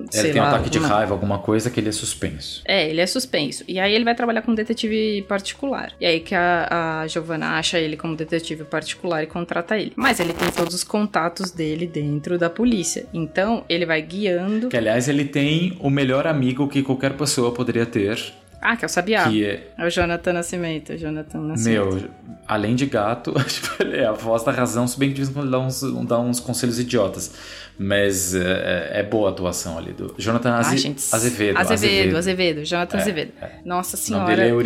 sei 0.09 0.25
Ele 0.25 0.33
tem 0.33 0.41
um 0.41 0.45
lá, 0.45 0.51
ataque 0.51 0.69
de 0.69 0.77
alguma- 0.77 0.95
raiva, 0.95 1.13
alguma 1.13 1.39
coisa 1.39 1.69
que 1.69 1.79
ele 1.79 1.89
é 1.89 1.91
suspenso. 1.91 2.61
É, 2.65 2.89
ele 2.89 3.01
é 3.01 3.05
suspenso. 3.07 3.63
E 3.67 3.79
aí 3.79 3.93
ele 3.93 4.05
vai 4.05 4.15
trabalhar 4.15 4.41
como 4.41 4.55
detetive 4.55 5.21
particular. 5.27 5.91
E 5.99 6.05
aí 6.05 6.19
que 6.21 6.33
a, 6.35 7.01
a 7.01 7.07
Giovanna 7.07 7.57
acha 7.57 7.77
ele 7.77 7.97
como 7.97 8.15
detetive 8.15 8.63
particular 8.63 9.23
e 9.23 9.27
contrata 9.27 9.77
ele. 9.77 9.91
Mas 9.95 10.19
ele 10.21 10.31
tem 10.33 10.49
todos 10.49 10.73
os 10.73 10.83
contatos 10.83 11.51
dele 11.51 11.85
dentro 11.87 12.37
da 12.37 12.49
polícia. 12.49 13.05
Então 13.13 13.65
ele 13.67 13.85
vai 13.85 14.01
guiando. 14.01 14.69
Que 14.69 14.77
aliás 14.77 15.09
ele 15.09 15.25
tem 15.25 15.75
o 15.81 15.89
melhor 15.89 16.25
amigo 16.25 16.67
que 16.69 16.81
qualquer 16.81 17.13
pessoa 17.23 17.51
poderia 17.53 17.86
ter, 17.86 18.17
Ah, 18.62 18.77
que 18.77 18.86
é 18.86 18.88
o 18.88 18.89
Sabiá. 18.89 19.29
Que 19.29 19.43
é, 19.45 19.67
É 19.77 19.86
o 19.86 19.89
Jonathan 19.89 20.33
Nascimento. 20.33 20.95
Jonathan 20.97 21.39
Nascimento. 21.39 21.95
meu, 21.95 22.09
além 22.47 22.75
de 22.75 22.86
gato, 22.86 23.33
ele 23.79 23.97
é 23.97 24.05
a 24.05 24.12
voz 24.13 24.43
da 24.43 24.51
razão, 24.51 24.88
se 24.88 24.97
bem 24.97 25.09
que 25.09 25.15
de 25.15 25.21
vez 25.21 25.29
em 25.29 25.33
quando 25.33 25.51
dá 25.51 25.59
uns, 25.59 25.81
dá 26.07 26.19
uns 26.19 26.39
conselhos 26.39 26.79
idiotas. 26.79 27.33
Mas 27.77 28.36
é, 28.36 28.99
é 28.99 29.03
boa 29.03 29.29
a 29.29 29.31
atuação 29.31 29.77
ali 29.79 29.91
do 29.93 30.13
Jonathan 30.17 30.53
Aze- 30.57 30.75
Ah, 30.75 30.77
gente, 30.77 31.03
Azevedo. 31.12 31.57
Azevedo, 31.57 32.17
Azevedo, 32.17 32.63
Jonathan 32.65 32.97
É, 32.97 33.01
Azevedo. 33.01 33.31
Nossa 33.65 33.97
dele 33.97 34.05
senhora, 34.05 34.33
é 34.33 34.45
meu, 34.45 34.62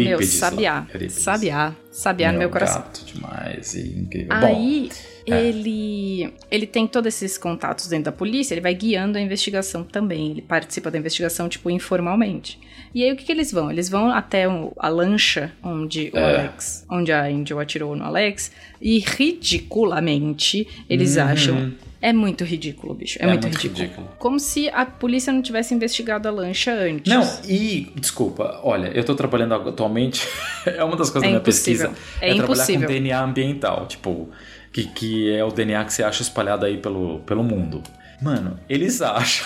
lá, 1.11 1.17
Sabiá. 1.21 1.73
Sabiá. 1.91 2.31
No 2.31 2.39
meu 2.39 2.49
coração. 2.49 2.81
Gato 2.81 3.03
demais 3.05 3.73
e 3.73 3.99
incrível. 3.99 4.39
Bom, 4.39 4.45
Aí 4.45 4.89
é. 5.25 5.41
ele 5.45 6.33
ele 6.51 6.67
tem 6.67 6.85
todos 6.87 7.07
esses 7.07 7.37
contatos 7.37 7.87
dentro 7.87 8.05
da 8.05 8.11
polícia, 8.11 8.53
ele 8.53 8.61
vai 8.61 8.73
guiando 8.73 9.17
a 9.17 9.21
investigação 9.21 9.83
também, 9.83 10.31
ele 10.31 10.41
participa 10.41 10.91
da 10.91 10.97
investigação 10.97 11.49
tipo 11.49 11.69
informalmente. 11.69 12.59
E 12.95 13.03
aí 13.03 13.11
o 13.11 13.15
que, 13.15 13.25
que 13.25 13.31
eles 13.31 13.51
vão? 13.51 13.69
Eles 13.69 13.89
vão 13.89 14.09
até 14.11 14.45
a 14.77 14.87
lancha 14.87 15.51
onde 15.61 16.09
o 16.13 16.17
É. 16.17 16.39
Alex, 16.39 16.85
onde 16.89 17.11
a 17.11 17.23
Angel 17.25 17.59
atirou 17.59 17.95
no 17.95 18.03
Alex 18.05 18.51
e 18.81 18.99
ridiculamente 18.99 20.67
eles 20.89 21.17
Uhum. 21.17 21.23
acham 21.23 21.73
é 22.01 22.13
muito 22.13 22.43
ridículo, 22.43 22.93
bicho. 22.93 23.17
É, 23.19 23.23
É 23.23 23.27
muito, 23.27 23.43
muito 23.43 23.55
ridículo. 23.57 23.81
ridículo. 23.83 24.09
Como 24.19 24.39
se 24.39 24.69
a 24.69 24.85
polícia 24.85 25.31
não 25.33 25.41
tivesse 25.41 25.73
investigado 25.73 26.27
a 26.27 26.31
lancha 26.31 26.71
antes. 26.73 27.11
Não, 27.11 27.23
e, 27.47 27.91
desculpa, 27.95 28.59
olha, 28.63 28.87
eu 28.87 29.03
tô 29.03 29.15
trabalhando 29.15 29.53
atualmente, 29.55 30.27
é 30.65 30.83
uma 30.83 30.95
das 30.95 31.09
coisas 31.09 31.23
É 31.23 31.25
da 31.25 31.27
minha 31.29 31.39
impossível. 31.39 31.89
pesquisa, 31.91 32.15
É 32.21 32.27
trabalhar 32.35 32.43
impossível. 32.43 32.87
com 32.87 32.93
DNA 32.93 33.23
ambiental, 33.23 33.85
tipo, 33.87 34.29
que, 34.71 34.83
que 34.85 35.31
é 35.33 35.43
o 35.43 35.49
DNA 35.49 35.83
que 35.85 35.93
você 35.93 36.03
acha 36.03 36.21
espalhado 36.21 36.65
aí 36.65 36.77
pelo, 36.77 37.19
pelo 37.19 37.43
mundo. 37.43 37.81
Mano, 38.21 38.59
eles 38.69 39.01
acham 39.03 39.45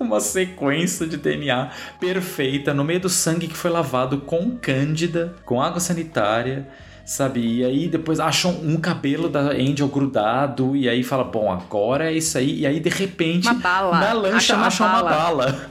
uma 0.00 0.18
sequência 0.18 1.06
de 1.06 1.16
DNA 1.16 1.70
perfeita 2.00 2.74
no 2.74 2.82
meio 2.84 2.98
do 3.00 3.08
sangue 3.08 3.46
que 3.46 3.56
foi 3.56 3.70
lavado 3.70 4.18
com 4.22 4.50
cândida, 4.56 5.34
com 5.44 5.62
água 5.62 5.78
sanitária, 5.78 6.66
sabe? 7.04 7.40
E 7.58 7.64
aí 7.64 7.88
depois 7.88 8.20
acham 8.20 8.52
um 8.62 8.76
cabelo 8.76 9.28
da 9.28 9.50
Angel 9.52 9.88
grudado 9.88 10.74
e 10.76 10.88
aí 10.88 11.02
fala, 11.02 11.24
bom, 11.24 11.50
agora 11.50 12.10
é 12.10 12.14
isso 12.14 12.38
aí. 12.38 12.60
E 12.60 12.66
aí 12.66 12.80
de 12.80 12.88
repente, 12.90 13.46
Uma 13.48 13.54
bala. 13.54 13.98
na 14.00 14.12
lancha 14.12 14.36
Acha 14.36 14.56
uma 14.56 14.66
acham 14.66 14.86
uma 14.86 15.02
bala. 15.02 15.10
bala. 15.46 15.70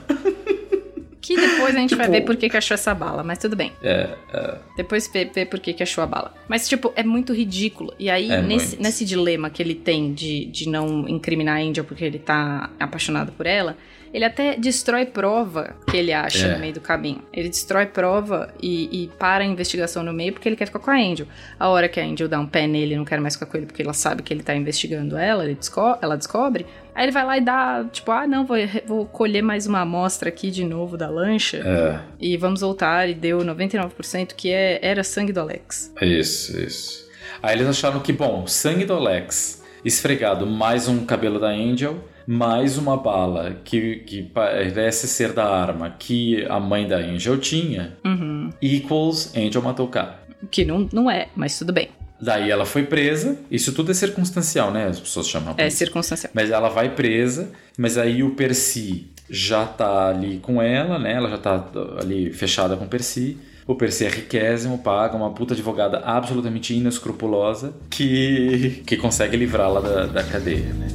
Que 1.20 1.36
depois 1.36 1.74
a 1.76 1.78
gente 1.78 1.94
vai 1.94 2.06
Tipo- 2.06 2.18
ver 2.18 2.24
por 2.24 2.36
que, 2.36 2.48
que 2.48 2.56
achou 2.56 2.74
essa 2.74 2.92
bala, 2.92 3.22
mas 3.22 3.38
tudo 3.38 3.54
bem. 3.54 3.72
É, 3.80 4.10
é. 4.32 4.58
Depois 4.76 5.08
vê, 5.12 5.24
vê 5.32 5.46
por 5.46 5.60
que, 5.60 5.72
que 5.72 5.80
achou 5.82 6.02
a 6.02 6.06
bala. 6.06 6.34
Mas, 6.48 6.68
tipo, 6.68 6.92
é 6.96 7.04
muito 7.04 7.32
ridículo. 7.32 7.94
E 7.96 8.10
aí, 8.10 8.28
É 8.28 8.42
nesse, 8.42 8.70
muito. 8.70 8.82
nesse 8.82 9.04
dilema 9.04 9.48
que 9.48 9.62
ele 9.62 9.76
tem 9.76 10.12
de, 10.12 10.46
de 10.46 10.68
não 10.68 11.08
incriminar 11.08 11.58
a 11.58 11.60
Angel 11.60 11.84
porque 11.84 12.04
ele 12.04 12.18
tá 12.18 12.70
apaixonado 12.78 13.30
por 13.30 13.46
ela, 13.46 13.76
ele 14.12 14.24
até 14.24 14.56
destrói 14.56 15.06
prova 15.06 15.74
que 15.90 15.96
ele 15.96 16.12
acha 16.12 16.46
É. 16.46 16.52
no 16.54 16.58
meio 16.58 16.74
do 16.74 16.80
caminho. 16.80 17.22
Ele 17.32 17.48
destrói 17.48 17.86
prova 17.86 18.52
e, 18.62 19.04
e 19.04 19.08
para 19.18 19.42
a 19.44 19.46
investigação 19.46 20.02
no 20.02 20.12
meio 20.12 20.32
porque 20.32 20.48
ele 20.48 20.56
quer 20.56 20.66
ficar 20.66 20.78
com 20.80 20.90
a 20.90 20.94
Angel. 20.94 21.26
A 21.58 21.68
hora 21.68 21.88
que 21.88 21.98
a 22.00 22.04
Angel 22.04 22.28
dá 22.28 22.38
um 22.38 22.46
pé 22.46 22.66
nele 22.66 22.94
e 22.94 22.96
não 22.96 23.04
quer 23.04 23.20
mais 23.20 23.34
ficar 23.34 23.46
com 23.46 23.56
ele 23.56 23.66
porque 23.66 23.82
ela 23.82 23.92
sabe 23.94 24.22
que 24.22 24.32
ele 24.32 24.42
tá 24.42 24.54
investigando 24.54 25.16
ela, 25.16 25.44
ele 25.44 25.54
desco 25.54 25.98
ela 26.02 26.16
descobre. 26.16 26.66
Aí 26.94 27.06
ele 27.06 27.12
vai 27.12 27.24
lá 27.24 27.38
e 27.38 27.40
dá, 27.40 27.84
tipo, 27.90 28.10
ah, 28.12 28.26
não, 28.26 28.44
vou, 28.44 28.56
vou 28.86 29.06
colher 29.06 29.40
mais 29.42 29.66
uma 29.66 29.80
amostra 29.80 30.28
aqui 30.28 30.50
de 30.50 30.62
novo 30.62 30.96
da 30.98 31.08
lancha. 31.08 31.56
É, 31.64 32.00
E 32.20 32.36
vamos 32.36 32.60
voltar, 32.60 33.08
e 33.08 33.14
deu 33.14 33.38
99% 33.38 34.34
que 34.36 34.50
é, 34.52 34.78
era 34.82 35.02
sangue 35.02 35.32
do 35.32 35.40
Alex. 35.40 35.90
isso, 36.02 36.58
isso. 36.60 37.08
Aí 37.42 37.56
eles 37.56 37.66
acharam 37.66 37.98
que, 38.00 38.12
bom, 38.12 38.46
sangue 38.46 38.84
do 38.84 38.92
Alex 38.92 39.62
esfregado, 39.82 40.46
mais 40.46 40.86
um 40.86 41.04
cabelo 41.06 41.40
da 41.40 41.48
Angel, 41.48 41.96
mais 42.26 42.78
uma 42.78 42.96
bala 42.96 43.56
que, 43.64 43.96
que 44.06 44.22
parece 44.22 45.08
ser 45.08 45.32
da 45.32 45.44
arma 45.46 45.94
que 45.98 46.44
a 46.48 46.58
mãe 46.60 46.86
da 46.86 46.96
Angel 46.96 47.38
tinha, 47.38 47.96
Uhum. 48.04 48.50
equals 48.60 49.32
Angel 49.36 49.62
matou 49.62 49.86
o 49.86 49.88
cara. 49.88 50.22
Que 50.50 50.64
não, 50.64 50.88
não 50.92 51.10
é, 51.10 51.28
mas 51.36 51.58
tudo 51.58 51.72
bem. 51.72 51.88
Daí 52.20 52.50
ela 52.50 52.64
foi 52.64 52.84
presa, 52.84 53.36
isso 53.50 53.72
tudo 53.72 53.90
é 53.90 53.94
circunstancial, 53.94 54.70
né? 54.70 54.86
As 54.86 55.00
pessoas 55.00 55.28
chamam 55.28 55.54
É 55.58 55.68
circunstancial. 55.68 56.30
Mas 56.32 56.50
ela 56.50 56.68
vai 56.68 56.90
presa, 56.94 57.50
mas 57.76 57.98
aí 57.98 58.22
o 58.22 58.30
Percy 58.30 59.10
já 59.28 59.64
tá 59.66 60.08
ali 60.08 60.38
com 60.38 60.62
ela, 60.62 60.98
né? 61.00 61.14
Ela 61.14 61.28
já 61.30 61.38
tá 61.38 61.66
ali 62.00 62.32
fechada 62.32 62.76
com 62.76 62.84
o 62.84 62.88
Percy. 62.88 63.38
O 63.66 63.74
Percy 63.74 64.04
é 64.04 64.08
riquésimo, 64.08 64.78
paga 64.78 65.16
uma 65.16 65.30
puta 65.30 65.54
advogada 65.54 65.98
absolutamente 65.98 66.74
inescrupulosa 66.74 67.74
que, 67.90 68.82
que 68.86 68.96
consegue 68.96 69.36
livrá-la 69.36 69.80
da, 69.80 70.06
da 70.06 70.22
cadeia, 70.22 70.72
né? 70.74 70.88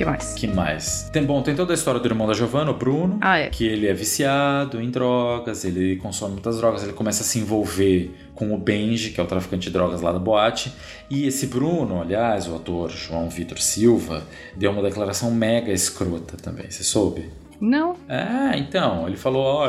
Que 0.00 0.04
mais? 0.06 0.32
que 0.34 0.46
mais? 0.46 1.10
Tem, 1.12 1.22
bom, 1.22 1.42
tem 1.42 1.54
toda 1.54 1.72
a 1.72 1.74
história 1.74 2.00
do 2.00 2.08
irmão 2.08 2.26
da 2.26 2.32
Giovanna, 2.32 2.70
o 2.70 2.74
Bruno, 2.74 3.18
Ah, 3.20 3.36
é. 3.36 3.50
que 3.50 3.66
ele 3.66 3.86
é 3.86 3.92
viciado 3.92 4.80
em 4.80 4.90
drogas, 4.90 5.62
ele 5.62 5.96
consome 5.96 6.32
muitas 6.32 6.56
drogas, 6.56 6.82
ele 6.82 6.94
começa 6.94 7.22
a 7.22 7.26
se 7.26 7.38
envolver 7.38 8.10
com 8.34 8.54
o 8.54 8.56
Benji, 8.56 9.10
que 9.10 9.20
é 9.20 9.22
o 9.22 9.26
traficante 9.26 9.66
de 9.66 9.70
drogas 9.74 10.00
lá 10.00 10.10
da 10.10 10.18
boate. 10.18 10.72
E 11.10 11.26
esse 11.26 11.48
Bruno, 11.48 12.00
aliás, 12.00 12.48
o 12.48 12.56
ator 12.56 12.88
João 12.88 13.28
Vitor 13.28 13.58
Silva, 13.58 14.22
deu 14.56 14.70
uma 14.70 14.82
declaração 14.82 15.30
mega 15.30 15.70
escrota 15.70 16.38
também, 16.38 16.70
você 16.70 16.82
soube? 16.82 17.28
Não. 17.60 17.94
É, 18.08 18.56
então, 18.56 19.06
ele 19.06 19.18
falou, 19.18 19.42
ó, 19.44 19.68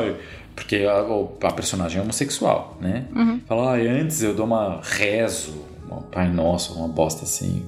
porque 0.56 0.76
a, 0.76 1.46
a 1.46 1.52
personagem 1.52 1.98
é 1.98 2.02
homossexual, 2.02 2.78
né? 2.80 3.04
Uhum. 3.14 3.38
Falou, 3.46 3.64
ó, 3.64 3.74
antes 3.74 4.22
eu 4.22 4.32
dou 4.32 4.46
uma 4.46 4.80
rezo, 4.82 5.52
um 5.90 6.00
Pai 6.00 6.30
Nosso, 6.30 6.72
uma 6.72 6.88
bosta 6.88 7.24
assim, 7.24 7.62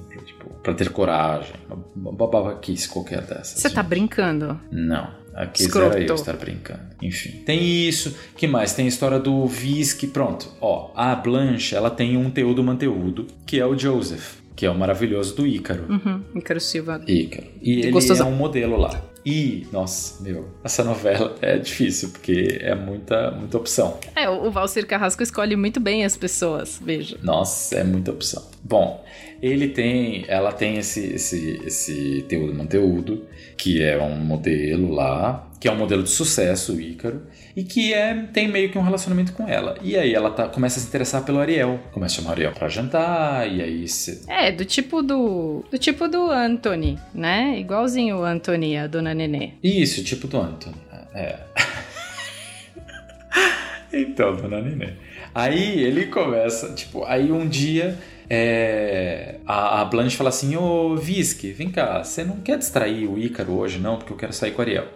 pra, 0.65 0.73
pra 0.73 0.73
ter 0.73 0.89
coragem, 0.89 1.53
uma 1.95 2.11
babaquice 2.11 2.89
qualquer 2.89 3.21
dessas. 3.21 3.61
Você 3.61 3.69
tá 3.69 3.83
brincando? 3.83 4.59
Não, 4.71 5.07
aqui 5.33 5.63
Escroto. 5.63 5.95
era 5.95 6.05
eu 6.05 6.15
estar 6.15 6.33
brincando. 6.33 6.81
Enfim, 7.01 7.43
tem 7.45 7.63
isso. 7.87 8.15
que 8.35 8.47
mais? 8.47 8.73
Tem 8.73 8.85
a 8.85 8.89
história 8.89 9.19
do 9.19 9.45
Visque. 9.45 10.07
Pronto, 10.07 10.51
ó, 10.59 10.91
a 10.95 11.15
Blanche, 11.15 11.75
ela 11.75 11.89
tem 11.91 12.17
um 12.17 12.29
teudo 12.29 12.63
manteudo, 12.63 13.27
que 13.45 13.59
é 13.59 13.65
o 13.65 13.77
Joseph, 13.77 14.37
que 14.55 14.65
é 14.65 14.69
o 14.69 14.75
maravilhoso 14.75 15.35
do 15.35 15.45
Ícaro. 15.45 15.85
Uhum. 15.89 16.21
Ícaro 16.35 16.59
Silva. 16.59 17.01
Ícaro. 17.07 17.47
E 17.61 17.79
ele 17.81 17.91
Gostosão. 17.91 18.27
é 18.27 18.29
um 18.31 18.35
modelo 18.35 18.77
lá. 18.77 19.01
E, 19.25 19.65
nossa, 19.71 20.21
meu, 20.21 20.49
essa 20.63 20.83
novela 20.83 21.35
é 21.41 21.57
difícil, 21.57 22.09
porque 22.09 22.59
é 22.61 22.75
muita, 22.75 23.31
muita 23.31 23.57
opção. 23.57 23.97
É, 24.15 24.29
o 24.29 24.45
o 24.45 24.51
Valcir 24.51 24.85
Carrasco 24.85 25.23
escolhe 25.23 25.55
muito 25.55 25.79
bem 25.79 26.05
as 26.05 26.15
pessoas, 26.15 26.79
veja. 26.83 27.17
Nossa, 27.23 27.75
é 27.75 27.83
muita 27.83 28.11
opção. 28.11 28.43
Bom, 28.63 29.03
ele 29.41 29.67
tem, 29.67 30.25
ela 30.27 30.51
tem 30.51 30.77
esse 30.77 31.13
esse 31.13 31.61
esse 31.65 32.25
teudo 32.27 32.53
manteúdo, 32.53 33.25
que 33.57 33.81
é 33.81 34.01
um 34.01 34.15
modelo 34.15 34.91
lá, 34.91 35.49
que 35.59 35.67
é 35.67 35.71
um 35.71 35.75
modelo 35.77 36.03
de 36.03 36.09
sucesso, 36.09 36.75
o 36.75 36.81
Ícaro, 36.81 37.23
e 37.55 37.63
que 37.63 37.93
é 37.93 38.13
tem 38.33 38.47
meio 38.47 38.69
que 38.71 38.77
um 38.77 38.81
relacionamento 38.81 39.33
com 39.33 39.47
ela. 39.47 39.77
E 39.81 39.97
aí 39.97 40.13
ela 40.13 40.29
tá, 40.29 40.47
começa 40.47 40.79
a 40.79 40.81
se 40.81 40.87
interessar 40.87 41.23
pelo 41.23 41.39
Ariel, 41.39 41.79
começa 41.91 42.15
a 42.15 42.17
chamar 42.17 42.29
o 42.29 42.33
Ariel 42.33 42.51
pra 42.53 42.69
jantar, 42.69 43.51
e 43.51 43.61
aí 43.61 43.87
se, 43.87 44.23
É, 44.27 44.51
do 44.51 44.65
tipo 44.65 45.01
do. 45.01 45.63
Do 45.69 45.77
tipo 45.77 46.07
do 46.07 46.29
Anthony, 46.31 46.97
né? 47.13 47.59
Igualzinho 47.59 48.17
o 48.17 48.23
Anthony, 48.23 48.77
a 48.77 48.87
dona 48.87 49.13
Nenê. 49.13 49.51
Isso, 49.63 50.03
tipo 50.03 50.27
do 50.27 50.39
Anthony. 50.39 50.75
É. 51.13 51.39
então, 53.93 54.35
dona 54.35 54.61
Nenê. 54.61 54.93
Aí 55.33 55.83
ele 55.83 56.05
começa, 56.05 56.73
tipo, 56.73 57.03
aí 57.05 57.31
um 57.31 57.47
dia 57.47 57.97
é, 58.29 59.35
a, 59.45 59.81
a 59.81 59.85
Blanche 59.85 60.17
fala 60.17 60.29
assim: 60.29 60.55
Ô 60.55 60.95
Visque, 60.95 61.51
vem 61.51 61.69
cá, 61.69 62.03
você 62.03 62.23
não 62.23 62.37
quer 62.37 62.57
distrair 62.57 63.07
o 63.07 63.17
Ícaro 63.17 63.53
hoje, 63.53 63.79
não? 63.79 63.97
Porque 63.97 64.13
eu 64.13 64.17
quero 64.17 64.33
sair 64.33 64.51
com 64.51 64.59
o 64.59 64.61
Ariel. 64.61 64.87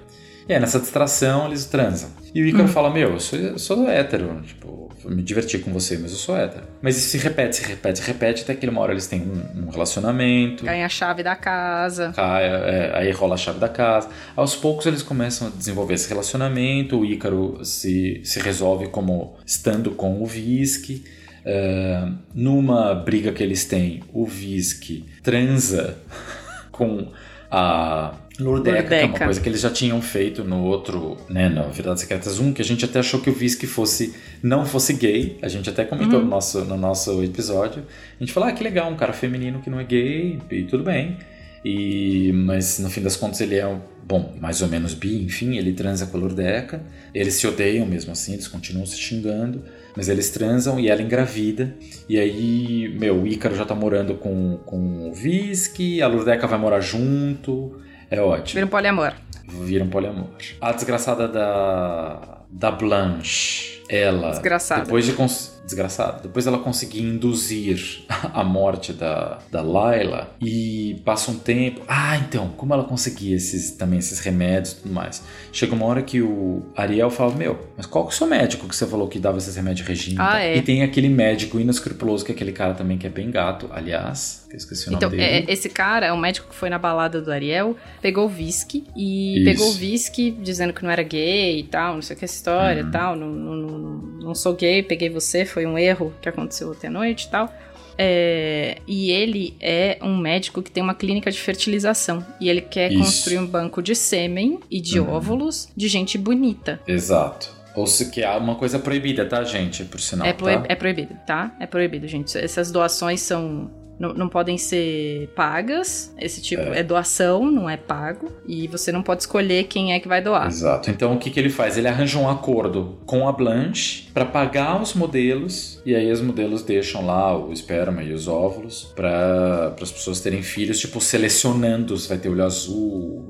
E 0.47 0.53
aí, 0.53 0.59
nessa 0.59 0.79
distração, 0.79 1.45
eles 1.45 1.65
transam. 1.65 2.09
E 2.33 2.41
o 2.41 2.47
Ícaro 2.47 2.67
fala: 2.67 2.89
Meu, 2.89 3.11
eu 3.11 3.19
sou, 3.19 3.37
eu 3.37 3.59
sou 3.59 3.87
hétero, 3.87 4.41
tipo, 4.41 4.89
eu 5.05 5.11
me 5.11 5.21
diverti 5.21 5.59
com 5.59 5.71
você, 5.71 5.95
mas 5.97 6.11
eu 6.11 6.17
sou 6.17 6.35
hétero. 6.35 6.63
Mas 6.81 6.97
isso 6.97 7.09
se 7.09 7.17
repete, 7.19 7.57
se 7.57 7.63
repete, 7.63 7.99
se 7.99 8.05
repete, 8.05 8.41
até 8.41 8.55
que 8.55 8.67
uma 8.67 8.81
hora 8.81 8.91
eles 8.91 9.05
têm 9.05 9.21
um, 9.21 9.65
um 9.65 9.69
relacionamento. 9.69 10.65
Ganha 10.65 10.87
a 10.87 10.89
chave 10.89 11.21
da 11.21 11.35
casa. 11.35 12.11
Cai, 12.15 12.45
é, 12.45 12.91
aí 12.95 13.11
rola 13.11 13.35
a 13.35 13.37
chave 13.37 13.59
da 13.59 13.69
casa. 13.69 14.09
Aos 14.35 14.55
poucos 14.55 14.87
eles 14.87 15.03
começam 15.03 15.49
a 15.49 15.51
desenvolver 15.51 15.93
esse 15.93 16.09
relacionamento. 16.09 16.99
O 16.99 17.05
Ícaro 17.05 17.63
se, 17.63 18.19
se 18.23 18.39
resolve 18.39 18.87
como 18.87 19.37
estando 19.45 19.91
com 19.91 20.21
o 20.21 20.25
Visque. 20.25 21.03
É, 21.45 22.07
numa 22.33 22.93
briga 22.95 23.31
que 23.31 23.41
eles 23.43 23.65
têm, 23.65 24.01
o 24.13 24.25
Visque 24.25 25.05
transa 25.23 25.97
com 26.71 27.07
a 27.51 28.13
Lurdeca, 28.39 28.83
que 28.83 28.93
é 28.93 28.97
uma 28.99 29.05
Lurdeca. 29.07 29.25
coisa 29.25 29.41
que 29.41 29.49
eles 29.49 29.59
já 29.61 29.69
tinham 29.69 30.01
feito 30.01 30.43
no 30.43 30.63
outro, 30.63 31.17
né, 31.29 31.49
no 31.49 31.69
Verdades 31.71 32.01
Secretas 32.03 32.39
1, 32.39 32.53
que 32.53 32.61
a 32.61 32.65
gente 32.65 32.85
até 32.85 32.99
achou 32.99 33.19
que 33.19 33.29
o 33.29 33.33
Visque 33.33 33.65
fosse, 33.67 34.13
não 34.41 34.65
fosse 34.65 34.93
gay. 34.93 35.37
A 35.41 35.47
gente 35.47 35.69
até 35.69 35.83
comentou 35.83 36.19
Uhum. 36.19 36.25
no, 36.25 36.31
nosso, 36.31 36.63
no 36.65 36.77
nosso 36.77 37.23
episódio. 37.23 37.83
A 38.19 38.23
gente 38.23 38.31
falou, 38.31 38.47
ah, 38.47 38.51
que 38.53 38.63
legal, 38.63 38.89
um 38.91 38.95
cara 38.95 39.11
feminino 39.13 39.59
que 39.61 39.69
não 39.69 39.79
é 39.79 39.83
gay, 39.83 40.39
e 40.51 40.63
tudo 40.63 40.83
bem. 40.83 41.17
E, 41.65 42.31
mas 42.33 42.79
no 42.79 42.89
fim 42.89 43.01
das 43.01 43.17
contas 43.17 43.41
ele 43.41 43.55
é, 43.57 43.67
um- 43.67 43.81
bom, 44.09 44.33
mais 44.41 44.61
ou 44.63 44.67
menos 44.67 44.95
bi, 44.95 45.23
enfim, 45.23 45.55
ele 45.55 45.71
transa 45.71 46.07
com 46.07 46.17
a 46.17 46.19
Lurdeca. 46.19 46.81
Eles 47.13 47.35
se 47.35 47.45
odeiam 47.45 47.85
mesmo 47.85 48.11
assim, 48.11 48.33
eles 48.33 48.47
continuam 48.47 48.83
se 48.87 48.97
xingando, 48.97 49.63
mas 49.95 50.09
eles 50.09 50.31
transam 50.31 50.79
e 50.79 50.89
ela 50.89 51.01
engravida. 51.01 51.75
E 52.09 52.17
aí, 52.19 52.89
meu, 52.99 53.21
o 53.21 53.27
Ícaro 53.27 53.55
já 53.55 53.65
tá 53.65 53.75
morando 53.75 54.15
com, 54.15 54.57
com 54.65 55.07
o 55.09 55.13
Visky, 55.13 56.01
a 56.01 56.07
Lurdeca 56.07 56.47
vai 56.47 56.57
morar 56.57 56.79
junto. 56.81 57.79
É 58.09 58.19
ótimo. 58.19 58.55
Vira 58.55 58.65
um 58.65 58.69
poliamor. 58.69 59.13
Vira 59.47 59.83
um 59.83 59.89
poliamor. 59.89 60.27
A 60.59 60.71
desgraçada 60.71 61.27
da, 61.27 62.39
da 62.49 62.71
Blanche, 62.71 63.81
ela. 63.87 64.31
Desgraçada. 64.31 64.83
Depois 64.85 65.05
de 65.05 65.13
cons- 65.13 65.58
desgraçada. 65.69 66.19
Depois 66.23 66.45
ela 66.47 66.57
conseguir 66.57 67.01
induzir 67.01 68.03
a 68.33 68.43
morte 68.43 68.91
da, 68.93 69.39
da 69.51 69.61
Layla 69.61 70.35
e 70.41 70.99
passa 71.05 71.31
um 71.31 71.35
tempo. 71.37 71.81
Ah, 71.87 72.17
então, 72.17 72.49
como 72.57 72.73
ela 72.73 72.83
conseguia 72.83 73.35
esses, 73.35 73.71
também 73.71 73.99
esses 73.99 74.19
remédios 74.19 74.73
e 74.73 74.75
tudo 74.81 74.93
mais? 74.93 75.23
Chega 75.51 75.73
uma 75.75 75.85
hora 75.85 76.01
que 76.01 76.21
o 76.21 76.63
Ariel 76.75 77.09
fala: 77.09 77.33
Meu, 77.35 77.59
mas 77.77 77.85
qual 77.85 78.05
que 78.05 78.11
é 78.11 78.13
o 78.13 78.17
seu 78.17 78.27
médico 78.27 78.67
que 78.67 78.75
você 78.75 78.85
falou 78.87 79.07
que 79.07 79.19
dava 79.19 79.37
esses 79.37 79.55
remédios 79.55 79.87
Regina? 79.87 80.31
Ah, 80.33 80.39
é. 80.43 80.57
E 80.57 80.61
tem 80.61 80.83
aquele 80.83 81.09
médico 81.09 81.59
inescrupuloso, 81.59 82.25
que 82.25 82.31
é 82.31 82.35
aquele 82.35 82.51
cara 82.51 82.73
também 82.73 82.97
que 82.97 83.05
é 83.07 83.09
bem 83.09 83.29
gato, 83.31 83.67
aliás, 83.71 84.45
que 84.49 84.55
eu 84.55 84.57
esqueci 84.57 84.87
o 84.87 84.91
nome 84.91 84.97
Então, 84.97 85.09
dele. 85.09 85.23
é, 85.23 85.45
esse 85.51 85.69
cara 85.69 86.05
é 86.07 86.13
um 86.13 86.17
médico 86.17 86.49
que 86.49 86.55
foi 86.55 86.69
na 86.69 86.77
balada 86.79 87.21
do 87.21 87.31
Ariel, 87.31 87.75
pegou 88.01 88.27
o 88.27 88.31
whisky 88.33 88.83
e 88.95 89.35
Isso. 89.37 89.45
pegou 89.45 89.67
o 89.71 89.75
whisky 89.77 90.31
dizendo 90.31 90.73
que 90.73 90.83
não 90.83 90.89
era 90.89 91.03
gay 91.03 91.59
e 91.59 91.63
tal, 91.63 91.95
não 91.95 92.01
sei 92.01 92.15
o 92.15 92.19
que, 92.19 92.25
essa 92.25 92.35
história 92.35 92.83
Uhum. 92.83 92.89
e 92.89 92.91
tal, 92.91 93.15
não, 93.15 93.27
não, 93.29 93.55
não, 93.55 93.79
não 94.21 94.35
sou 94.35 94.53
gay, 94.55 94.81
peguei 94.83 95.09
você, 95.09 95.45
foi 95.45 95.58
um 95.65 95.77
erro 95.77 96.13
que 96.21 96.27
aconteceu 96.29 96.71
ontem 96.71 96.87
à 96.87 96.91
noite 96.91 97.23
e 97.25 97.29
tal. 97.29 97.53
É, 98.01 98.77
e 98.87 99.11
ele 99.11 99.55
é 99.59 99.97
um 100.01 100.15
médico 100.17 100.61
que 100.61 100.71
tem 100.71 100.81
uma 100.81 100.95
clínica 100.95 101.29
de 101.29 101.39
fertilização. 101.39 102.25
E 102.39 102.49
ele 102.49 102.61
quer 102.61 102.91
Isso. 102.91 103.03
construir 103.03 103.39
um 103.39 103.45
banco 103.45 103.81
de 103.81 103.93
sêmen 103.93 104.59
e 104.71 104.79
de 104.79 104.99
Uhum. 105.01 105.09
óvulos 105.11 105.67
de 105.75 105.87
gente 105.89 106.17
bonita. 106.17 106.79
Exato. 106.87 107.49
Ou 107.75 107.85
se 107.85 108.09
que 108.09 108.21
é 108.23 108.29
uma 108.37 108.55
coisa 108.55 108.79
proibida, 108.79 109.25
tá, 109.25 109.43
gente? 109.43 109.83
Por 109.83 109.99
sinal. 109.99 110.25
é, 110.25 110.33
proib- 110.33 110.61
tá? 110.61 110.65
é 110.69 110.75
proibido, 110.75 111.13
tá? 111.27 111.55
É 111.59 111.65
proibido, 111.67 112.07
gente. 112.07 112.37
Essas 112.37 112.71
doações 112.71 113.19
são. 113.21 113.69
Não, 113.99 114.13
não 114.13 114.29
podem 114.29 114.57
ser 114.57 115.29
pagas. 115.35 116.13
Esse 116.17 116.41
tipo 116.41 116.61
é. 116.61 116.81
doação, 116.81 117.51
não 117.51 117.69
é 117.69 117.77
pago. 117.77 118.31
E 118.47 118.67
você 118.67 118.91
não 118.91 119.03
pode 119.03 119.23
escolher 119.23 119.65
quem 119.65 119.93
é 119.93 119.99
que 119.99 120.07
vai 120.07 120.21
doar. 120.21 120.47
Exato. 120.47 120.89
Então 120.89 121.13
o 121.13 121.19
que, 121.19 121.29
que 121.29 121.39
ele 121.39 121.49
faz? 121.49 121.77
Ele 121.77 121.87
arranja 121.87 122.17
um 122.17 122.29
acordo 122.29 122.97
com 123.05 123.27
a 123.27 123.31
Blanche 123.31 124.07
para 124.13 124.25
pagar 124.25 124.81
os 124.81 124.93
modelos 124.93 125.81
e 125.85 125.95
aí 125.95 126.11
os 126.11 126.21
modelos 126.21 126.63
deixam 126.63 127.05
lá 127.05 127.37
o 127.37 127.51
esperma 127.51 128.03
e 128.03 128.13
os 128.13 128.27
óvulos 128.27 128.91
para 128.95 129.75
as 129.81 129.91
pessoas 129.91 130.19
terem 130.21 130.41
filhos, 130.41 130.79
tipo 130.79 131.01
selecionando 131.01 131.97
se 131.97 132.07
vai 132.07 132.17
ter 132.17 132.29
olho 132.29 132.43
azul. 132.43 133.25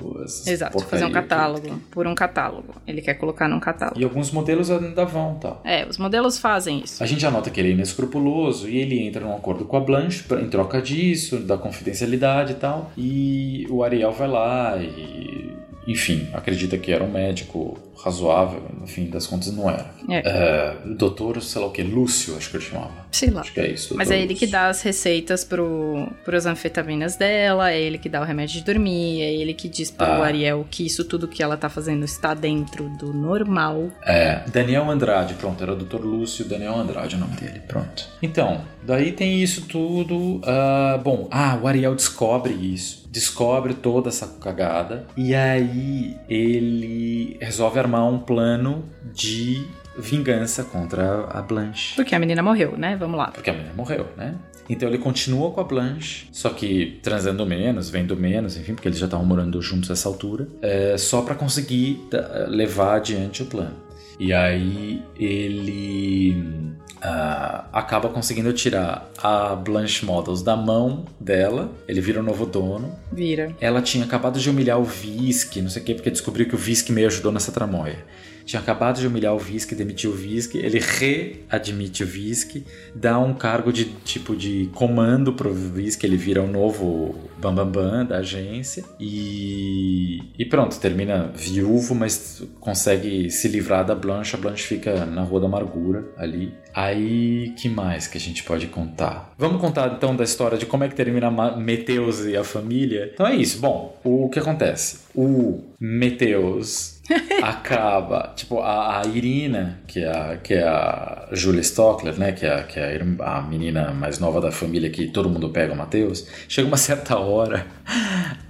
Exato, 0.46 0.80
fazer 0.80 1.06
um 1.06 1.12
catálogo. 1.12 1.82
Por 1.90 2.06
um 2.06 2.14
catálogo. 2.14 2.76
Ele 2.86 3.02
quer 3.02 3.16
colocar 3.16 3.48
num 3.48 3.60
catálogo. 3.60 4.00
E 4.00 4.04
alguns 4.04 4.32
modelos 4.32 4.70
ainda 4.70 5.06
vão, 5.06 5.36
tá? 5.36 5.58
É, 5.64 5.88
os 5.88 5.98
modelos 5.98 6.38
fazem 6.38 6.82
isso. 6.84 7.04
A 7.04 7.06
gente 7.06 7.22
já 7.22 7.32
nota 7.32 7.50
que 7.50 7.60
ele 7.60 7.70
é 7.70 7.72
inescrupuloso 7.72 8.70
e 8.70 8.78
ele 8.78 9.00
entra 9.00 9.22
num 9.22 9.36
acordo 9.36 9.66
com 9.66 9.78
a 9.78 9.80
Blanche 9.80 10.24
em 10.42 10.50
troca 10.60 10.82
disso, 10.82 11.40
da 11.40 11.58
confidencialidade 11.58 12.54
e 12.54 12.56
tal. 12.56 12.92
E 12.98 13.68
o 13.70 13.84
Ariel 13.84 14.12
vai 14.12 14.28
lá 14.28 14.78
e, 14.78 15.56
enfim, 15.88 16.28
acredita 16.34 16.78
que 16.78 16.92
era 16.92 17.04
um 17.04 17.12
médico 17.12 17.78
razoável, 18.02 18.62
no 18.80 18.88
fim 18.88 19.10
das 19.10 19.28
contas 19.28 19.52
não 19.52 19.70
era. 19.70 19.92
É. 20.08 20.18
É, 20.26 20.78
doutor, 20.86 21.42
sei 21.42 21.60
lá 21.62 21.68
o 21.68 21.72
que, 21.72 21.84
Lúcio, 21.84 22.38
acho 22.38 22.50
que 22.50 22.56
ele 22.58 22.64
chamava. 22.64 22.92
Sei 23.12 23.30
lá. 23.30 23.42
Acho 23.42 23.52
que 23.54 23.60
é 23.60 23.68
isso. 23.72 23.94
Mas 23.96 24.08
doutor 24.08 24.20
é 24.22 24.24
ele 24.24 24.36
que 24.36 24.46
Lúcio. 24.46 24.52
dá 24.52 24.68
as 24.70 24.82
receitas 24.82 25.44
pro, 25.44 26.08
pros 26.24 26.46
anfetaminas 26.46 27.18
dela, 27.18 27.72
é 27.72 27.82
ele 27.82 27.98
que 27.98 28.08
dá 28.08 28.22
o 28.22 28.24
remédio 28.24 28.60
de 28.60 28.64
dormir, 28.64 29.22
é 29.22 29.34
ele 29.34 29.54
que 29.54 29.68
diz 29.68 29.92
pro 29.92 30.06
Ah. 30.06 30.26
Ariel 30.26 30.66
que 30.70 30.86
isso 30.86 31.04
tudo 31.04 31.28
que 31.28 31.44
ela 31.44 31.58
tá 31.58 31.68
fazendo 31.70 32.06
está 32.06 32.34
dentro 32.34 32.88
do 32.98 33.12
normal. 33.14 33.90
É, 34.06 34.44
Daniel 34.48 34.90
Andrade, 34.90 35.34
pronto, 35.34 35.62
era 35.62 35.74
o 35.74 35.76
Dr. 35.76 36.00
Lúcio 36.02 36.46
Daniel 36.46 36.76
Andrade 36.78 37.16
o 37.16 37.20
nome 37.20 37.36
dele, 37.36 37.60
pronto. 37.68 38.08
Então, 38.22 38.62
daí 38.82 39.12
tem 39.12 39.42
isso 39.44 39.64
tudo. 39.64 40.40
ah, 40.46 40.98
bom, 41.04 41.28
ah, 41.32 41.60
o 41.62 41.68
Ariel 41.68 41.96
descobre 41.96 42.54
isso. 42.54 42.99
Descobre 43.10 43.74
toda 43.74 44.10
essa 44.10 44.28
cagada. 44.40 45.08
E 45.18 45.34
aí 45.34 46.16
ele 46.30 47.38
resolve 47.42 47.80
armar 47.80 48.08
um 48.08 48.20
plano 48.20 48.86
de 49.14 49.66
vingança 49.98 50.64
contra 50.64 51.26
a 51.30 51.42
Blanche. 51.42 51.96
Porque 51.96 52.16
a 52.16 52.20
menina 52.20 52.42
morreu, 52.42 52.78
né? 52.78 52.96
Vamos 52.96 53.18
lá. 53.18 53.32
Porque 53.32 53.50
a 53.50 53.54
menina 53.54 53.74
morreu, 53.74 54.08
né? 54.16 54.36
Então 54.70 54.88
ele 54.88 55.00
continua 55.00 55.50
com 55.50 55.60
a 55.60 55.64
Blanche, 55.64 56.28
só 56.32 56.50
que 56.50 57.00
transando 57.02 57.44
menos, 57.44 57.90
vendo 57.90 58.16
menos, 58.16 58.56
enfim, 58.56 58.76
porque 58.76 58.88
eles 58.88 59.00
já 59.00 59.06
estavam 59.06 59.26
morando 59.26 59.60
juntos 59.62 59.90
nessa 59.90 60.08
altura, 60.08 60.48
é, 60.62 60.96
só 60.96 61.24
pra 61.24 61.34
conseguir 61.34 62.08
levar 62.48 62.98
adiante 62.98 63.42
o 63.42 63.48
plano. 63.48 63.76
E 64.20 64.32
aí 64.32 65.02
ele 65.18 66.76
ah, 67.02 67.66
acaba 67.72 68.10
conseguindo 68.10 68.52
tirar 68.54 69.10
a 69.22 69.56
Blanche 69.56 70.06
Models 70.06 70.42
da 70.42 70.56
mão 70.56 71.06
dela, 71.20 71.72
ele 71.88 72.02
vira 72.02 72.20
o 72.20 72.24
novo 72.24 72.46
dono. 72.46 72.98
Vira. 73.12 73.56
Ela 73.60 73.82
tinha 73.82 74.06
acabado 74.06 74.40
de 74.40 74.50
humilhar 74.50 74.80
o 74.80 74.84
Visky, 74.84 75.62
não 75.62 75.70
sei 75.70 75.82
o 75.82 75.86
que, 75.86 75.96
porque 75.96 76.12
descobriu 76.12 76.48
que 76.48 76.56
o 76.56 76.58
Visky 76.58 76.92
meio 76.92 77.08
ajudou 77.08 77.32
nessa 77.32 77.52
tramóia. 77.52 78.04
Tinha 78.50 78.60
acabado 78.60 79.00
de 79.00 79.06
humilhar 79.06 79.36
o 79.36 79.38
Visky, 79.38 79.76
demitiu 79.76 80.10
o 80.10 80.16
Visky, 80.16 80.58
ele 80.58 80.80
readmite 80.80 82.04
o 82.04 82.08
Visky, 82.08 82.66
dá 82.96 83.20
um 83.20 83.32
cargo 83.32 83.72
de 83.72 83.86
tipo 83.86 84.36
de 84.36 84.72
comando 84.74 85.34
pro 85.34 85.54
Visky, 85.54 86.08
ele 86.08 86.18
vira 86.18 86.42
o 86.42 86.48
novo 86.48 87.16
bambambam 87.38 87.84
bam, 87.84 87.92
bam 87.92 88.06
da 88.08 88.18
agência 88.18 88.84
e, 89.00 90.18
e 90.36 90.46
pronto, 90.46 90.80
termina 90.80 91.32
viúvo, 91.36 91.94
mas 91.94 92.42
consegue 92.60 93.30
se 93.30 93.48
livrar 93.48 93.86
da 93.86 93.94
Blanche, 93.94 94.36
a 94.36 94.40
Blanche 94.40 94.64
fica 94.64 95.06
na 95.06 95.22
Rua 95.22 95.42
da 95.42 95.46
Amargura 95.46 96.08
ali. 96.18 96.52
Aí, 96.74 97.54
que 97.58 97.68
mais 97.68 98.08
que 98.08 98.18
a 98.18 98.22
gente 98.22 98.44
pode 98.44 98.68
contar? 98.68 99.34
Vamos 99.38 99.60
contar 99.60 99.92
então 99.96 100.16
da 100.16 100.24
história 100.24 100.58
de 100.58 100.66
como 100.66 100.84
é 100.84 100.88
que 100.88 100.96
termina 100.96 101.30
Meteus 101.58 102.26
e 102.26 102.38
a 102.38 102.44
família? 102.44 103.10
Então 103.14 103.26
é 103.26 103.36
isso. 103.36 103.60
Bom, 103.60 103.98
o 104.04 104.30
que 104.30 104.40
acontece? 104.40 105.00
O 105.16 105.62
Meteus 105.80 107.00
acaba, 107.42 108.34
tipo, 108.36 108.60
a, 108.60 109.02
a 109.02 109.08
Irina, 109.08 109.80
que 109.88 110.00
é 110.04 110.10
a, 110.10 110.38
que 110.38 110.54
é 110.54 110.64
a 110.64 111.28
Julia 111.32 111.62
Stockler, 111.62 112.18
né, 112.20 112.32
que 112.34 112.46
é, 112.46 112.54
a- 112.54 112.64
que 112.64 112.80
é 112.80 113.02
a, 113.20 113.42
menina 113.42 113.92
mais 113.92 114.20
nova 114.20 114.40
da 114.40 114.52
família 114.52 114.90
que 114.92 115.08
todo 115.08 115.28
mundo 115.30 115.50
pega 115.50 115.74
o 115.74 115.76
Matheus, 115.76 116.28
chega 116.48 116.68
uma 116.68 116.78
certa 116.78 117.18
hora, 117.18 117.66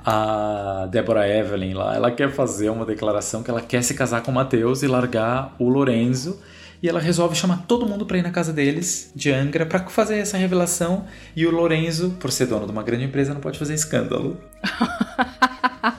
a 0.05 0.87
Deborah 0.91 1.27
Evelyn 1.27 1.73
lá, 1.73 1.95
ela 1.95 2.11
quer 2.11 2.29
fazer 2.31 2.69
uma 2.69 2.85
declaração 2.85 3.43
que 3.43 3.49
ela 3.49 3.61
quer 3.61 3.81
se 3.83 3.93
casar 3.93 4.21
com 4.23 4.31
o 4.31 4.33
Matheus 4.33 4.83
e 4.83 4.87
largar 4.87 5.55
o 5.59 5.69
Lorenzo, 5.69 6.41
e 6.81 6.87
ela 6.87 6.99
resolve 6.99 7.35
chamar 7.35 7.65
todo 7.67 7.85
mundo 7.85 8.05
pra 8.05 8.17
ir 8.17 8.21
na 8.21 8.31
casa 8.31 8.53
deles, 8.53 9.11
de 9.15 9.31
Angra, 9.31 9.65
pra 9.65 9.79
fazer 9.87 10.17
essa 10.17 10.37
revelação. 10.37 11.05
E 11.35 11.45
o 11.45 11.51
Lorenzo, 11.51 12.15
por 12.19 12.31
ser 12.31 12.47
dono 12.47 12.65
de 12.65 12.71
uma 12.71 12.83
grande 12.83 13.03
empresa, 13.03 13.33
não 13.33 13.41
pode 13.41 13.59
fazer 13.59 13.73
escândalo. 13.73 14.39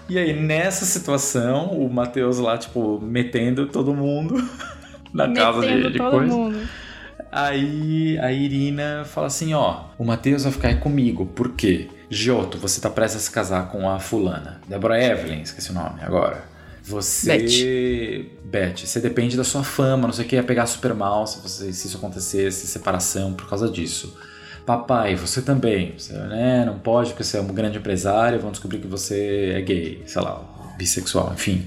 e 0.09 0.19
aí, 0.19 0.33
nessa 0.33 0.85
situação, 0.85 1.73
o 1.73 1.93
Matheus 1.93 2.39
lá, 2.39 2.57
tipo, 2.57 3.01
metendo 3.01 3.67
todo 3.67 3.95
mundo 3.95 4.37
na 5.13 5.33
casa 5.33 5.61
de, 5.61 5.67
Metendo 5.67 5.91
de 5.91 5.99
todo 5.99 6.11
coisa. 6.11 6.35
mundo. 6.35 6.59
Aí 7.31 8.19
a 8.19 8.33
Irina 8.33 9.05
fala 9.05 9.27
assim: 9.29 9.55
ó, 9.55 9.85
o 9.99 10.05
Matheus 10.05 10.45
vai 10.45 10.53
ficar 10.53 10.81
comigo, 10.81 11.27
por 11.27 11.53
quê? 11.53 11.89
Giotto, 12.09 12.59
você 12.59 12.81
tá 12.81 12.91
prestes 12.91 13.21
a 13.21 13.25
se 13.25 13.31
casar 13.31 13.69
com 13.69 13.89
a 13.89 14.01
fulana. 14.01 14.61
Deborah 14.67 15.01
Evelyn, 15.01 15.43
esqueci 15.43 15.71
o 15.71 15.75
nome 15.75 16.03
agora. 16.03 16.50
Você. 16.91 18.27
Beth, 18.45 18.79
você 18.85 18.99
depende 18.99 19.37
da 19.37 19.45
sua 19.45 19.63
fama, 19.63 20.09
não 20.09 20.13
sei 20.13 20.25
o 20.25 20.29
que, 20.29 20.35
ia 20.35 20.43
pegar 20.43 20.67
super 20.67 20.93
mal 20.93 21.25
se, 21.25 21.41
você, 21.41 21.73
se 21.73 21.87
isso 21.87 21.97
acontecesse, 21.97 22.67
separação 22.67 23.33
por 23.33 23.49
causa 23.49 23.69
disso. 23.69 24.17
Papai, 24.67 25.15
você 25.15 25.41
também, 25.41 25.95
você 25.97 26.13
né, 26.13 26.65
não 26.65 26.79
pode 26.79 27.11
porque 27.11 27.23
você 27.23 27.39
é 27.39 27.41
um 27.41 27.47
grande 27.47 27.79
empresário, 27.79 28.41
vão 28.41 28.51
descobrir 28.51 28.79
que 28.79 28.89
você 28.89 29.53
é 29.55 29.61
gay, 29.61 30.03
sei 30.05 30.21
lá, 30.21 30.43
bissexual, 30.77 31.33
enfim. 31.33 31.67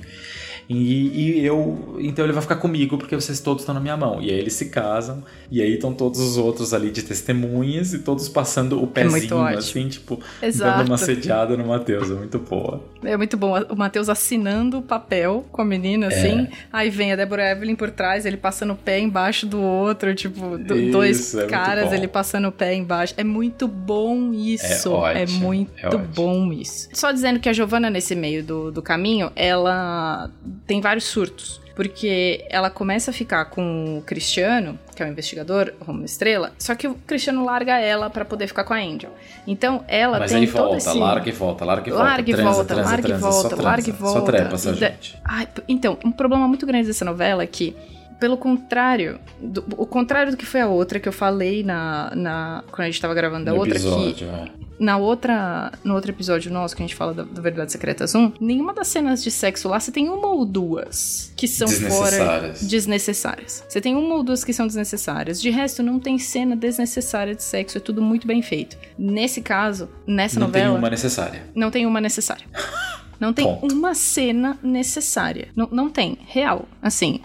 E, 0.74 1.40
e 1.40 1.46
eu. 1.46 1.98
Então 2.00 2.26
ele 2.26 2.34
vai 2.34 2.42
ficar 2.42 2.56
comigo 2.56 2.98
porque 2.98 3.16
vocês 3.16 3.40
todos 3.40 3.64
estão 3.64 3.76
na 3.76 3.82
minha 3.82 3.96
mão. 3.98 4.22
E 4.22 4.30
aí 4.30 4.38
eles 4.40 4.54
se 4.54 4.66
casam, 4.70 5.24
e 5.52 5.62
aí 5.62 5.74
estão 5.76 5.94
todos 5.94 6.20
os 6.20 6.38
outros 6.38 6.74
ali 6.74 6.90
de 6.92 7.04
testemunhas 7.04 7.94
e 7.94 8.00
todos 8.00 8.28
passando 8.30 8.74
o 8.82 8.90
É 8.96 9.04
muito 9.04 9.20
pezinho, 9.22 9.38
ótimo. 9.38 9.60
assim, 9.60 9.88
tipo, 9.88 10.20
Exato. 10.42 10.78
dando 10.80 10.88
uma 10.88 10.98
sediada 10.98 11.56
no 11.58 11.66
Matheus. 11.68 12.10
É 12.10 12.14
muito 12.14 12.40
boa. 12.40 12.82
É 13.04 13.18
muito 13.18 13.38
bom. 13.38 13.54
O 13.70 13.76
Matheus 13.76 14.10
assinando 14.10 14.80
o 14.80 14.82
papel 14.82 15.46
com 15.52 15.62
a 15.62 15.66
menina, 15.66 16.08
É. 16.08 16.10
assim. 16.10 16.48
Aí 16.72 16.90
vem 16.90 17.12
a 17.12 17.16
Deborah 17.16 17.52
Evelyn 17.52 17.76
por 17.76 17.92
trás, 17.92 18.26
ele 18.26 18.38
passando 18.38 18.74
o 18.74 18.76
pé 18.76 19.00
embaixo 19.00 19.46
do 19.46 19.62
outro, 19.62 20.14
tipo, 20.16 20.58
do- 20.58 20.76
Isso, 20.78 20.92
dois 20.92 21.34
é 21.34 21.38
muito 21.40 21.50
caras, 21.52 21.92
ele 21.94 22.08
passando 22.08 22.48
o 22.48 22.52
pé 22.52 22.74
embaixo. 22.74 23.14
É 23.18 23.24
muito 23.24 23.68
bom 23.68 24.32
isso. 24.34 24.90
É 24.90 24.92
ótimo, 24.92 25.40
muito 25.40 25.72
é 25.78 25.88
ótimo. 25.88 26.08
bom 26.16 26.54
isso. 26.54 26.90
Só 26.94 27.12
dizendo 27.12 27.40
que 27.40 27.50
a 27.50 27.54
Giovanna, 27.54 27.90
nesse 27.90 28.16
meio 28.16 28.44
do, 28.44 28.72
do 28.72 28.82
caminho, 28.82 29.32
ela 29.36 30.30
tem 30.68 30.82
vários 30.82 31.06
surtos. 31.06 31.62
Porque 31.76 32.46
ela 32.52 32.70
começa 32.70 33.10
a 33.10 33.14
ficar 33.14 33.46
com 33.46 33.98
o 33.98 34.02
Cristiano, 34.04 34.78
que 34.96 35.02
é 35.02 35.08
o 35.08 35.10
investigador, 35.10 35.74
Romulo 35.80 36.06
Estrela, 36.06 36.52
só 36.60 36.76
que 36.76 36.88
o 36.88 36.94
Cristiano 36.94 37.44
larga 37.44 37.80
ela 37.80 38.12
pra 38.12 38.24
poder 38.24 38.46
ficar 38.46 38.64
com 38.64 38.76
a 38.76 38.78
Angel. 38.78 39.10
Então 39.48 39.84
ela 39.88 40.20
Mas 40.20 40.30
tem 40.32 40.42
aí 40.42 40.48
todo 40.48 40.62
volta, 40.62 40.78
esse... 40.78 40.96
larga 41.00 41.30
e 41.30 41.32
volta, 41.32 41.66
larga 41.66 41.90
e 41.90 41.92
volta. 41.92 42.04
Larga 42.06 42.30
e 42.30 42.36
volta, 42.36 42.66
transa, 42.66 42.84
larga 42.92 43.02
e 43.02 43.10
transa, 43.10 43.26
só 43.26 43.32
volta, 43.32 43.50
transa, 43.50 43.64
larga 43.64 43.90
e 43.90 43.92
volta. 43.92 44.20
Só 44.20 44.26
trepa 44.26 44.54
essa 44.54 44.70
E 44.70 44.76
gente. 44.76 45.20
Ai, 45.26 45.48
então, 45.68 45.98
um 46.06 46.12
problema 46.12 46.48
muito 46.48 46.64
grande 46.68 46.86
dessa 46.86 47.04
novela 47.06 47.42
é 47.42 47.48
que, 47.48 47.76
pelo 48.20 48.38
contrário, 48.38 49.20
do- 49.42 49.66
o 49.76 49.88
contrário 49.88 50.30
do 50.32 50.38
que 50.38 50.46
foi 50.46 50.62
a 50.62 50.68
outra 50.68 51.00
que 51.00 51.10
eu 51.10 51.14
falei 51.14 51.64
na, 51.64 52.12
na 52.16 52.64
quando 52.72 52.82
a 52.82 52.86
gente 52.86 53.02
tava 53.02 53.16
gravando 53.16 53.46
da 53.46 53.52
No 53.52 53.58
outra 53.58 53.74
episódio, 53.74 54.14
que 54.14 54.24
é. 54.26 54.46
Na 54.80 54.98
outra 54.98 55.72
no 55.84 55.94
outro 55.94 56.12
episódio 56.12 56.52
nosso 56.52 56.76
que 56.76 56.82
a 56.84 56.86
gente 56.86 56.96
fala 56.96 57.14
da, 57.14 57.24
da 57.24 57.42
Verdade 57.42 57.72
Secretas 57.72 58.14
1, 58.16 58.34
nenhuma 58.40 58.74
das 58.74 58.88
cenas 58.88 59.24
de 59.24 59.30
sexo 59.32 59.70
lá 59.70 59.80
você 59.80 59.92
tem 59.92 60.10
uma 60.10 60.28
ou 60.28 60.46
duas 60.46 61.32
que 61.36 61.48
são 61.48 61.68
fora 61.68 62.12
Desnecessárias. 62.12 62.62
desnecessárias. 62.64 63.64
Você 63.68 63.82
tem 63.82 63.96
uma 63.96 64.16
ou 64.16 64.24
duas 64.24 64.44
que 64.44 64.54
são 64.54 64.66
desnecessárias. 64.68 65.42
De 65.42 65.50
resto, 65.50 65.82
não 65.84 66.00
tem 66.00 66.18
cena 66.18 66.56
desnecessária 66.56 67.36
de 67.36 67.44
sexo. 67.44 67.78
É 67.78 67.82
tudo 67.82 68.02
muito 68.02 68.26
bem 68.28 68.42
feito. 68.42 68.78
Nesse 68.98 69.42
caso, 69.42 69.90
nessa 70.08 70.40
Não 70.40 70.50
tem 70.50 70.62
novela, 70.64 70.80
uma 70.80 70.90
necessária. 70.90 71.44
não 71.56 71.70
tem 71.72 71.86
uma 71.86 72.00
necessária. 72.02 72.46
Não 73.24 73.32
tem 73.32 73.46
Ponto. 73.46 73.74
uma 73.74 73.96
cena 73.96 74.60
necessária. 74.62 75.48
Não, 75.56 75.70
não 75.72 75.90
tem. 75.90 76.18
Real. 76.28 76.68
Assim, 76.82 77.22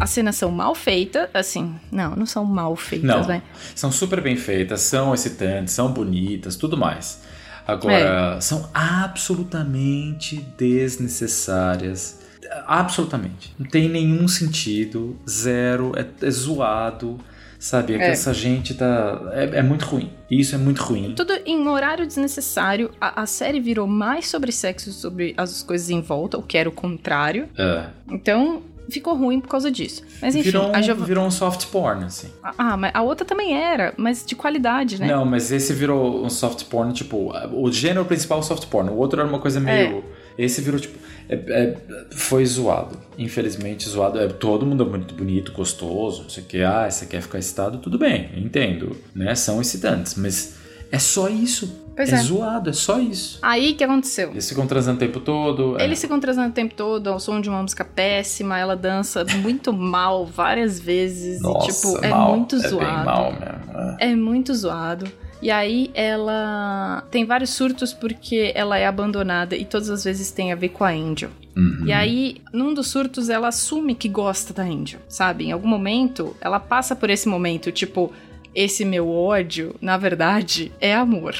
as 0.00 0.08
cenas 0.08 0.36
são 0.36 0.50
mal 0.50 0.74
feitas. 0.74 1.28
Assim, 1.34 1.74
não, 1.92 2.16
não 2.16 2.24
são 2.24 2.46
mal 2.46 2.74
feitas, 2.74 3.06
Não, 3.06 3.22
vai. 3.22 3.42
são 3.74 3.92
super 3.92 4.22
bem 4.22 4.36
feitas, 4.36 4.80
são 4.80 5.12
excitantes, 5.12 5.74
são 5.74 5.92
bonitas, 5.92 6.56
tudo 6.56 6.78
mais. 6.78 7.20
Agora, 7.66 8.40
são 8.40 8.70
absolutamente 8.72 10.36
desnecessárias. 10.56 12.20
Absolutamente. 12.66 13.54
Não 13.58 13.66
tem 13.66 13.86
nenhum 13.86 14.26
sentido, 14.26 15.14
zero, 15.28 15.92
é, 15.94 16.06
é 16.26 16.30
zoado, 16.30 17.20
sabe? 17.64 17.94
É 17.94 17.98
que 17.98 18.04
É. 18.04 18.10
essa 18.10 18.34
gente 18.34 18.74
tá. 18.74 19.20
É, 19.32 19.58
é 19.58 19.62
muito 19.62 19.84
ruim. 19.86 20.10
Isso 20.30 20.54
é 20.54 20.58
muito 20.58 20.82
ruim. 20.82 21.14
Tudo 21.16 21.32
em 21.46 21.66
horário 21.66 22.06
desnecessário. 22.06 22.90
A, 23.00 23.22
a 23.22 23.26
série 23.26 23.58
virou 23.58 23.86
mais 23.86 24.28
sobre 24.28 24.52
sexo, 24.52 24.92
sobre 24.92 25.32
as 25.36 25.62
coisas 25.62 25.88
em 25.88 26.00
volta, 26.02 26.36
o 26.36 26.42
que 26.42 26.58
era 26.58 26.68
o 26.68 26.72
contrário. 26.72 27.48
É. 27.56 27.86
Então, 28.10 28.62
ficou 28.90 29.14
ruim 29.14 29.40
por 29.40 29.48
causa 29.48 29.70
disso. 29.70 30.02
Mas 30.20 30.34
enfim, 30.34 30.50
virou, 30.50 30.70
um, 30.70 31.04
virou 31.04 31.24
um 31.24 31.30
soft 31.30 31.66
porn, 31.68 32.04
assim. 32.04 32.28
Ah, 32.42 32.76
mas 32.76 32.90
a 32.94 33.02
outra 33.02 33.24
também 33.24 33.56
era, 33.56 33.94
mas 33.96 34.24
de 34.26 34.34
qualidade, 34.36 35.00
né? 35.00 35.06
Não, 35.06 35.24
mas 35.24 35.50
esse 35.50 35.72
virou 35.72 36.22
um 36.22 36.28
soft 36.28 36.64
porn, 36.66 36.92
tipo, 36.92 37.32
o 37.52 37.72
gênero 37.72 38.04
principal 38.04 38.40
é 38.40 38.42
soft 38.42 38.66
porn, 38.66 38.90
o 38.90 38.96
outro 38.96 39.20
era 39.20 39.28
uma 39.28 39.38
coisa 39.38 39.58
meio. 39.58 40.04
Esse 40.36 40.60
virou, 40.60 40.78
tipo. 40.78 40.98
É- 41.28 41.34
é- 41.34 41.76
foi 42.10 42.44
zoado. 42.46 42.98
Infelizmente, 43.18 43.88
zoado. 43.88 44.18
É, 44.18 44.26
todo 44.28 44.64
mundo 44.66 44.84
é 44.84 44.86
muito 44.86 45.14
bonito, 45.14 45.52
gostoso, 45.52 46.22
não 46.24 46.30
sei 46.30 46.42
o 46.42 46.46
que. 46.46 46.62
Ah, 46.62 46.90
você 46.90 47.06
quer 47.06 47.22
ficar 47.22 47.38
excitado? 47.38 47.78
Tudo 47.78 47.98
bem, 47.98 48.30
entendo. 48.36 48.96
Né? 49.14 49.34
São 49.34 49.60
excitantes, 49.60 50.14
mas 50.16 50.56
é 50.90 50.98
só 50.98 51.28
isso. 51.28 51.82
Pois 51.96 52.12
é, 52.12 52.16
é. 52.16 52.18
zoado, 52.22 52.70
é 52.70 52.72
só 52.72 52.98
isso. 52.98 53.38
Aí, 53.40 53.74
que 53.74 53.84
aconteceu? 53.84 54.30
Eles 54.32 54.48
ficam 54.48 54.66
transando 54.66 54.96
o 54.96 54.98
tempo 54.98 55.20
todo. 55.20 55.78
é. 55.78 55.84
Eles 55.84 56.00
ficam 56.00 56.18
transando 56.18 56.48
o 56.48 56.52
tempo 56.52 56.74
todo 56.74 57.06
ao 57.08 57.20
som 57.20 57.40
de 57.40 57.48
uma 57.48 57.62
música 57.62 57.84
péssima, 57.84 58.58
ela 58.58 58.74
dança 58.74 59.24
muito 59.40 59.70
mal 59.72 60.26
várias 60.26 60.80
vezes. 60.80 61.40
Nossa, 61.40 61.70
e, 61.70 61.72
tipo, 61.72 62.04
é 62.04 62.08
mal, 62.10 62.36
muito 62.36 62.56
é 62.56 62.68
zoado. 62.68 62.84
bem 62.96 63.04
mal 63.04 63.32
mesmo. 63.32 63.96
é. 64.00 64.10
É 64.10 64.16
muito 64.16 64.52
zoado. 64.54 65.06
E 65.42 65.50
aí 65.50 65.90
ela 65.94 67.04
tem 67.10 67.24
vários 67.24 67.50
surtos 67.50 67.92
porque 67.92 68.52
ela 68.54 68.78
é 68.78 68.86
abandonada 68.86 69.56
e 69.56 69.64
todas 69.64 69.90
as 69.90 70.04
vezes 70.04 70.30
tem 70.30 70.52
a 70.52 70.56
ver 70.56 70.70
com 70.70 70.84
a 70.84 70.90
Angel. 70.90 71.30
Uhum. 71.56 71.86
E 71.86 71.92
aí, 71.92 72.40
num 72.52 72.74
dos 72.74 72.88
surtos, 72.88 73.28
ela 73.28 73.48
assume 73.48 73.94
que 73.94 74.08
gosta 74.08 74.52
da 74.52 74.62
Angel, 74.62 75.00
sabe? 75.08 75.44
Em 75.44 75.52
algum 75.52 75.68
momento, 75.68 76.36
ela 76.40 76.58
passa 76.58 76.96
por 76.96 77.10
esse 77.10 77.28
momento, 77.28 77.70
tipo, 77.70 78.12
esse 78.54 78.84
meu 78.84 79.10
ódio, 79.10 79.74
na 79.80 79.96
verdade, 79.96 80.72
é 80.80 80.94
amor. 80.94 81.34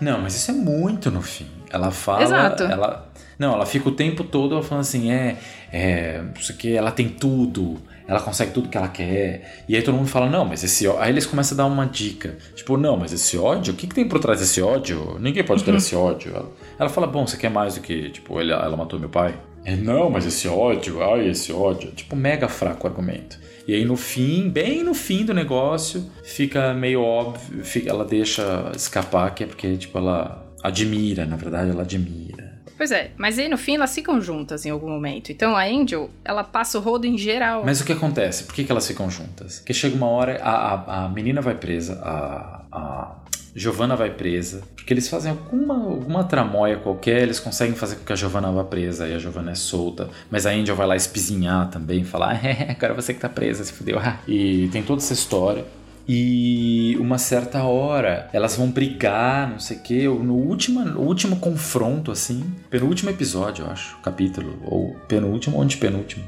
Não, 0.00 0.20
mas 0.20 0.36
isso 0.36 0.50
é 0.50 0.54
muito 0.54 1.10
no 1.10 1.22
fim. 1.22 1.46
Ela 1.70 1.90
fala. 1.90 2.22
Exato. 2.22 2.62
Ela, 2.62 3.10
não, 3.38 3.54
ela 3.54 3.66
fica 3.66 3.88
o 3.88 3.92
tempo 3.92 4.24
todo 4.24 4.62
falando 4.62 4.82
assim: 4.82 5.10
é, 5.10 5.38
é. 5.72 6.22
Isso 6.38 6.52
aqui, 6.52 6.74
ela 6.74 6.90
tem 6.90 7.08
tudo. 7.08 7.76
Ela 8.06 8.20
consegue 8.20 8.52
tudo 8.52 8.68
que 8.70 8.76
ela 8.78 8.88
quer. 8.88 9.62
E 9.68 9.76
aí 9.76 9.82
todo 9.82 9.94
mundo 9.94 10.08
fala: 10.08 10.28
não, 10.28 10.44
mas 10.44 10.64
esse 10.64 10.86
ódio. 10.86 11.00
Aí 11.00 11.10
eles 11.10 11.26
começam 11.26 11.54
a 11.54 11.58
dar 11.58 11.66
uma 11.66 11.84
dica: 11.86 12.36
tipo, 12.54 12.76
não, 12.76 12.96
mas 12.96 13.12
esse 13.12 13.36
ódio? 13.36 13.74
O 13.74 13.76
que, 13.76 13.86
que 13.86 13.94
tem 13.94 14.08
por 14.08 14.18
trás 14.18 14.40
desse 14.40 14.62
ódio? 14.62 15.18
Ninguém 15.20 15.44
pode 15.44 15.62
ter 15.64 15.74
esse 15.74 15.94
ódio. 15.94 16.32
Ela, 16.34 16.50
ela 16.78 16.88
fala: 16.88 17.06
bom, 17.06 17.26
você 17.26 17.36
quer 17.36 17.50
mais 17.50 17.74
do 17.74 17.80
que, 17.82 18.10
tipo, 18.10 18.40
ele, 18.40 18.50
ela 18.52 18.76
matou 18.76 18.98
meu 18.98 19.10
pai? 19.10 19.38
Ele, 19.64 19.82
não, 19.82 20.08
mas 20.08 20.24
esse 20.24 20.48
ódio, 20.48 21.02
ai, 21.02 21.28
esse 21.28 21.52
ódio. 21.52 21.90
Tipo, 21.90 22.16
mega 22.16 22.48
fraco 22.48 22.86
o 22.86 22.90
argumento. 22.90 23.38
E 23.66 23.74
aí 23.74 23.84
no 23.84 23.96
fim, 23.98 24.48
bem 24.48 24.82
no 24.82 24.94
fim 24.94 25.26
do 25.26 25.34
negócio, 25.34 26.10
fica 26.22 26.72
meio 26.72 27.02
óbvio, 27.02 27.62
fica- 27.62 27.90
ela 27.90 28.02
deixa 28.06 28.72
escapar 28.74 29.34
que 29.34 29.44
é 29.44 29.46
porque, 29.46 29.76
tipo, 29.76 29.98
ela 29.98 30.50
admira, 30.62 31.26
na 31.26 31.36
verdade, 31.36 31.70
ela 31.70 31.82
admira. 31.82 32.47
Pois 32.78 32.92
é, 32.92 33.10
mas 33.16 33.38
aí 33.40 33.48
no 33.48 33.58
fim 33.58 33.74
elas 33.74 33.92
ficam 33.92 34.20
juntas 34.20 34.64
em 34.64 34.70
algum 34.70 34.88
momento. 34.88 35.32
Então 35.32 35.56
a 35.56 35.64
Angel, 35.64 36.08
ela 36.24 36.44
passa 36.44 36.78
o 36.78 36.80
rodo 36.80 37.06
em 37.06 37.18
geral. 37.18 37.64
Mas 37.64 37.80
o 37.80 37.84
que 37.84 37.92
acontece? 37.92 38.44
Por 38.44 38.54
que, 38.54 38.62
que 38.62 38.70
elas 38.70 38.86
ficam 38.86 39.10
juntas? 39.10 39.58
Porque 39.58 39.74
chega 39.74 39.96
uma 39.96 40.06
hora, 40.06 40.40
a, 40.40 40.52
a, 40.52 41.04
a 41.04 41.08
menina 41.08 41.40
vai 41.40 41.56
presa, 41.56 42.00
a, 42.00 42.62
a 42.70 43.16
Giovanna 43.54 43.96
vai 43.96 44.10
presa, 44.10 44.62
porque 44.76 44.94
eles 44.94 45.08
fazem 45.08 45.32
alguma, 45.32 45.74
alguma 45.74 46.22
tramóia 46.22 46.76
qualquer, 46.76 47.22
eles 47.22 47.40
conseguem 47.40 47.74
fazer 47.74 47.96
com 47.96 48.04
que 48.04 48.12
a 48.12 48.16
Giovanna 48.16 48.52
vá 48.52 48.62
presa 48.62 49.08
e 49.08 49.14
a 49.14 49.18
Giovanna 49.18 49.50
é 49.50 49.56
solta, 49.56 50.08
mas 50.30 50.46
a 50.46 50.50
Angel 50.50 50.76
vai 50.76 50.86
lá 50.86 50.94
espizinhar 50.94 51.68
também, 51.68 52.04
falar, 52.04 52.38
é, 52.46 52.70
agora 52.70 52.94
você 52.94 53.12
que 53.12 53.18
tá 53.18 53.28
presa, 53.28 53.64
se 53.64 53.72
fudeu. 53.72 53.98
E 54.28 54.68
tem 54.68 54.82
toda 54.82 55.00
essa 55.00 55.12
história. 55.12 55.64
E 56.08 56.96
uma 56.98 57.18
certa 57.18 57.62
hora 57.64 58.30
elas 58.32 58.56
vão 58.56 58.70
brigar, 58.70 59.50
não 59.50 59.58
sei 59.60 59.76
o 59.76 59.80
que. 59.80 60.04
No 60.08 60.34
último, 60.34 60.80
no 60.82 61.00
último 61.00 61.36
confronto, 61.36 62.10
assim, 62.10 62.42
penúltimo 62.70 63.10
episódio, 63.10 63.66
eu 63.66 63.70
acho, 63.70 63.98
capítulo, 63.98 64.58
ou 64.64 64.94
penúltimo 65.06 65.56
ou 65.56 65.62
antepenúltimo. 65.62 66.24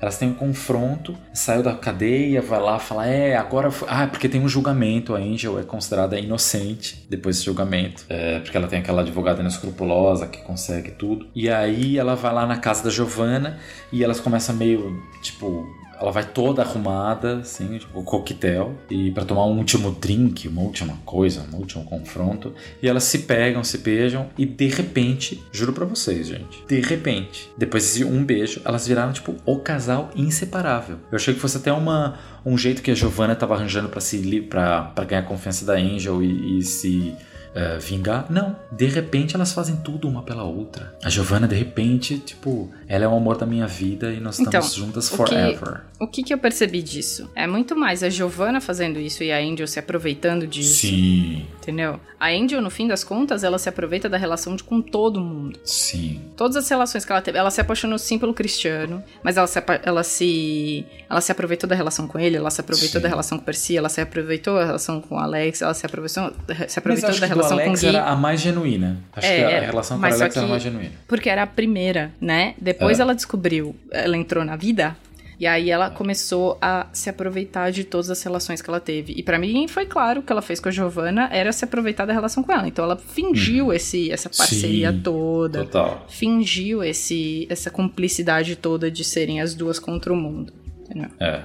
Elas 0.00 0.18
têm 0.18 0.28
um 0.28 0.34
confronto, 0.34 1.16
saiu 1.32 1.62
da 1.62 1.72
cadeia, 1.72 2.42
vai 2.42 2.60
lá 2.60 2.78
falar, 2.78 3.06
é, 3.06 3.36
agora. 3.36 3.70
foi- 3.70 3.88
Ah, 3.90 4.06
porque 4.06 4.28
tem 4.28 4.38
um 4.40 4.48
julgamento, 4.48 5.14
a 5.14 5.18
Angel 5.18 5.58
é 5.58 5.62
considerada 5.62 6.18
inocente 6.18 7.06
depois 7.08 7.36
desse 7.36 7.46
julgamento. 7.46 8.04
É, 8.10 8.38
porque 8.40 8.54
ela 8.54 8.66
tem 8.66 8.80
aquela 8.80 9.00
advogada 9.00 9.40
inescrupulosa 9.40 10.26
que 10.26 10.42
consegue 10.42 10.90
tudo. 10.90 11.26
E 11.34 11.48
aí 11.48 11.96
ela 11.96 12.14
vai 12.16 12.34
lá 12.34 12.44
na 12.46 12.58
casa 12.58 12.84
da 12.84 12.90
Giovanna 12.90 13.58
e 13.90 14.04
elas 14.04 14.20
começam 14.20 14.54
meio, 14.54 15.02
tipo, 15.22 15.66
ela 16.04 16.12
vai 16.12 16.24
toda 16.24 16.62
arrumada, 16.62 17.38
assim, 17.38 17.78
tipo, 17.78 18.02
coquetel, 18.02 18.74
e 18.90 19.10
para 19.10 19.24
tomar 19.24 19.46
um 19.46 19.56
último 19.56 19.90
drink, 19.90 20.46
uma 20.48 20.62
última 20.62 20.96
coisa, 21.04 21.46
um 21.52 21.56
último 21.56 21.84
confronto, 21.84 22.52
e 22.82 22.88
elas 22.88 23.04
se 23.04 23.20
pegam, 23.20 23.64
se 23.64 23.78
beijam, 23.78 24.28
e 24.36 24.44
de 24.44 24.68
repente, 24.68 25.42
juro 25.50 25.72
pra 25.72 25.84
vocês, 25.84 26.26
gente, 26.26 26.62
de 26.68 26.80
repente, 26.80 27.50
depois 27.56 27.94
de 27.94 28.04
um 28.04 28.22
beijo, 28.22 28.60
elas 28.64 28.86
viraram, 28.86 29.12
tipo, 29.12 29.34
o 29.46 29.58
casal 29.58 30.10
inseparável. 30.14 30.98
Eu 31.10 31.16
achei 31.16 31.32
que 31.32 31.40
fosse 31.40 31.56
até 31.56 31.72
uma, 31.72 32.18
um 32.44 32.56
jeito 32.58 32.82
que 32.82 32.90
a 32.90 32.94
Giovanna 32.94 33.34
tava 33.34 33.54
arranjando 33.54 33.88
pra 33.88 34.00
se 34.00 34.42
pra 34.42 34.92
ganhar 35.08 35.22
a 35.22 35.24
confiança 35.24 35.64
da 35.64 35.74
Angel 35.74 36.22
e, 36.22 36.58
e 36.58 36.62
se 36.62 37.14
eh, 37.54 37.78
vingar. 37.78 38.26
Não, 38.30 38.56
de 38.72 38.86
repente 38.86 39.34
elas 39.34 39.52
fazem 39.52 39.76
tudo 39.76 40.08
uma 40.08 40.22
pela 40.22 40.42
outra. 40.44 40.94
A 41.02 41.08
Giovanna, 41.10 41.46
de 41.48 41.54
repente, 41.56 42.18
tipo, 42.18 42.70
ela 42.88 43.04
é 43.04 43.08
o 43.08 43.14
amor 43.16 43.36
da 43.36 43.46
minha 43.46 43.66
vida 43.66 44.12
e 44.12 44.20
nós 44.20 44.38
Então, 44.40 44.60
estamos 44.60 44.74
juntas 44.74 45.06
o 45.08 45.10
que- 45.10 45.16
forever. 45.16 45.80
O 46.00 46.06
que, 46.08 46.22
que 46.22 46.34
eu 46.34 46.38
percebi 46.38 46.82
disso? 46.82 47.30
É 47.34 47.46
muito 47.46 47.74
mais 47.76 48.02
a 48.02 48.10
Giovanna 48.10 48.60
fazendo 48.60 48.98
isso 48.98 49.22
e 49.22 49.30
a 49.32 49.38
Angel 49.38 49.66
se 49.66 49.78
aproveitando 49.78 50.46
disso. 50.46 50.80
Sim, 50.86 51.46
Entendeu? 51.62 51.98
A 52.20 52.28
Angel, 52.30 52.60
no 52.60 52.68
fim 52.70 52.86
das 52.88 53.02
contas, 53.04 53.42
ela 53.44 53.58
se 53.58 53.68
aproveita 53.68 54.08
da 54.08 54.18
relação 54.18 54.54
de, 54.56 54.62
com 54.64 54.82
todo 54.82 55.20
mundo. 55.20 55.58
sim. 55.64 56.20
Todas 56.36 56.56
as 56.56 56.68
relações 56.68 57.04
que 57.04 57.12
ela 57.12 57.22
teve. 57.22 57.38
Ela 57.38 57.50
se 57.50 57.60
apaixonou 57.60 57.96
sim 57.98 58.18
pelo 58.18 58.34
Cristiano, 58.34 59.02
mas 59.22 59.36
ela 59.36 59.46
se, 59.46 59.62
ela 59.84 60.02
se, 60.02 60.84
ela 61.08 61.20
se 61.20 61.30
aproveitou 61.32 61.68
da 61.68 61.74
relação 61.76 62.06
com 62.08 62.18
ele, 62.18 62.36
ela 62.36 62.50
se 62.50 62.60
aproveitou 62.60 62.98
Sim. 63.00 63.02
da 63.02 63.08
relação 63.08 63.38
com 63.38 63.42
o 63.42 63.44
Percy, 63.46 63.76
ela 63.76 63.88
se 63.88 64.00
aproveitou 64.00 64.54
da 64.56 64.64
relação 64.66 65.00
com 65.00 65.14
o 65.14 65.18
Alex, 65.18 65.62
ela 65.62 65.72
se 65.74 65.86
aproveitou, 65.86 66.32
se 66.68 66.78
aproveitou 66.78 67.10
da 67.10 67.26
que 67.28 67.32
relação 67.48 67.56
com 67.58 67.64
o 67.64 67.68
Alex 67.68 67.80
Gui. 67.80 67.88
era 67.88 68.04
a 68.04 68.16
mais 68.16 68.40
genuína. 68.40 68.98
Acho 69.14 69.26
É, 69.26 69.36
que 69.36 69.42
a, 69.44 69.46
a 69.46 69.50
era. 69.50 69.66
relação 69.66 69.96
com 69.98 70.02
só 70.02 70.06
Alex 70.06 70.36
era 70.36 70.44
que- 70.46 70.50
mais 70.50 70.62
genuína. 70.62 70.92
Porque 71.08 71.28
era 71.30 71.42
a 71.42 71.46
primeira, 71.46 72.12
né? 72.20 72.54
Depois 72.60 72.98
É. 72.98 73.02
ela 73.02 73.14
descobriu, 73.14 73.74
ela 73.90 74.16
entrou 74.16 74.44
na 74.44 74.56
vida. 74.56 74.96
E 75.38 75.48
aí 75.48 75.68
ela 75.68 75.90
começou 75.90 76.56
a 76.62 76.86
se 76.92 77.10
aproveitar 77.10 77.72
de 77.72 77.82
todas 77.82 78.08
as 78.08 78.22
relações 78.22 78.62
que 78.62 78.70
ela 78.70 78.78
teve. 78.78 79.14
E 79.16 79.22
pra 79.22 79.36
mim 79.36 79.66
foi 79.66 79.84
claro 79.84 80.22
que 80.22 80.30
ela 80.30 80.40
fez 80.40 80.60
com 80.60 80.68
a 80.68 80.72
Giovanna 80.72 81.28
era 81.32 81.50
se 81.52 81.64
aproveitar 81.64 82.06
da 82.06 82.12
relação 82.12 82.40
com 82.40 82.52
ela. 82.52 82.68
Então 82.68 82.84
ela 82.84 82.96
fingiu 82.96 83.72
esse, 83.72 84.12
essa 84.12 84.28
parceria. 84.30 84.92
Sim, 84.92 85.00
toda. 85.00 85.64
Total. 85.64 86.06
Fingiu 86.08 86.84
esse, 86.84 87.48
essa 87.50 87.68
cumplicidade 87.68 88.54
toda 88.54 88.88
de 88.88 89.02
serem 89.02 89.40
as 89.40 89.54
duas 89.54 89.80
contra 89.80 90.12
o 90.12 90.16
mundo. 90.16 90.52
Entendeu? 90.84 91.10
É. 91.18 91.42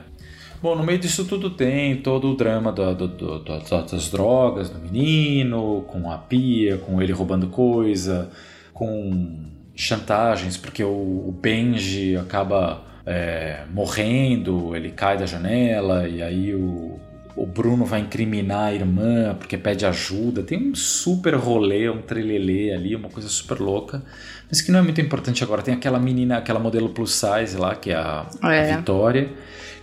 Bom, 0.61 0.75
no 0.75 0.83
meio 0.83 0.99
disso 0.99 1.25
tudo 1.25 1.49
tem 1.49 1.97
todo 1.97 2.31
o 2.31 2.35
drama 2.35 2.71
do- 2.71 2.93
do- 2.95 3.07
do- 3.07 3.39
das 3.39 4.09
drogas 4.09 4.69
do 4.69 4.79
menino, 4.79 5.83
com 5.87 6.11
a 6.11 6.17
pia, 6.17 6.77
com 6.77 7.01
ele 7.01 7.13
roubando 7.13 7.47
coisa, 7.47 8.29
com 8.73 9.45
chantagens, 9.75 10.57
porque 10.57 10.83
o, 10.83 10.89
o 10.89 11.31
Benji 11.41 12.17
acaba 12.17 12.83
é, 13.05 13.63
morrendo, 13.73 14.75
ele 14.75 14.91
cai 14.91 15.17
da 15.17 15.25
janela 15.25 16.07
e 16.07 16.21
aí 16.21 16.53
o, 16.53 16.99
o 17.35 17.45
Bruno 17.45 17.85
vai 17.85 18.01
incriminar 18.01 18.65
a 18.67 18.73
irmã 18.73 19.33
porque 19.39 19.57
pede 19.57 19.85
ajuda. 19.85 20.43
Tem 20.43 20.71
um 20.71 20.75
super 20.75 21.33
rolê, 21.35 21.89
um 21.89 22.01
trelelê 22.01 22.73
ali, 22.73 22.95
uma 22.95 23.09
coisa 23.09 23.29
super 23.29 23.59
louca. 23.59 24.03
Mas 24.49 24.61
que 24.61 24.71
não 24.71 24.79
é 24.79 24.81
muito 24.81 24.99
importante 24.99 25.43
agora. 25.43 25.61
Tem 25.61 25.73
aquela 25.73 25.97
menina, 25.99 26.37
aquela 26.37 26.59
modelo 26.59 26.89
plus 26.89 27.13
size 27.13 27.57
lá, 27.57 27.75
que 27.75 27.91
é 27.91 27.95
a, 27.95 28.27
a 28.41 28.53
É. 28.53 28.75
Vitória, 28.77 29.29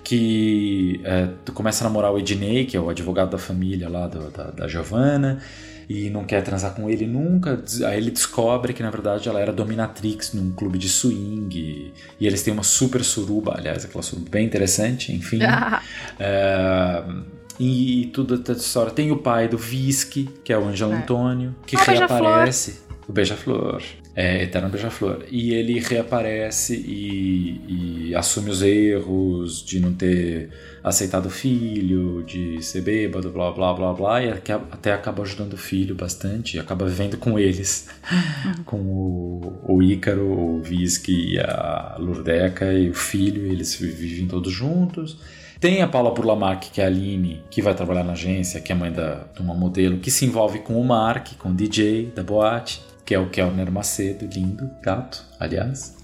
que 0.07 1.01
é, 1.05 1.29
começa 1.53 1.85
a 1.85 1.89
namorar 1.89 2.13
o 2.13 2.19
Ednei, 2.19 2.65
que 2.65 2.77
é 2.77 2.81
o 2.81 2.89
advogado 2.89 3.31
da 3.31 3.39
família 3.39 3.89
lá 3.89 4.07
do- 4.07 4.31
da, 4.31 4.45
da 4.53 4.69
Giovanna, 4.69 5.39
e 5.89 6.09
não 6.11 6.23
quer 6.25 6.43
transar 6.45 6.75
com 6.75 6.89
ele 6.89 7.07
nunca. 7.07 7.61
Aí 7.87 7.97
ele 7.99 8.13
descobre 8.13 8.73
que 8.73 8.83
na 8.85 8.91
verdade 8.91 9.29
ela 9.29 9.41
era 9.41 9.53
dominatrix 9.53 10.33
num 10.33 10.53
clube 10.53 10.79
de 10.79 10.89
swing. 10.89 11.93
E 12.21 12.27
eles 12.27 12.41
têm 12.43 12.53
uma 12.55 12.63
super 12.63 13.03
suruba, 13.03 13.55
aliás, 13.57 13.85
aquela 13.85 14.03
suruba 14.03 14.29
bem 14.31 14.47
interessante, 14.47 15.13
enfim. 15.13 15.41
É, 16.21 17.03
e 17.59 18.11
tudo 18.13 18.35
essa 18.43 18.53
história. 18.61 18.93
Tem 18.93 19.11
o 19.11 19.17
pai 19.17 19.49
do 19.49 19.59
Visky, 19.59 20.29
que 20.45 20.53
é 20.53 20.59
o 20.59 20.65
Ângelo 20.69 20.93
É. 20.93 20.97
Antônio, 20.99 21.55
que 21.67 21.75
Ah, 21.77 21.83
reaparece. 21.83 22.81
O 23.09 23.13
Beija-Flor. 23.13 23.83
É, 24.17 24.45
Eterno 24.45 24.71
Beija-Flor. 24.71 25.27
E 25.31 25.53
ele 25.53 25.79
reaparece 25.79 26.75
e, 26.75 28.09
e 28.09 28.15
assume 28.15 28.49
os 28.49 28.63
erros 28.63 29.63
de 29.63 29.79
não 29.79 29.93
ter 29.93 30.49
aceitado 30.83 31.27
o 31.27 31.31
filho, 31.31 32.23
de 32.23 32.63
ser 32.63 32.81
bêbado, 32.81 33.31
blá 33.31 33.53
blá 33.53 33.75
blá 33.75 33.93
blá. 33.93 34.25
E 34.25 34.31
até 34.31 34.95
acaba 34.95 35.23
ajudando 35.23 35.53
o 35.53 35.59
filho 35.59 35.95
bastante. 35.95 36.57
E 36.57 36.61
acaba 36.61 36.87
vivendo 36.87 37.19
com 37.19 37.39
eles. 37.39 37.89
com 38.65 38.79
o, 38.79 39.61
o 39.69 39.83
Ícaro, 39.83 40.27
o 40.27 40.63
Visky 40.63 41.35
e 41.35 41.39
a 41.39 41.97
Lurdeca 41.99 42.73
e 42.73 42.89
o 42.89 42.95
filho. 42.95 43.47
E 43.47 43.51
eles 43.51 43.75
vivem 43.75 44.27
todos 44.27 44.51
juntos. 44.51 45.19
Tem 45.61 45.81
a 45.81 45.89
Paula 45.89 46.11
Burlamac, 46.11 46.71
que 46.71 46.81
é 46.81 46.85
a 46.85 46.87
Aline, 46.87 47.43
que 47.51 47.63
vai 47.63 47.75
trabalhar 47.75 48.05
na 48.05 48.13
agência, 48.13 48.61
que 48.61 48.73
é 48.73 48.75
mãe 48.75 48.93
da, 48.93 49.27
de 49.35 49.41
uma 49.41 49.55
modelo, 49.55 49.99
que 49.99 50.11
se 50.11 50.27
envolve 50.27 50.59
com 50.59 50.79
o 50.79 50.85
Mark, 50.85 51.29
com 51.39 51.49
o 51.49 51.55
DJ 51.55 52.13
da 52.15 52.23
boate, 52.23 52.83
que 53.07 53.15
é 53.15 53.19
o 53.19 53.31
Kelner 53.31 53.71
Macedo, 53.71 54.27
lindo, 54.27 54.69
gato, 54.83 55.25
aliás. 55.39 55.97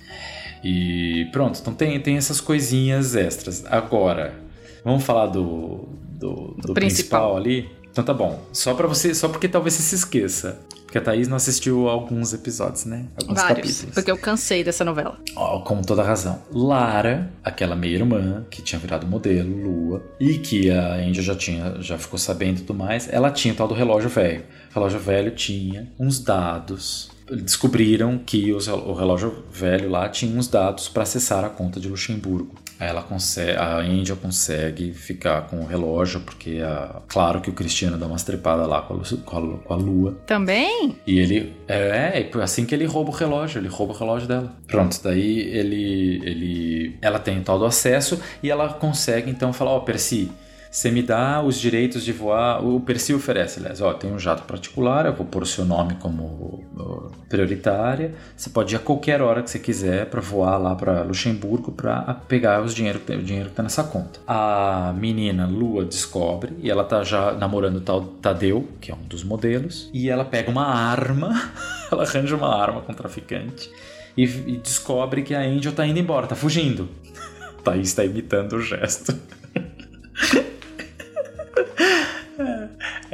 E 0.62 1.28
pronto, 1.32 1.58
então 1.60 1.74
tem, 1.74 1.98
tem 2.00 2.16
essas 2.16 2.40
coisinhas 2.40 3.16
extras. 3.16 3.64
Agora, 3.66 4.32
vamos 4.84 5.02
falar 5.02 5.26
do, 5.26 5.88
do, 6.12 6.54
do 6.56 6.72
principal. 6.72 6.74
principal. 6.74 7.36
ali? 7.36 7.68
Então 7.90 8.04
tá 8.04 8.14
bom. 8.14 8.40
Só 8.52 8.72
para 8.74 8.86
você, 8.86 9.14
só 9.14 9.28
porque 9.28 9.48
talvez 9.48 9.74
você 9.74 9.82
se 9.82 9.94
esqueça. 9.96 10.60
Porque 10.92 10.98
a 10.98 11.00
Thaís 11.00 11.26
não 11.26 11.38
assistiu 11.38 11.88
alguns 11.88 12.34
episódios, 12.34 12.84
né? 12.84 13.06
Alguns 13.16 13.40
Vários. 13.40 13.66
capítulos. 13.66 13.94
Porque 13.94 14.10
eu 14.10 14.18
cansei 14.18 14.62
dessa 14.62 14.84
novela. 14.84 15.18
Ó, 15.34 15.60
com 15.60 15.80
toda 15.80 16.02
razão. 16.02 16.42
Lara, 16.52 17.32
aquela 17.42 17.74
meia-irmã 17.74 18.44
que 18.50 18.60
tinha 18.60 18.78
virado 18.78 19.06
modelo, 19.06 19.56
Lua, 19.56 20.04
e 20.20 20.34
que 20.34 20.70
a 20.70 20.96
Angel 20.96 21.22
já 21.22 21.34
tinha, 21.34 21.76
já 21.80 21.96
ficou 21.96 22.18
sabendo 22.18 22.58
e 22.58 22.60
tudo 22.64 22.78
mais, 22.78 23.08
ela 23.10 23.30
tinha 23.30 23.54
o 23.54 23.56
tal 23.56 23.66
do 23.66 23.72
relógio 23.72 24.10
velho. 24.10 24.44
O 24.70 24.74
relógio 24.74 25.00
velho 25.00 25.30
tinha 25.30 25.90
uns 25.98 26.18
dados. 26.18 27.10
Descobriram 27.26 28.18
que 28.18 28.52
o 28.52 28.92
relógio 28.92 29.44
velho 29.50 29.88
lá 29.88 30.10
tinha 30.10 30.38
uns 30.38 30.46
dados 30.46 30.90
para 30.90 31.04
acessar 31.04 31.42
a 31.42 31.48
conta 31.48 31.80
de 31.80 31.88
Luxemburgo. 31.88 32.54
Ela 32.84 33.02
consegue, 33.02 33.56
a 33.58 33.76
Angel 33.78 34.16
consegue 34.16 34.92
ficar 34.92 35.42
com 35.42 35.60
o 35.60 35.66
relógio, 35.66 36.20
porque 36.20 36.60
a- 36.64 37.00
claro 37.08 37.40
que 37.40 37.50
o 37.50 37.52
Cristiano 37.52 37.96
dá 37.96 38.06
umas 38.06 38.22
trepadas 38.22 38.66
lá 38.68 38.82
com 38.82 38.94
a, 38.94 38.98
com 39.24 39.36
a- 39.38 39.58
com 39.58 39.72
a 39.74 39.76
Lua. 39.76 40.16
Também? 40.26 40.96
E 41.06 41.18
ele. 41.18 41.52
É, 41.68 42.20
é 42.32 42.42
assim 42.42 42.64
que 42.66 42.74
ele 42.74 42.84
rouba 42.84 43.10
o 43.10 43.14
relógio, 43.14 43.58
ele 43.60 43.68
rouba 43.68 43.92
o 43.92 43.96
relógio 43.96 44.26
dela. 44.28 44.52
Pronto, 44.66 44.98
daí 45.02 45.38
ele. 45.40 46.20
ele 46.24 46.96
ela 47.00 47.18
tem 47.18 47.38
o 47.38 47.42
tal 47.42 47.58
do 47.58 47.64
acesso 47.64 48.20
e 48.42 48.50
ela 48.50 48.68
consegue 48.74 49.30
então 49.30 49.52
falar: 49.52 49.70
Ó, 49.72 49.80
Percy, 49.80 50.30
você 50.72 50.90
me 50.90 51.02
dá 51.02 51.42
os 51.42 51.60
direitos 51.60 52.02
de 52.02 52.12
voar. 52.12 52.64
O 52.64 52.80
Percy 52.80 53.12
oferece, 53.12 53.60
aliás, 53.60 53.82
ó, 53.82 53.92
tem 53.92 54.10
um 54.10 54.18
jato 54.18 54.44
particular, 54.44 55.04
eu 55.04 55.12
vou 55.12 55.26
pôr 55.26 55.42
o 55.42 55.46
seu 55.46 55.66
nome 55.66 55.96
como 55.96 56.64
prioritária. 57.28 58.14
Você 58.34 58.48
pode 58.48 58.74
ir 58.74 58.76
a 58.76 58.78
qualquer 58.78 59.20
hora 59.20 59.42
que 59.42 59.50
você 59.50 59.58
quiser 59.58 60.06
para 60.06 60.22
voar 60.22 60.56
lá 60.56 60.74
para 60.74 61.02
Luxemburgo 61.02 61.72
para 61.72 62.14
pegar 62.26 62.62
os 62.62 62.74
dinheiro, 62.74 63.02
o 63.06 63.22
dinheiro 63.22 63.50
que 63.50 63.54
tá 63.54 63.62
nessa 63.62 63.84
conta. 63.84 64.18
A 64.26 64.94
menina 64.96 65.46
Lua 65.46 65.84
descobre 65.84 66.54
e 66.58 66.70
ela 66.70 66.84
tá 66.84 67.04
já 67.04 67.32
namorando 67.32 67.76
o 67.76 67.80
tal 67.82 68.00
Tadeu, 68.00 68.66
que 68.80 68.90
é 68.90 68.94
um 68.94 69.02
dos 69.02 69.22
modelos, 69.22 69.90
e 69.92 70.08
ela 70.08 70.24
pega 70.24 70.50
uma 70.50 70.64
arma, 70.66 71.52
ela 71.92 72.04
arranja 72.04 72.34
uma 72.34 72.48
arma 72.48 72.80
com 72.80 72.92
o 72.92 72.96
traficante 72.96 73.70
e, 74.16 74.24
e 74.24 74.56
descobre 74.56 75.20
que 75.20 75.34
a 75.34 75.40
Angel 75.40 75.72
tá 75.72 75.86
indo 75.86 75.98
embora, 75.98 76.26
tá 76.26 76.34
fugindo. 76.34 76.88
Thaís 77.62 77.92
tá 77.92 78.02
imitando 78.06 78.54
o 78.54 78.62
gesto. 78.62 79.14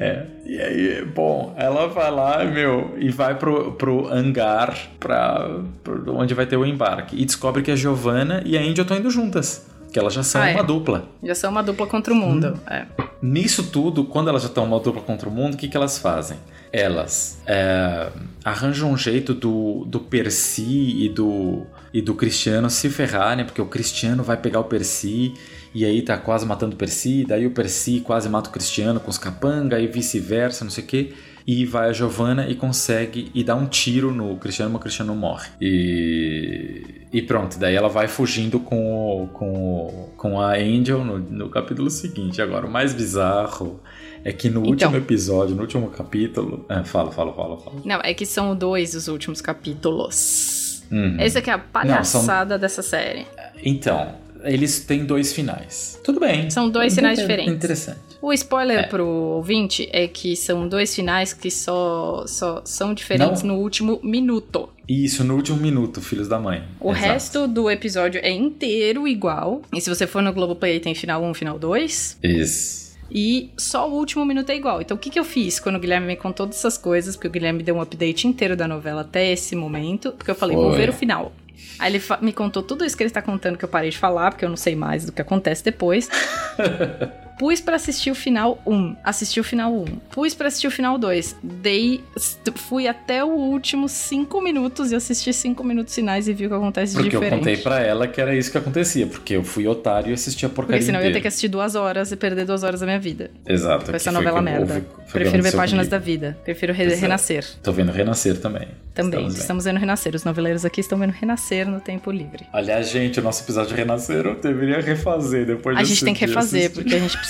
É, 0.01 0.27
e 0.47 0.61
aí, 0.61 1.05
bom, 1.05 1.53
ela 1.57 1.89
vai 1.89 2.11
lá, 2.11 2.45
meu, 2.45 2.95
e 2.99 3.11
vai 3.11 3.35
pro, 3.37 3.73
pro 3.73 4.07
hangar 4.13 4.77
pra, 5.01 5.59
pro- 5.83 6.15
onde 6.17 6.35
vai 6.35 6.47
ter 6.47 6.57
o 6.57 6.65
embarque. 6.65 7.21
E 7.21 7.25
descobre 7.25 7.63
que 7.63 7.71
a 7.73 7.77
Giovanna 7.77 8.41
e 8.47 8.57
a 8.57 8.61
Angel 8.61 8.83
estão 8.83 8.97
indo 8.97 9.11
juntas. 9.11 9.67
Que 9.93 9.99
elas 9.99 10.13
já 10.13 10.23
são 10.23 10.41
Ah, 10.43 10.51
é. 10.51 10.55
uma 10.55 10.63
dupla. 10.63 11.09
Já 11.23 11.35
são 11.35 11.51
uma 11.51 11.63
dupla 11.63 11.87
contra 11.87 12.13
o 12.13 12.17
mundo. 12.17 12.55
Hum. 12.57 12.73
É. 12.73 12.87
Nisso 13.23 13.71
tudo, 13.73 14.05
quando 14.05 14.29
elas 14.29 14.43
já 14.43 14.49
estão 14.49 14.65
uma 14.65 14.79
dupla 14.79 15.01
contra 15.03 15.29
o 15.29 15.33
mundo, 15.33 15.55
o 15.55 15.57
que, 15.57 15.67
que 15.67 15.77
elas 15.77 15.99
fazem? 15.99 16.37
Elas 16.71 17.41
é, 17.47 18.09
arranjam 18.45 18.91
um 18.93 18.97
jeito 18.99 19.33
do, 19.35 19.85
do 19.87 19.99
Percy 19.99 21.05
e 21.05 21.09
do, 21.09 21.67
e 21.93 22.03
do 22.03 22.15
Cristiano 22.15 22.69
se 22.69 22.91
ferrarem, 22.91 23.45
porque 23.47 23.63
o 23.63 23.67
Cristiano 23.67 24.23
vai 24.23 24.37
pegar 24.37 24.61
o 24.61 24.65
Percy 24.65 25.33
e 25.81 25.85
aí 25.85 26.03
tá 26.03 26.17
quase 26.19 26.45
matando 26.47 26.75
o 26.75 26.79
Percy, 26.79 27.25
daí 27.27 27.47
o 27.47 27.51
Percy 27.51 28.01
quase 28.01 28.29
mata 28.29 28.49
o 28.51 28.53
Cristiano 28.53 29.01
com 29.01 29.11
os 29.11 29.19
capanga 29.19 29.79
e 29.81 29.87
vice-versa, 29.87 30.65
não 30.65 30.71
sei 30.71 30.85
o 30.85 30.87
quê. 30.87 31.13
E 31.47 31.65
vai 31.65 31.89
a 31.89 31.93
Giovanna 31.95 32.47
e 32.47 32.55
consegue 32.55 33.31
e 33.35 33.43
dá 33.43 33.55
um 33.55 33.65
tiro 33.67 34.13
no 34.13 34.37
Cristiano, 34.37 34.71
mas 34.71 34.81
o 34.81 34.83
Cristiano 34.83 35.15
morre. 35.15 35.49
E, 35.61 36.83
e 37.13 37.23
pronto, 37.23 37.59
daí 37.59 37.75
ela 37.75 37.89
vai 37.89 38.07
fugindo 38.07 38.61
com, 38.61 39.23
o- 39.23 39.29
com, 39.29 39.51
o- 39.53 40.11
com 40.17 40.41
a 40.41 40.55
Angel 40.57 41.03
no, 41.03 41.19
no 41.19 41.49
capítulo 41.49 41.89
seguinte. 41.89 42.43
Agora, 42.43 42.67
o 42.67 42.71
mais 42.71 42.93
bizarro 42.93 43.81
é 44.25 44.31
que 44.33 44.51
no 44.51 44.61
Então. 44.61 44.71
último 44.73 44.97
episódio, 44.97 45.55
no 45.55 45.63
último 45.63 45.89
capítulo. 45.89 46.67
É, 46.69 46.85
fala, 46.85 47.11
fala, 47.11 47.33
fala, 47.33 47.57
fala. 47.59 47.77
Não, 47.83 48.01
é 48.05 48.13
que 48.13 48.27
são 48.27 48.55
dois 48.55 48.95
os 48.95 49.09
últimos 49.09 49.41
capítulos. 49.41 50.83
Uhum. 50.91 51.17
Esse 51.21 51.39
aqui 51.39 51.51
é 51.51 51.55
a 51.55 51.59
palhaçada 51.59 52.59
dessa 52.59 52.83
série. 52.83 53.27
Então, 53.65 54.15
eles 54.45 54.81
têm 54.81 55.05
dois 55.05 55.33
finais. 55.33 55.99
Tudo 56.05 56.21
bem. 56.21 56.51
São 56.51 56.69
dois 56.71 56.95
finais 56.95 57.19
diferentes. 57.19 57.53
Interessante. 57.53 57.99
O 58.21 58.33
spoiler 58.33 58.81
É. 58.81 58.83
pro 58.85 59.07
ouvinte 59.07 59.89
é 59.93 60.09
que 60.09 60.35
são 60.35 60.69
dois 60.69 60.95
finais 60.95 61.33
que 61.33 61.51
só, 61.51 62.25
só 62.27 62.63
são 62.65 62.93
diferentes 62.93 63.43
Não. 63.43 63.55
no 63.57 63.61
último 63.63 64.01
minuto. 64.03 64.69
Isso, 64.89 65.23
no 65.23 65.35
último 65.37 65.59
minuto, 65.59 66.01
filhos 66.01 66.27
da 66.29 66.39
mãe. 66.39 66.65
O 66.81 66.91
Exato. 66.91 67.07
resto 67.07 67.47
do 67.49 67.71
episódio 67.71 68.21
é 68.25 68.31
inteiro 68.31 69.07
igual. 69.07 69.63
E 69.73 69.81
se 69.81 69.89
você 69.89 70.07
for 70.07 70.23
no 70.23 70.33
Globoplay, 70.33 70.81
tem 70.81 70.95
final 70.95 71.23
1, 71.23 71.35
final 71.35 71.59
2. 71.59 72.19
Isso. 72.23 72.89
E 73.11 73.51
só 73.57 73.89
o 73.89 73.95
último 73.95 74.25
minuto 74.25 74.51
é 74.51 74.57
igual. 74.57 74.81
Então 74.83 74.97
o 74.97 75.01
que, 75.01 75.11
que 75.11 75.19
eu 75.19 75.25
fiz 75.25 75.59
quando 75.61 75.77
o 75.77 75.79
Guilherme 75.79 76.07
me 76.09 76.17
contou 76.17 76.47
todas 76.47 76.59
essas 76.59 76.77
coisas? 76.77 77.15
Porque 77.17 77.29
o 77.29 77.31
Guilherme 77.31 77.63
deu 77.63 77.77
um 77.77 77.81
update 77.81 78.27
inteiro 78.27 78.55
da 78.57 78.67
novela 78.69 79.01
até 79.03 79.31
esse 79.33 79.55
momento. 79.57 80.13
Porque 80.13 80.31
eu 80.31 80.35
falei, 80.35 80.57
vou 80.57 80.71
Foi. 80.71 80.79
ver 80.79 80.89
o 80.91 80.93
final. 80.93 81.33
Aí 81.79 81.95
ele 81.95 82.03
me 82.21 82.33
contou 82.33 82.63
tudo 82.63 82.85
isso 82.85 82.97
que 82.97 83.03
ele 83.03 83.09
está 83.09 83.23
contando 83.23 83.57
que 83.57 83.65
eu 83.65 83.69
parei 83.69 83.91
de 83.91 83.99
falar, 83.99 84.31
porque 84.31 84.45
eu 84.45 84.49
não 84.49 84.57
sei 84.57 84.75
mais 84.75 85.05
do 85.05 85.13
que 85.13 85.23
acontece 85.23 85.63
depois. 85.65 86.09
Pus 87.39 87.61
pra 87.61 87.77
assistir 87.77 88.11
o 88.11 88.15
final 88.15 88.61
1. 88.67 88.97
Assisti 89.05 89.39
o 89.41 89.45
final 89.45 89.73
1. 89.73 89.85
Pus 90.11 90.35
pra 90.35 90.49
assistir 90.49 90.67
o 90.67 90.71
final 90.71 90.99
2. 90.99 91.37
Dei. 91.43 92.03
Fui 92.57 92.89
até 92.89 93.23
o 93.25 93.29
último 93.29 93.89
5 93.89 94.41
minutos 94.41 94.91
e 94.91 94.97
assisti 94.97 95.33
5 95.33 95.63
minutos 95.65 95.95
finais 95.95 96.27
e 96.29 96.33
vi 96.33 96.47
o 96.47 96.49
que 96.49 96.55
acontece 96.55 96.95
de 96.97 97.01
Porque 97.03 97.17
eu 97.17 97.21
diferente. 97.21 97.39
contei 97.41 97.57
pra 97.59 97.81
ela 97.81 98.09
que 98.09 98.21
era 98.21 98.35
isso 98.35 98.51
que 98.51 98.59
acontecia, 98.59 99.07
porque 99.07 99.35
eu 99.37 99.45
fui 99.45 99.67
otário 99.67 100.11
e 100.11 100.15
assisti 100.15 100.45
a 100.45 100.49
porcaria 100.49 100.79
Porque 100.79 100.87
senão 100.87 100.99
eu 100.99 101.03
ia 101.03 101.07
ter 101.07 101.11
inteira. 101.11 101.23
que 101.23 101.29
assistir 101.29 101.49
duas 101.49 101.75
horas 101.75 102.11
e 102.13 102.17
perder 102.17 102.45
duas 102.45 102.63
horas 102.63 102.81
da 102.81 102.87
minha 102.87 102.99
vida. 102.99 103.31
Exato. 103.47 103.87
Com 103.91 103.97
essa 103.97 104.11
novela 104.13 104.43
merda. 104.43 104.75
houve- 104.75 104.87
Prefiro 105.13 105.43
ver 105.43 105.53
Páginas 105.53 105.87
comigo. 105.87 105.91
da 105.91 105.99
Vida. 105.99 106.39
Prefiro 106.45 106.73
re- 106.73 106.85
Exato. 106.85 107.01
renascer. 107.01 107.45
Tô 107.63 107.73
vendo 107.73 107.91
Renascer 107.93 108.39
também. 108.39 108.69
Também. 108.95 109.21
Estamos 109.21 109.39
Estamos, 109.39 109.65
vendo 109.65 109.79
renascer. 109.79 110.15
Os 110.15 110.25
noveleiros 110.25 110.65
aqui 110.65 110.81
estão 110.81 110.99
vendo 110.99 111.13
renascer 111.13 111.67
no 111.69 111.81
tempo 111.81 112.11
livre. 112.11 112.45
Aliás, 112.53 112.91
gente, 112.91 113.19
o 113.21 113.23
nosso 113.23 113.43
episódio 113.45 113.71
de 113.71 113.77
Renascer 113.77 114.27
eu 114.27 114.35
deveria 114.35 114.81
refazer 114.81 115.47
depois 115.47 115.77
A 115.79 115.85
gente 115.85 116.05
tem 116.05 116.13
que 116.13 116.27
refazer, 116.27 116.63
assistir. 116.65 116.75
porque 116.83 116.95
a 116.95 116.99
gente 116.99 117.17
precisa. 117.17 117.28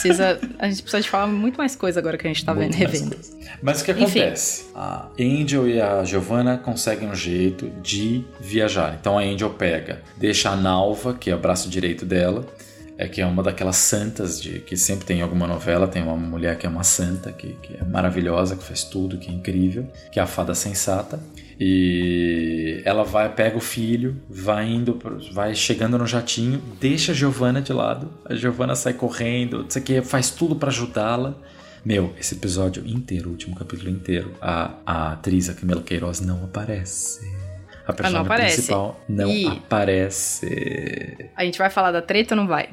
A 0.58 0.68
gente 0.68 0.82
precisa 0.82 1.00
de 1.00 1.08
falar 1.08 1.26
muito 1.26 1.56
mais 1.56 1.74
coisa 1.74 1.98
agora 2.00 2.16
que 2.16 2.26
a 2.26 2.28
gente 2.28 2.44
tá 2.44 2.52
vendo, 2.52 2.76
Muito 2.76 2.76
revendo. 2.76 3.14
coisa. 3.14 3.32
Mas 3.62 3.80
o 3.80 3.84
que 3.84 3.90
Enfim. 3.92 4.02
acontece? 4.20 4.66
A 4.74 5.08
Angel 5.18 5.68
e 5.68 5.80
a 5.80 6.04
Giovanna 6.04 6.58
conseguem 6.58 7.08
um 7.08 7.14
jeito 7.14 7.68
de 7.82 8.24
viajar. 8.40 8.96
Então 9.00 9.18
a 9.18 9.22
Angel 9.22 9.50
pega, 9.50 10.02
deixa 10.16 10.50
a 10.50 10.56
Nalva, 10.56 11.14
que 11.14 11.30
é 11.30 11.34
o 11.34 11.38
braço 11.38 11.68
direito 11.68 12.04
dela, 12.06 12.46
é 12.96 13.06
que 13.08 13.20
é 13.20 13.26
uma 13.26 13.42
daquelas 13.42 13.76
santas 13.76 14.40
de 14.40 14.58
que 14.60 14.76
sempre 14.76 15.04
tem 15.06 15.18
em 15.18 15.22
alguma 15.22 15.46
novela, 15.46 15.86
tem 15.86 16.02
uma 16.02 16.16
mulher 16.16 16.58
que 16.58 16.66
é 16.66 16.68
uma 16.68 16.82
santa, 16.82 17.32
que, 17.32 17.56
que 17.62 17.76
é 17.76 17.84
maravilhosa, 17.84 18.56
que 18.56 18.64
faz 18.64 18.84
tudo, 18.84 19.18
que 19.18 19.30
é 19.30 19.32
incrível, 19.32 19.86
que 20.10 20.18
é 20.18 20.22
a 20.22 20.26
fada 20.26 20.54
sensata. 20.54 21.20
E 21.60 22.80
ela 22.84 23.02
vai, 23.04 23.28
pega 23.34 23.56
o 23.56 23.60
filho, 23.60 24.16
vai 24.28 24.66
indo, 24.68 24.98
vai 25.32 25.54
chegando 25.54 25.98
no 25.98 26.06
jatinho, 26.06 26.62
deixa 26.80 27.12
a 27.12 27.14
Giovanna 27.14 27.60
de 27.60 27.72
lado. 27.72 28.10
A 28.24 28.34
Giovanna 28.34 28.74
sai 28.74 28.92
correndo, 28.94 29.62
não 29.64 29.70
sei 29.70 29.82
o 29.82 29.84
que, 29.84 30.02
faz 30.02 30.30
tudo 30.30 30.54
pra 30.56 30.68
ajudá-la. 30.68 31.34
Meu, 31.84 32.12
esse 32.18 32.34
episódio 32.34 32.86
inteiro, 32.86 33.28
o 33.28 33.32
último 33.32 33.56
capítulo 33.56 33.90
inteiro, 33.90 34.34
a, 34.40 34.74
a 34.86 35.12
atriz, 35.12 35.48
a 35.48 35.54
Camila 35.54 35.82
Queiroz, 35.82 36.20
não 36.20 36.44
aparece. 36.44 37.20
A 37.86 37.92
personagem 37.92 38.26
aparece. 38.26 38.54
principal 38.56 39.00
não 39.08 39.30
E- 39.30 39.46
aparece. 39.46 41.30
A 41.34 41.44
gente 41.44 41.58
vai 41.58 41.70
falar 41.70 41.90
da 41.90 42.02
treta 42.02 42.34
ou 42.34 42.40
não 42.40 42.46
vai? 42.46 42.68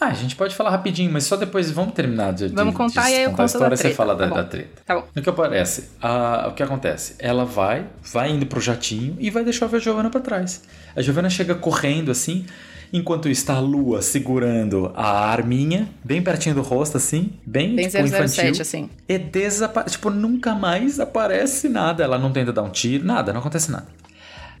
Ah, 0.00 0.06
a 0.08 0.12
gente 0.12 0.36
pode 0.36 0.54
falar 0.54 0.70
rapidinho, 0.70 1.10
mas 1.12 1.24
só 1.24 1.36
depois 1.36 1.70
vamos 1.70 1.94
terminar 1.94 2.32
de, 2.32 2.48
de- 2.48 2.54
Vamos 2.54 2.74
contar 2.74 3.04
de 3.06 3.10
e 3.12 3.14
aí 3.16 3.22
eu 3.24 3.30
contar 3.30 3.42
a 3.44 3.46
história, 3.46 3.76
você 3.76 3.82
treta. 3.84 3.96
fala 3.96 4.14
da, 4.14 4.28
Tá 4.28 4.34
da 4.34 4.44
treta. 4.44 4.82
Tá 4.84 4.94
bom. 4.96 5.04
No 5.14 5.22
que 5.22 5.28
aparece, 5.30 5.88
a- 6.02 6.46
o 6.48 6.52
que 6.54 6.62
acontece? 6.62 7.14
Ela 7.18 7.44
vai, 7.44 7.86
vai 8.12 8.30
indo 8.30 8.44
pro 8.46 8.60
jatinho 8.60 9.16
e 9.18 9.30
vai 9.30 9.42
deixar 9.44 9.72
a 9.72 9.78
Giovanna 9.78 10.10
pra 10.10 10.20
trás. 10.20 10.62
A 10.94 11.00
Giovanna 11.00 11.30
chega 11.30 11.54
correndo 11.54 12.10
assim, 12.10 12.44
enquanto 12.92 13.28
está 13.28 13.54
a 13.54 13.60
Lua 13.60 14.02
segurando 14.02 14.92
a 14.94 15.30
arminha, 15.30 15.88
bem 16.04 16.20
pertinho 16.22 16.54
do 16.54 16.62
rosto, 16.62 16.96
assim, 16.96 17.32
bem, 17.46 17.74
Bem 17.74 17.88
tipo, 17.88 18.04
infantil. 18.04 18.28
007, 18.54 18.62
assim. 18.62 18.90
E 19.08 19.18
desaparece, 19.18 19.92
tipo, 19.96 20.10
nunca 20.10 20.54
mais 20.54 21.00
aparece 21.00 21.68
nada. 21.68 22.02
Ela 22.04 22.18
não 22.18 22.32
tenta 22.32 22.52
dar 22.52 22.62
um 22.62 22.70
tiro, 22.70 23.04
nada, 23.04 23.32
não 23.32 23.40
acontece 23.40 23.70
nada. 23.70 23.86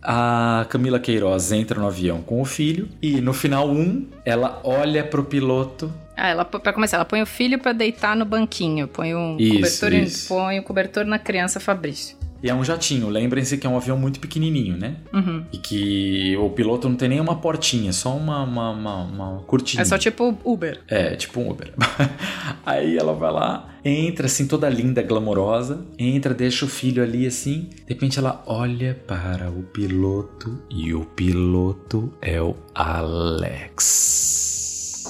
A 0.08 0.64
Camila 0.68 1.00
Queiroz 1.00 1.50
entra 1.50 1.80
no 1.80 1.86
avião 1.88 2.22
com 2.22 2.40
o 2.40 2.44
filho 2.44 2.88
e 3.02 3.20
no 3.20 3.32
final 3.32 3.68
um, 3.68 4.06
ela 4.24 4.60
olha 4.62 5.02
pro 5.02 5.24
piloto 5.24 5.92
Ah, 6.16 6.28
ela, 6.28 6.44
pra 6.44 6.72
começar, 6.72 6.98
ela 6.98 7.04
põe 7.04 7.20
o 7.22 7.26
filho 7.26 7.58
pra 7.58 7.72
deitar 7.72 8.14
no 8.14 8.24
banquinho. 8.24 8.86
Põe 8.86 9.16
um 9.16 9.36
Isso, 9.36 9.80
cobertor, 9.80 9.92
isso. 9.94 10.28
põe 10.28 10.58
o 10.60 10.62
cobertor 10.62 11.04
na 11.04 11.18
criança 11.18 11.58
Fabrício. 11.58 12.16
E 12.46 12.48
é 12.48 12.54
um 12.54 12.62
jatinho, 12.62 13.08
lembrem-se 13.08 13.58
que 13.58 13.66
é 13.66 13.70
um 13.70 13.76
avião 13.76 13.98
muito 13.98 14.20
pequenininho, 14.20 14.76
né? 14.76 14.98
Uhum. 15.12 15.44
E 15.52 15.58
que 15.58 16.36
o 16.36 16.48
piloto 16.50 16.88
não 16.88 16.94
tem 16.94 17.08
nem 17.08 17.18
uma 17.18 17.34
portinha, 17.34 17.92
só 17.92 18.16
uma, 18.16 18.44
uma, 18.44 18.70
uma, 18.70 19.02
uma 19.02 19.40
cortina. 19.48 19.82
É 19.82 19.84
só 19.84 19.98
tipo 19.98 20.38
Uber. 20.44 20.80
É, 20.86 21.16
tipo 21.16 21.40
um 21.40 21.50
Uber. 21.50 21.72
Aí 22.64 22.96
ela 22.96 23.14
vai 23.14 23.32
lá, 23.32 23.74
entra 23.84 24.26
assim, 24.26 24.46
toda 24.46 24.68
linda, 24.68 25.02
glamourosa, 25.02 25.84
entra, 25.98 26.32
deixa 26.32 26.64
o 26.64 26.68
filho 26.68 27.02
ali 27.02 27.26
assim. 27.26 27.68
De 27.84 27.94
repente 27.94 28.16
ela 28.16 28.40
olha 28.46 28.94
para 28.94 29.50
o 29.50 29.64
piloto 29.64 30.62
e 30.70 30.94
o 30.94 31.04
piloto 31.04 32.14
é 32.22 32.40
o 32.40 32.54
Alex. 32.72 34.65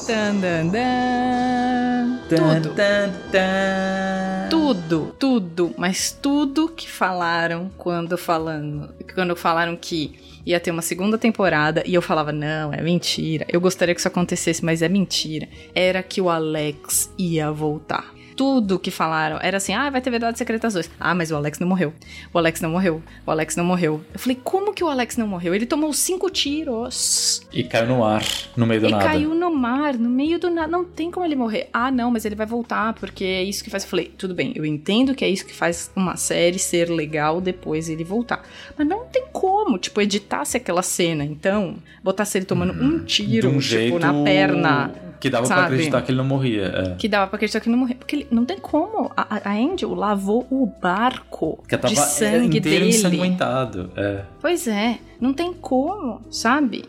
Tan, 0.06 0.38
dan, 0.38 0.68
dan. 0.68 2.20
Tudo. 2.28 2.74
tan, 2.76 3.10
tan. 3.32 4.48
Tudo, 4.48 5.16
tudo, 5.18 5.74
mas 5.76 6.12
tudo 6.12 6.68
que 6.68 6.88
falaram 6.88 7.68
quando 7.76 8.16
falando, 8.16 8.94
quando 9.12 9.34
falaram 9.34 9.76
que 9.76 10.40
ia 10.46 10.60
ter 10.60 10.70
uma 10.70 10.80
segunda 10.80 11.18
temporada 11.18 11.82
e 11.84 11.92
eu 11.92 12.00
falava 12.00 12.30
não, 12.30 12.72
é 12.72 12.80
mentira. 12.80 13.44
Eu 13.48 13.60
gostaria 13.60 13.92
que 13.92 14.00
isso 14.00 14.06
acontecesse, 14.06 14.64
mas 14.64 14.80
é 14.80 14.88
mentira. 14.88 15.48
Era 15.74 16.04
que 16.04 16.20
o 16.20 16.30
Alex 16.30 17.12
ia 17.18 17.50
voltar. 17.50 18.14
Tudo 18.36 18.78
que 18.78 18.90
falaram 18.90 19.38
era 19.40 19.56
assim: 19.56 19.72
ah, 19.72 19.88
vai 19.88 20.00
ter 20.00 20.10
Verdades 20.10 20.38
Secretas 20.38 20.74
2. 20.74 20.90
Ah, 21.00 21.14
mas 21.14 21.30
o 21.30 21.36
Alex 21.36 21.58
não 21.58 21.66
morreu. 21.66 21.92
O 22.32 22.38
Alex 22.38 22.60
não 22.60 22.70
morreu. 22.70 23.02
O 23.26 23.30
Alex 23.30 23.56
não 23.56 23.64
morreu. 23.64 24.02
Eu 24.12 24.18
falei: 24.20 24.38
como 24.44 24.74
que 24.74 24.84
o 24.84 24.88
Alex 24.88 25.16
não 25.16 25.26
morreu? 25.26 25.54
Ele 25.54 25.64
tomou 25.66 25.92
cinco 25.92 26.28
tiros. 26.30 27.46
E 27.52 27.64
caiu 27.64 27.86
no 27.88 28.04
ar, 28.04 28.22
no 28.56 28.66
meio 28.66 28.80
do 28.82 28.88
E 28.88 28.90
nada. 28.90 29.04
caiu 29.04 29.34
no 29.34 29.54
mar, 29.54 29.94
no 29.94 30.08
meio 30.08 30.38
do 30.38 30.50
nada. 30.50 30.68
Não 30.68 30.84
tem 30.84 31.10
como 31.10 31.24
ele 31.24 31.34
morrer. 31.36 31.68
Ah, 31.72 31.90
não, 31.90 32.10
mas 32.10 32.24
ele 32.24 32.34
vai 32.34 32.46
voltar, 32.46 32.92
porque 32.94 33.24
é 33.24 33.42
isso 33.42 33.64
que 33.64 33.70
faz. 33.70 33.84
Eu 33.84 33.90
falei, 33.90 34.12
tudo 34.18 34.34
bem, 34.34 34.52
eu 34.54 34.64
entendo 34.66 35.14
que 35.14 35.24
é 35.24 35.28
isso 35.28 35.46
que 35.46 35.54
faz 35.54 35.90
uma 35.96 36.16
série 36.16 36.58
ser 36.58 36.90
legal 36.90 37.40
depois 37.40 37.88
ele 37.88 38.04
voltar. 38.04 38.42
Mas 38.76 38.86
não 38.86 39.04
tem 39.06 39.24
como, 39.32 39.78
tipo, 39.78 40.00
editasse 40.00 40.56
aquela 40.56 40.82
cena, 40.82 41.24
então, 41.24 41.76
botasse 42.02 42.36
ele 42.38 42.44
tomando 42.44 42.72
um 42.72 43.04
tiro, 43.04 43.48
um 43.48 43.52
tipo, 43.52 43.60
jeito 43.62 43.98
na 43.98 44.12
perna. 44.24 45.05
Que 45.20 45.30
dava 45.30 45.46
pra 45.46 45.56
sabe? 45.56 45.74
acreditar 45.74 46.02
que 46.02 46.10
ele 46.10 46.18
não 46.18 46.24
morria. 46.24 46.64
É. 46.64 46.94
Que 46.96 47.08
dava 47.08 47.26
pra 47.26 47.36
acreditar 47.36 47.60
que 47.60 47.68
ele 47.68 47.74
não 47.76 47.80
morreu. 47.80 47.96
Porque 47.96 48.16
ele 48.16 48.26
não 48.30 48.44
tem 48.44 48.58
como. 48.58 49.10
A, 49.16 49.50
a 49.50 49.52
Angel 49.54 49.94
lavou 49.94 50.46
o 50.50 50.66
barco 50.66 51.62
Que 51.68 51.76
tava 51.76 51.92
de 51.94 52.00
sangue 52.00 52.60
dele. 52.60 52.88
ensanguentado. 52.88 53.90
É. 53.96 54.22
Pois 54.40 54.66
é, 54.68 54.98
não 55.20 55.32
tem 55.32 55.52
como, 55.52 56.20
sabe? 56.30 56.84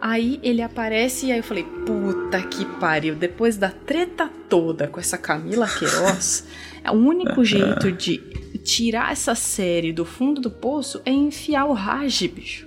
Aí 0.00 0.40
ele 0.42 0.62
aparece 0.62 1.26
e 1.26 1.32
aí 1.32 1.38
eu 1.38 1.44
falei, 1.44 1.62
puta 1.62 2.40
que 2.42 2.64
pariu, 2.64 3.14
depois 3.14 3.58
da 3.58 3.68
treta 3.68 4.30
toda 4.48 4.86
com 4.88 4.98
essa 4.98 5.18
Camila 5.18 5.68
Queiroz, 5.68 6.46
o 6.90 6.96
único 6.96 7.44
jeito 7.44 7.92
de 7.92 8.16
tirar 8.64 9.12
essa 9.12 9.34
série 9.34 9.92
do 9.92 10.06
fundo 10.06 10.40
do 10.40 10.50
poço 10.50 11.02
é 11.04 11.10
enfiar 11.10 11.66
o 11.66 11.74
Raj, 11.74 12.22
bicho. 12.28 12.66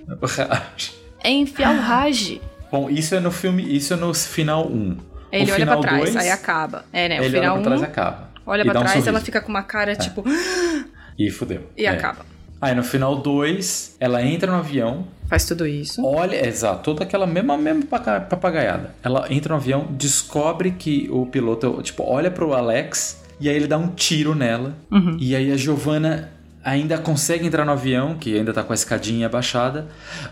É 1.24 1.30
enfiar 1.30 1.74
o 1.74 1.80
Raj. 1.80 2.40
Bom, 2.74 2.90
isso 2.90 3.14
é 3.14 3.20
no 3.20 3.30
filme, 3.30 3.62
isso 3.76 3.94
é 3.94 3.96
no 3.96 4.12
final 4.12 4.66
1. 4.66 4.96
Ele 5.30 5.50
o 5.50 5.54
olha 5.54 5.66
pra 5.66 5.76
trás, 5.78 5.98
dois, 6.00 6.16
aí 6.16 6.30
acaba. 6.30 6.84
É, 6.92 7.08
né? 7.08 7.20
O 7.20 7.24
Ele 7.24 7.36
olha 7.36 7.40
final 7.40 7.54
pra 7.54 7.62
trás 7.64 7.80
e 7.80 7.84
um, 7.84 7.86
acaba. 7.86 8.30
olha 8.44 8.60
E 8.62 8.64
pra 8.64 8.72
dá 8.72 8.80
um 8.80 8.82
trás, 8.84 9.06
ela 9.06 9.20
fica 9.20 9.40
com 9.40 9.48
uma 9.48 9.62
cara 9.62 9.94
tipo. 9.94 10.24
E 11.16 11.30
fudeu. 11.30 11.70
E 11.76 11.86
É. 11.86 11.88
acaba. 11.90 12.26
Aí 12.60 12.74
no 12.74 12.82
final 12.82 13.14
2, 13.16 13.96
ela 14.00 14.20
entra 14.24 14.50
no 14.50 14.58
avião, 14.58 15.06
Faz 15.28 15.44
tudo 15.44 15.64
isso. 15.66 16.04
olha, 16.04 16.44
exato, 16.48 16.82
toda 16.82 17.04
aquela 17.04 17.26
mesma, 17.26 17.56
mesma 17.56 17.84
paga- 17.84 18.20
papagaiada. 18.22 18.92
Ela 19.02 19.26
entra 19.30 19.50
no 19.54 19.60
avião, 19.60 19.86
descobre 19.90 20.72
que 20.72 21.08
o 21.12 21.26
piloto, 21.26 21.80
tipo, 21.82 22.02
olha 22.02 22.30
pro 22.30 22.52
Alex 22.54 23.22
e 23.38 23.48
aí 23.48 23.54
ele 23.54 23.66
dá 23.68 23.78
um 23.78 23.88
tiro 23.88 24.34
nela. 24.34 24.74
Uhum. 24.90 25.16
E 25.20 25.36
aí 25.36 25.52
a 25.52 25.56
Giovanna 25.56 26.30
ainda 26.64 26.98
consegue 26.98 27.46
entrar 27.46 27.64
no 27.64 27.72
avião, 27.72 28.16
que 28.16 28.36
ainda 28.36 28.52
tá 28.52 28.62
com 28.64 28.72
a 28.72 28.74
escadinha 28.74 29.26
abaixada, 29.26 29.86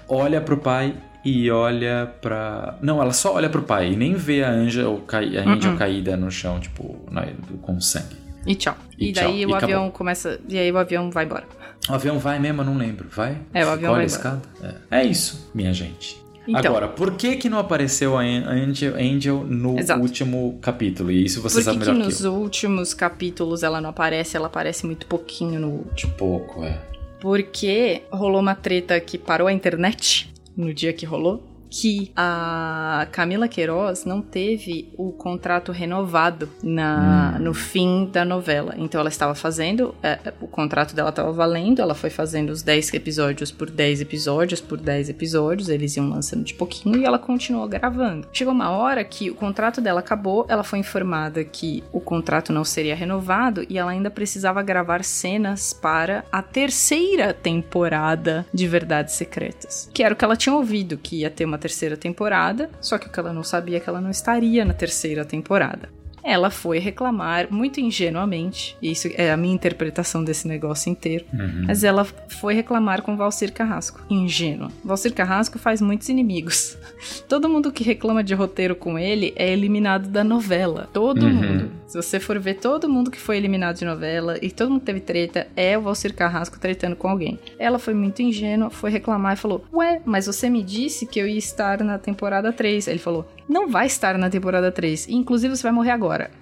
olha 0.09 0.41
pro 0.41 0.57
pai 0.57 0.95
e 1.25 1.51
olha 1.51 2.13
pra. 2.21 2.77
Não, 2.83 3.01
ela 3.01 3.13
só 3.13 3.35
olha 3.35 3.49
pro 3.49 3.63
pai 3.63 3.93
e 3.93 3.97
nem 3.97 4.15
vê 4.15 4.43
a 4.43 4.51
Angel, 4.51 5.03
cai... 5.07 5.37
a 5.39 5.43
Angel 5.49 5.73
Uhum. 5.73 5.77
caída 5.79 6.17
no 6.17 6.31
chão, 6.31 6.59
tipo, 6.61 6.97
na- 7.11 7.27
com 7.63 7.81
sangue. 7.81 8.17
E 8.47 8.55
tchau. 8.57 8.77
E 8.99 9.11
E, 9.11 9.13
daí 9.13 9.25
tchau. 9.25 9.33
o 9.33 9.37
E 9.37 9.43
avião 9.55 9.79
acabou. 9.83 9.91
começa. 9.93 10.41
E 10.49 10.59
aí 10.59 10.71
o 10.73 10.79
avião 10.79 11.11
vai 11.11 11.25
embora. 11.25 11.45
O 11.89 11.93
avião 11.95 12.19
vai 12.19 12.39
mesmo, 12.39 12.61
eu 12.63 12.65
não 12.67 12.77
lembro. 12.77 13.09
Vai? 13.15 13.39
É, 13.55 13.65
o 13.65 13.69
avião 13.71 13.91
Olha 13.93 13.97
vai 13.99 14.05
a 14.05 14.07
escada. 14.07 14.43
É. 14.91 15.01
É 15.01 15.05
isso, 15.05 15.51
minha 15.55 15.73
gente. 15.73 16.21
Então. 16.47 16.59
Agora, 16.73 16.89
por 16.89 17.13
que 17.13 17.37
que 17.37 17.49
não 17.49 17.57
apareceu 17.59 18.19
a 18.19 18.23
An- 18.23 18.49
Angel, 18.49 18.95
Angel 18.97 19.45
no 19.49 19.79
Exato. 19.79 20.01
último 20.01 20.59
capítulo? 20.61 21.13
E 21.13 21.25
isso 21.25 21.41
você 21.41 21.59
Por 21.59 21.63
sabe 21.63 21.79
que, 21.79 21.85
que 21.85 21.91
melhor 21.93 22.05
nos 22.05 22.19
que 22.19 22.25
eu. 22.27 22.35
últimos 22.35 22.93
capítulos 22.95 23.63
ela 23.63 23.81
não 23.81 23.91
aparece? 23.91 24.37
Ela 24.37 24.49
aparece 24.49 24.85
muito 24.87 25.07
pouquinho 25.07 25.61
no 25.61 25.69
último. 25.69 26.13
Pouco, 26.15 26.65
é. 26.65 26.81
Porque 27.21 28.03
rolou 28.11 28.41
uma 28.41 28.57
treta 28.57 28.99
que 28.99 29.17
parou 29.17 29.47
a 29.47 29.53
internet 29.53 30.32
no 30.57 30.73
dia 30.73 30.93
que 30.93 31.07
rolou. 31.07 31.52
Que 31.75 32.13
a 32.15 33.09
Camila 33.11 33.49
Queiroz 33.49 34.05
não 34.05 34.21
teve 34.21 34.93
o 34.99 35.11
contrato 35.11 35.73
renovado 35.73 36.47
na, 36.63 37.39
no 37.39 37.55
fim 37.55 38.11
da 38.13 38.27
novela. 38.27 38.75
Então 38.77 39.01
ela 39.01 39.09
estava 39.09 39.35
fazendo, 39.35 39.95
é, 40.03 40.19
o 40.39 40.47
contrato 40.47 40.95
dela 40.95 41.09
estava 41.09 41.33
valendo, 41.33 41.81
ela 41.81 41.95
foi 41.95 42.11
fazendo 42.11 42.51
os 42.51 42.63
10 42.63 42.93
episódios 42.93 43.51
por 43.51 43.71
10 43.71 44.03
episódios 44.03 44.61
por 44.61 44.79
10 44.79 45.09
episódios, 45.09 45.69
eles 45.71 45.97
iam 45.97 46.11
lançando 46.11 46.45
de 46.45 46.53
pouquinho 46.53 46.99
e 46.99 47.05
ela 47.05 47.19
continuou 47.19 47.67
gravando. 47.67 48.29
Chegou 48.33 48.53
uma 48.53 48.71
hora 48.71 49.03
que 49.03 49.31
o 49.31 49.35
contrato 49.35 49.81
dela 49.81 50.01
acabou, 50.01 50.45
ela 50.49 50.63
foi 50.63 50.79
informada 50.79 51.43
que 51.43 51.83
o 51.93 52.01
contrato 52.01 52.53
não 52.53 52.65
seria 52.65 52.95
renovado 52.95 53.65
e 53.69 53.79
ela 53.79 53.91
ainda 53.91 54.11
precisava 54.11 54.63
gravar 54.63 55.03
cenas 55.03 55.73
para 55.73 56.25
a 56.31 56.43
terceira 56.43 57.33
temporada 57.33 58.45
de 58.53 58.67
Verdades 58.67 59.15
Secretas. 59.15 59.89
Que 59.93 60.03
era 60.03 60.13
o 60.13 60.17
que 60.17 60.25
ela 60.25 60.37
tinha 60.37 60.55
ouvido, 60.55 60.99
que 60.99 61.21
ia 61.21 61.31
ter 61.31 61.45
uma 61.45 61.59
terceira 61.63 61.97
temporada, 61.97 62.69
só 62.81 62.99
que 62.99 63.07
o 63.07 63.11
que 63.11 63.21
ela 63.21 63.33
não 63.33 63.45
sabia 63.45 63.77
é 63.77 63.81
que 63.81 63.89
ela 63.89 64.01
não 64.01 64.11
estaria 64.11 64.65
na 64.65 64.75
terceira 64.75 65.25
temporada. 65.25 65.89
Ela 66.25 66.51
foi 66.51 66.79
reclamar 66.79 67.49
muito 67.51 67.81
ingenuamente, 67.81 68.77
e 68.81 68.91
isso 68.91 69.09
é 69.15 69.31
a 69.33 69.37
minha 69.37 69.55
interpretação 69.55 70.23
desse 70.23 70.47
negócio 70.47 70.91
inteiro, 70.91 71.25
Uhum. 71.33 71.65
mas 71.67 71.83
ela 71.85 72.05
foi 72.05 72.55
reclamar 72.55 73.03
com 73.03 73.17
Valcir 73.17 73.53
Carrasco. 73.53 74.01
Ingênua. 74.11 74.69
Valcir 74.85 75.13
Carrasco 75.15 75.59
faz 75.59 75.81
muitos 75.81 76.09
inimigos. 76.09 76.77
Todo 77.29 77.49
mundo 77.49 77.73
que 77.73 77.83
reclama 77.85 78.23
de 78.23 78.35
roteiro 78.35 78.75
com 78.77 78.99
ele 78.99 79.33
é 79.37 79.51
eliminado 79.53 80.09
da 80.09 80.23
novela. 80.23 80.89
Todo 80.93 81.25
Uhum. 81.25 81.33
mundo. 81.33 81.71
Se 81.87 81.97
você 82.01 82.19
for 82.19 82.39
ver 82.39 82.55
todo 82.55 82.89
mundo 82.89 83.11
que 83.11 83.21
foi 83.21 83.37
eliminado 83.37 83.77
de 83.77 83.85
novela 83.85 84.39
e 84.41 84.51
todo 84.51 84.71
mundo 84.71 84.81
que 84.81 84.87
teve 84.87 85.01
treta, 85.01 85.47
é 85.55 85.77
o 85.77 85.83
Valcir 85.83 86.15
Carrasco 86.15 86.59
tretando 86.59 86.97
com 86.97 87.07
alguém. 87.07 87.39
Ela 87.59 87.79
foi 87.79 87.93
muito 87.93 88.23
ingênua, 88.23 88.71
foi 88.71 88.91
reclamar 88.91 89.35
e 89.35 89.37
falou: 89.37 89.63
Ué, 89.73 90.01
mas 90.07 90.27
você 90.27 90.49
me 90.49 90.63
disse 90.63 91.05
que 91.07 91.19
eu 91.19 91.27
ia 91.27 91.37
estar 91.37 91.83
na 91.85 91.99
temporada 91.99 92.51
3. 92.51 92.89
Aí 92.89 92.95
ele 92.95 92.99
falou: 92.99 93.29
Não 93.47 93.69
vai 93.69 93.87
estar 93.87 94.17
na 94.17 94.31
temporada 94.31 94.73
3. 94.73 95.07
Inclusive, 95.11 95.55
você 95.55 95.63
vai 95.65 95.73
morrer 95.73 95.91
agora. 95.91 96.12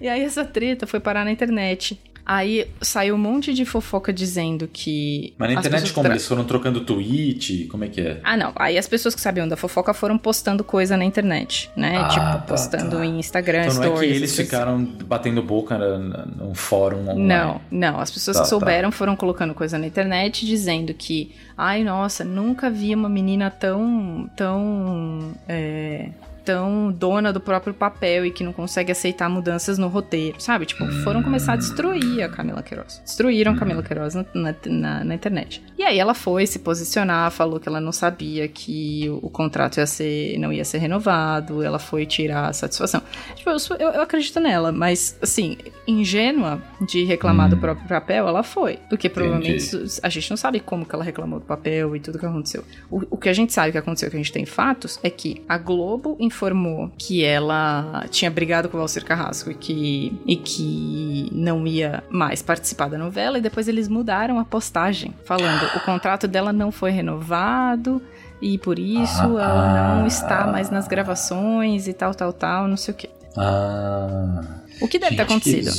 E 0.00 0.08
aí 0.08 0.22
essa 0.22 0.44
treta 0.44 0.86
foi 0.86 1.00
parar 1.00 1.24
na 1.24 1.30
internet. 1.30 1.98
Aí 2.26 2.66
saiu 2.80 3.14
um 3.16 3.18
monte 3.18 3.52
de 3.52 3.64
fofoca 3.66 4.10
dizendo 4.12 4.66
que. 4.70 5.34
Mas 5.38 5.52
na 5.52 5.60
internet, 5.60 5.92
como? 5.92 6.04
tra- 6.04 6.14
Eles 6.14 6.26
foram 6.26 6.42
trocando 6.44 6.80
tweet? 6.80 7.66
Como 7.70 7.84
é 7.84 7.88
que 7.88 8.00
é? 8.00 8.20
Ah, 8.24 8.34
não. 8.36 8.52
Aí 8.56 8.78
as 8.78 8.88
pessoas 8.88 9.14
que 9.14 9.20
sabiam 9.20 9.46
da 9.46 9.56
fofoca 9.58 9.92
foram 9.92 10.16
postando 10.16 10.64
coisa 10.64 10.96
na 10.96 11.04
internet, 11.04 11.70
né? 11.76 11.98
Ah, 11.98 12.08
tipo, 12.08 12.24
tá, 12.24 12.38
postando 12.38 12.96
tá. 12.96 13.04
em 13.06 13.18
Instagram, 13.18 13.66
Então 13.66 13.74
não 13.74 13.82
é 13.82 13.86
que 13.88 13.92
stories. 13.94 14.16
eles 14.16 14.30
coisas. 14.32 14.46
ficaram 14.46 14.82
batendo 14.84 15.42
boca 15.42 15.76
num 15.78 16.54
fórum 16.54 17.02
online. 17.02 17.22
Não, 17.24 17.60
não. 17.70 18.00
As 18.00 18.10
pessoas 18.10 18.38
Tá, 18.38 18.42
que 18.42 18.48
souberam 18.48 18.90
foram 18.90 19.14
colocando 19.16 19.52
coisa 19.54 19.78
na 19.78 19.86
internet 19.86 20.46
dizendo 20.46 20.92
que, 20.94 21.34
ai, 21.56 21.84
nossa, 21.84 22.24
nunca 22.24 22.70
vi 22.70 22.94
uma 22.94 23.08
menina 23.08 23.50
tão, 23.50 24.30
tão, 24.34 25.34
é, 25.46 26.08
tão 26.44 26.92
dona 26.92 27.32
do 27.32 27.40
próprio 27.40 27.72
papel 27.74 28.26
e 28.26 28.30
que 28.30 28.44
não 28.44 28.52
consegue 28.52 28.92
aceitar 28.92 29.28
mudanças 29.28 29.78
no 29.78 29.88
roteiro, 29.88 30.40
sabe? 30.40 30.66
Tipo, 30.66 30.86
foram 31.02 31.22
começar 31.22 31.54
a 31.54 31.56
destruir 31.56 32.22
a 32.22 32.28
Camila 32.28 32.62
Queiroz. 32.62 33.00
Destruíram 33.04 33.52
a 33.52 33.56
Camila 33.56 33.82
Queiroz 33.82 34.14
na, 34.14 34.24
na, 34.34 35.04
na- 35.04 35.14
internet. 35.14 35.62
E 35.78 35.82
aí 35.82 35.98
ela 35.98 36.14
foi 36.14 36.46
se 36.46 36.58
posicionar, 36.58 37.30
falou 37.30 37.58
que 37.58 37.68
ela 37.68 37.80
não 37.80 37.92
sabia 37.92 38.46
que 38.48 39.08
o, 39.08 39.26
o 39.26 39.30
contrato 39.30 39.78
ia 39.78 39.86
ser, 39.86 40.36
não 40.38 40.52
ia 40.52 40.64
ser 40.64 40.78
renovado, 40.78 41.62
ela 41.62 41.78
foi 41.78 42.04
tirar 42.06 42.48
a 42.48 42.52
satisfação. 42.52 43.00
Tipo, 43.34 43.50
eu, 43.50 43.56
eu- 43.78 43.90
eu 43.92 44.02
acredito 44.02 44.38
nela, 44.40 44.70
mas, 44.72 45.16
assim, 45.22 45.56
ingênua 45.86 46.60
de 46.86 47.04
reclamar 47.04 47.48
do 47.48 47.56
próprio 47.56 47.86
papel, 47.88 48.26
ela 48.28 48.42
foi. 48.42 48.78
Porque 48.88 49.08
provavelmente 49.08 49.56
isso- 49.56 50.00
a 50.02 50.08
gente 50.08 50.28
não 50.30 50.36
sabe 50.36 50.60
como 50.60 50.84
que 50.84 50.94
ela 50.94 51.04
reclamou 51.04 51.38
do 51.40 51.46
papel 51.46 51.94
e 51.96 52.00
tudo 52.00 52.18
que 52.18 52.26
aconteceu. 52.26 52.64
O, 52.90 53.02
o 53.10 53.16
que 53.16 53.28
a 53.28 53.32
gente 53.32 53.52
sabe 53.52 53.72
que 53.72 53.78
aconteceu, 53.78 54.10
que 54.10 54.16
a 54.16 54.18
gente 54.18 54.32
tem 54.32 54.44
fatos, 54.44 54.98
é 55.02 55.10
que 55.10 55.42
a 55.48 55.56
Globo 55.58 56.16
informou 56.34 56.90
que 56.98 57.24
ela 57.24 58.04
tinha 58.10 58.30
brigado 58.30 58.68
com 58.68 58.76
o 58.76 58.80
Valcir 58.80 59.04
Carrasco 59.04 59.50
e 59.50 59.54
que, 59.54 60.20
e 60.26 60.36
que 60.36 61.30
não 61.32 61.66
ia 61.66 62.02
mais 62.10 62.42
participar 62.42 62.88
da 62.88 62.98
novela, 62.98 63.38
e 63.38 63.40
depois 63.40 63.68
eles 63.68 63.88
mudaram 63.88 64.38
a 64.38 64.44
postagem, 64.44 65.14
falando 65.24 65.64
o 65.76 65.80
contrato 65.80 66.26
dela 66.26 66.52
não 66.52 66.70
foi 66.70 66.90
renovado. 66.90 68.02
E 68.42 68.58
por 68.58 68.78
isso 68.78 69.22
ela 69.38 69.96
não 69.96 70.06
está 70.06 70.46
mais 70.46 70.68
nas 70.68 70.86
gravações 70.86 71.88
e 71.88 71.94
tal, 71.94 72.14
tal, 72.14 72.30
tal, 72.30 72.68
não 72.68 72.76
sei 72.76 72.92
o 72.92 72.96
quê. 72.96 73.08
Ah. 73.36 74.60
O 74.82 74.88
que 74.88 74.98
deve 74.98 75.16
ter 75.16 75.22
acontecido? 75.22 75.70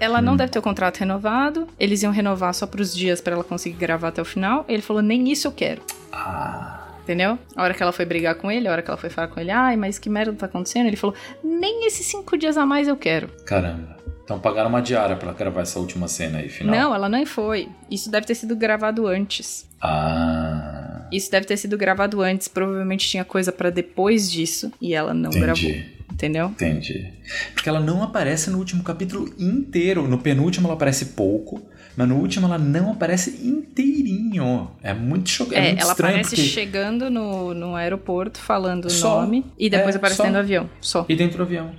Ela 0.00 0.20
não 0.20 0.34
deve 0.34 0.50
ter 0.50 0.58
o 0.58 0.62
contrato 0.62 0.98
renovado. 0.98 1.68
Eles 1.78 2.02
iam 2.02 2.10
renovar 2.10 2.52
só 2.52 2.66
pros 2.66 2.94
dias 2.94 3.20
pra 3.20 3.34
ela 3.34 3.44
conseguir 3.44 3.76
gravar 3.76 4.08
até 4.08 4.20
o 4.20 4.24
final. 4.24 4.64
Ele 4.68 4.82
falou: 4.82 5.02
nem 5.02 5.30
isso 5.30 5.46
eu 5.46 5.52
quero. 5.52 5.82
Entendeu? 7.04 7.38
A 7.54 7.62
hora 7.62 7.74
que 7.74 7.82
ela 7.82 7.92
foi 7.92 8.06
brigar 8.06 8.34
com 8.34 8.50
ele, 8.50 8.66
a 8.66 8.72
hora 8.72 8.80
que 8.80 8.90
ela 8.90 8.96
foi 8.96 9.10
falar 9.10 9.28
com 9.28 9.38
ele, 9.38 9.50
ai, 9.50 9.76
mas 9.76 9.98
que 9.98 10.08
merda 10.08 10.32
tá 10.32 10.46
acontecendo? 10.46 10.86
Ele 10.86 10.96
falou: 10.96 11.14
nem 11.44 11.86
esses 11.86 12.06
cinco 12.06 12.36
dias 12.36 12.56
a 12.56 12.64
mais 12.64 12.88
eu 12.88 12.96
quero. 12.96 13.28
Caramba. 13.44 13.94
Então 14.24 14.40
pagaram 14.40 14.70
uma 14.70 14.80
diária 14.80 15.14
pra 15.16 15.34
gravar 15.34 15.60
essa 15.60 15.78
última 15.78 16.08
cena 16.08 16.38
aí, 16.38 16.48
final. 16.48 16.74
Não, 16.74 16.94
ela 16.94 17.10
nem 17.10 17.26
foi. 17.26 17.68
Isso 17.90 18.10
deve 18.10 18.26
ter 18.26 18.34
sido 18.34 18.56
gravado 18.56 19.06
antes. 19.06 19.68
Ah. 19.82 21.06
Isso 21.12 21.30
deve 21.30 21.46
ter 21.46 21.58
sido 21.58 21.76
gravado 21.76 22.22
antes. 22.22 22.48
Provavelmente 22.48 23.06
tinha 23.06 23.22
coisa 23.22 23.52
pra 23.52 23.68
depois 23.68 24.32
disso 24.32 24.72
e 24.80 24.94
ela 24.94 25.12
não 25.12 25.30
gravou. 25.30 25.68
Entendi. 25.68 25.94
Entendeu? 26.10 26.46
Entendi. 26.46 27.12
Porque 27.52 27.68
ela 27.68 27.80
não 27.80 28.02
aparece 28.02 28.48
no 28.48 28.56
último 28.56 28.82
capítulo 28.82 29.28
inteiro. 29.38 30.08
No 30.08 30.16
penúltimo 30.18 30.66
ela 30.68 30.74
aparece 30.74 31.06
pouco, 31.06 31.60
mas 31.96 32.08
no 32.08 32.16
último 32.16 32.46
ela 32.46 32.58
não 32.58 32.92
aparece 32.92 33.30
inteirinho. 33.46 34.70
É 34.82 34.92
muito 34.94 35.28
chocante. 35.30 35.56
É, 35.56 35.58
É, 35.60 35.68
muito 35.70 35.82
ela 35.82 35.90
estranho 35.92 36.14
aparece 36.14 36.36
porque... 36.36 36.48
chegando 36.50 37.10
no, 37.10 37.54
no 37.54 37.74
aeroporto 37.76 38.38
falando 38.38 38.86
o 38.86 39.00
nome 39.00 39.44
e 39.58 39.68
depois 39.70 39.94
É, 39.94 39.98
aparece 39.98 40.16
só. 40.16 40.22
dentro 40.24 40.38
do 40.38 40.42
avião. 40.44 40.70
Só. 40.80 41.06
E 41.08 41.14
dentro 41.16 41.36
do 41.38 41.42
avião. 41.44 41.70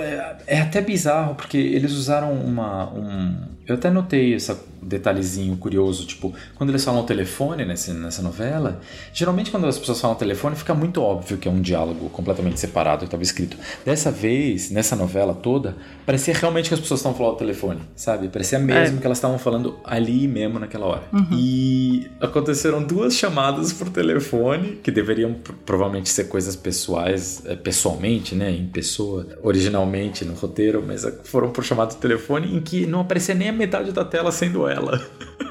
É, 0.00 0.36
é 0.56 0.60
até 0.60 0.80
bizarro, 0.80 1.34
porque 1.36 1.56
eles 1.56 1.92
usaram 1.92 2.32
uma. 2.32 2.92
Um, 2.92 3.36
eu 3.66 3.76
até 3.76 3.88
notei 3.88 4.34
esse 4.34 4.52
detalhezinho 4.82 5.56
curioso, 5.56 6.06
tipo, 6.06 6.32
quando 6.56 6.70
eles 6.70 6.84
falam 6.84 7.02
o 7.02 7.06
telefone 7.06 7.64
nessa, 7.64 7.92
nessa 7.92 8.22
novela, 8.22 8.80
geralmente 9.12 9.50
quando 9.50 9.66
as 9.66 9.78
pessoas 9.78 10.00
falam 10.00 10.16
telefone, 10.16 10.56
fica 10.56 10.74
muito 10.74 11.00
óbvio 11.02 11.38
que 11.38 11.48
é 11.48 11.50
um 11.50 11.60
diálogo 11.60 12.08
completamente 12.10 12.58
separado 12.60 13.00
que 13.00 13.04
estava 13.06 13.22
escrito. 13.22 13.56
Dessa 13.84 14.10
vez, 14.10 14.70
nessa 14.70 14.94
novela 14.96 15.34
toda, 15.34 15.76
parecia 16.06 16.34
realmente 16.34 16.68
que 16.68 16.74
as 16.74 16.80
pessoas 16.80 17.00
estavam 17.00 17.16
falando 17.16 17.36
telefone, 17.36 17.80
sabe? 17.96 18.28
Parecia 18.28 18.58
mesmo 18.58 19.00
que 19.00 19.06
elas 19.06 19.18
estavam 19.18 19.38
falando 19.38 19.78
ali 19.84 20.26
mesmo 20.28 20.58
naquela 20.58 20.86
hora. 20.86 21.02
E 21.32 22.10
aconteceram 22.20 22.82
duas 22.82 23.14
chamadas 23.14 23.72
por 23.72 23.88
telefone, 23.88 24.78
que 24.82 24.90
deveriam 24.90 25.34
pr- 25.34 25.52
provavelmente 25.64 26.08
ser 26.08 26.24
coisas 26.24 26.56
pessoais, 26.56 27.42
eh, 27.46 27.56
pessoalmente, 27.56 28.34
né? 28.34 28.50
Em 28.50 28.66
pessoa, 28.66 29.26
originalmente 29.42 30.24
no 30.24 30.34
roteiro, 30.34 30.82
mas 30.86 31.06
foram 31.24 31.50
por 31.50 31.64
chamada 31.64 31.90
de 31.92 31.96
telefone 31.98 32.56
em 32.56 32.60
que 32.60 32.86
não 32.86 33.00
aparecia 33.00 33.34
nem 33.34 33.48
a 33.48 33.52
metade 33.52 33.92
da 33.92 34.04
tela 34.04 34.30
sendo 34.32 34.66
ela. 34.70 35.00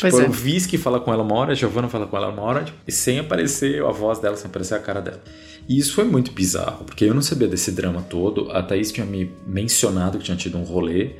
Pois 0.00 0.14
tipo, 0.14 0.26
é. 0.26 0.28
o 0.28 0.32
Visky 0.32 0.78
fala 0.78 1.00
com 1.00 1.12
ela 1.12 1.24
uma 1.24 1.34
hora, 1.34 1.52
a 1.52 1.54
Giovanna 1.56 1.88
fala 1.88 2.06
com 2.06 2.16
ela 2.16 2.28
uma 2.28 2.42
hora, 2.42 2.62
tipo, 2.62 2.78
e 2.86 2.92
sem 2.92 3.18
aparecer 3.18 3.84
a 3.84 3.90
voz 3.90 4.20
dela, 4.20 4.36
sem 4.36 4.46
aparecer 4.48 4.76
a 4.76 4.78
cara 4.78 5.00
dela. 5.00 5.20
E 5.68 5.76
isso 5.76 5.92
foi 5.92 6.04
muito 6.04 6.30
bizarro, 6.30 6.84
porque 6.84 7.04
eu 7.04 7.12
não 7.12 7.20
sabia 7.20 7.48
desse 7.48 7.72
drama 7.72 8.00
todo. 8.00 8.50
A 8.52 8.62
Thaís 8.62 8.92
tinha 8.92 9.04
me 9.04 9.32
mencionado 9.46 10.18
que 10.18 10.24
tinha 10.24 10.36
tido 10.36 10.56
um 10.56 10.62
rolê, 10.62 11.16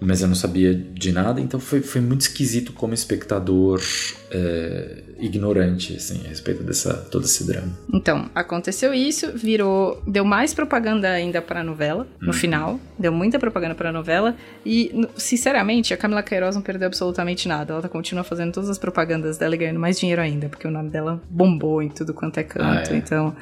mas 0.00 0.20
eu 0.20 0.28
não 0.28 0.34
sabia 0.34 0.74
de 0.74 1.12
nada, 1.12 1.40
então 1.40 1.58
foi, 1.58 1.80
foi 1.80 2.00
muito 2.00 2.22
esquisito 2.22 2.72
como 2.72 2.92
espectador 2.94 3.80
é, 4.30 5.02
ignorante, 5.18 5.94
assim, 5.94 6.22
a 6.24 6.28
respeito 6.28 6.62
dessa, 6.62 6.94
todo 6.94 7.24
esse 7.24 7.46
drama. 7.46 7.72
Então, 7.92 8.30
aconteceu 8.34 8.92
isso, 8.92 9.32
virou. 9.32 10.02
Deu 10.06 10.24
mais 10.24 10.52
propaganda 10.52 11.08
ainda 11.08 11.40
pra 11.40 11.64
novela, 11.64 12.06
no 12.20 12.32
final. 12.32 12.78
Deu 12.98 13.12
muita 13.12 13.38
propaganda 13.38 13.74
pra 13.74 13.90
novela. 13.90 14.36
E, 14.64 15.08
sinceramente, 15.16 15.94
a 15.94 15.96
Camila 15.96 16.22
Queiroz 16.22 16.54
não 16.54 16.62
perdeu 16.62 16.86
absolutamente 16.86 17.48
nada. 17.48 17.74
Ela 17.74 17.88
continua 17.88 18.24
fazendo 18.24 18.52
todas 18.52 18.68
as 18.68 18.78
propagandas 18.78 19.38
dela 19.38 19.54
e 19.54 19.58
ganhando 19.58 19.80
mais 19.80 19.98
dinheiro 19.98 20.20
ainda, 20.20 20.48
porque 20.48 20.66
o 20.66 20.70
nome 20.70 20.90
dela 20.90 21.22
bombou 21.30 21.82
em 21.82 21.88
tudo 21.88 22.12
quanto 22.12 22.38
é 22.38 22.42
canto. 22.42 22.90
Ah, 22.90 22.94
é. 22.94 22.96
Então, 22.96 23.34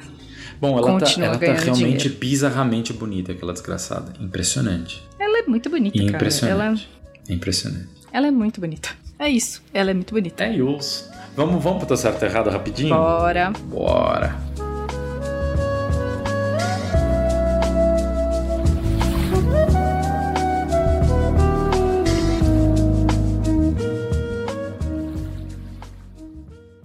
Bom, 0.59 0.77
ela 0.77 0.99
tá, 0.99 1.11
ela 1.21 1.37
tá 1.37 1.45
realmente 1.53 2.03
dinheiro. 2.03 2.19
bizarramente 2.19 2.93
bonita, 2.93 3.31
aquela 3.33 3.51
desgraçada. 3.51 4.13
Impressionante. 4.19 5.03
ela 5.19 5.34
é 5.45 5.49
muito 5.49 5.69
bonita, 5.69 5.97
cara. 5.97 6.09
Ela, 6.09 6.15
Impressionante. 6.17 6.89
Impressionante. 7.29 7.89
ela 8.11 8.27
é 8.27 8.31
muito 8.31 8.59
bonita. 8.59 8.89
É 9.17 9.29
isso. 9.29 9.61
Ela 9.73 9.91
é 9.91 9.93
muito 9.93 10.13
bonita. 10.13 10.43
É 10.43 10.55
isso. 10.55 11.09
Vamos, 11.35 11.63
vamos 11.63 11.79
pro 11.79 11.87
teu 11.87 11.97
certo 11.97 12.23
e 12.23 12.25
errado 12.25 12.49
rapidinho? 12.49 12.89
Bora. 12.89 13.51
Bora. 13.51 14.35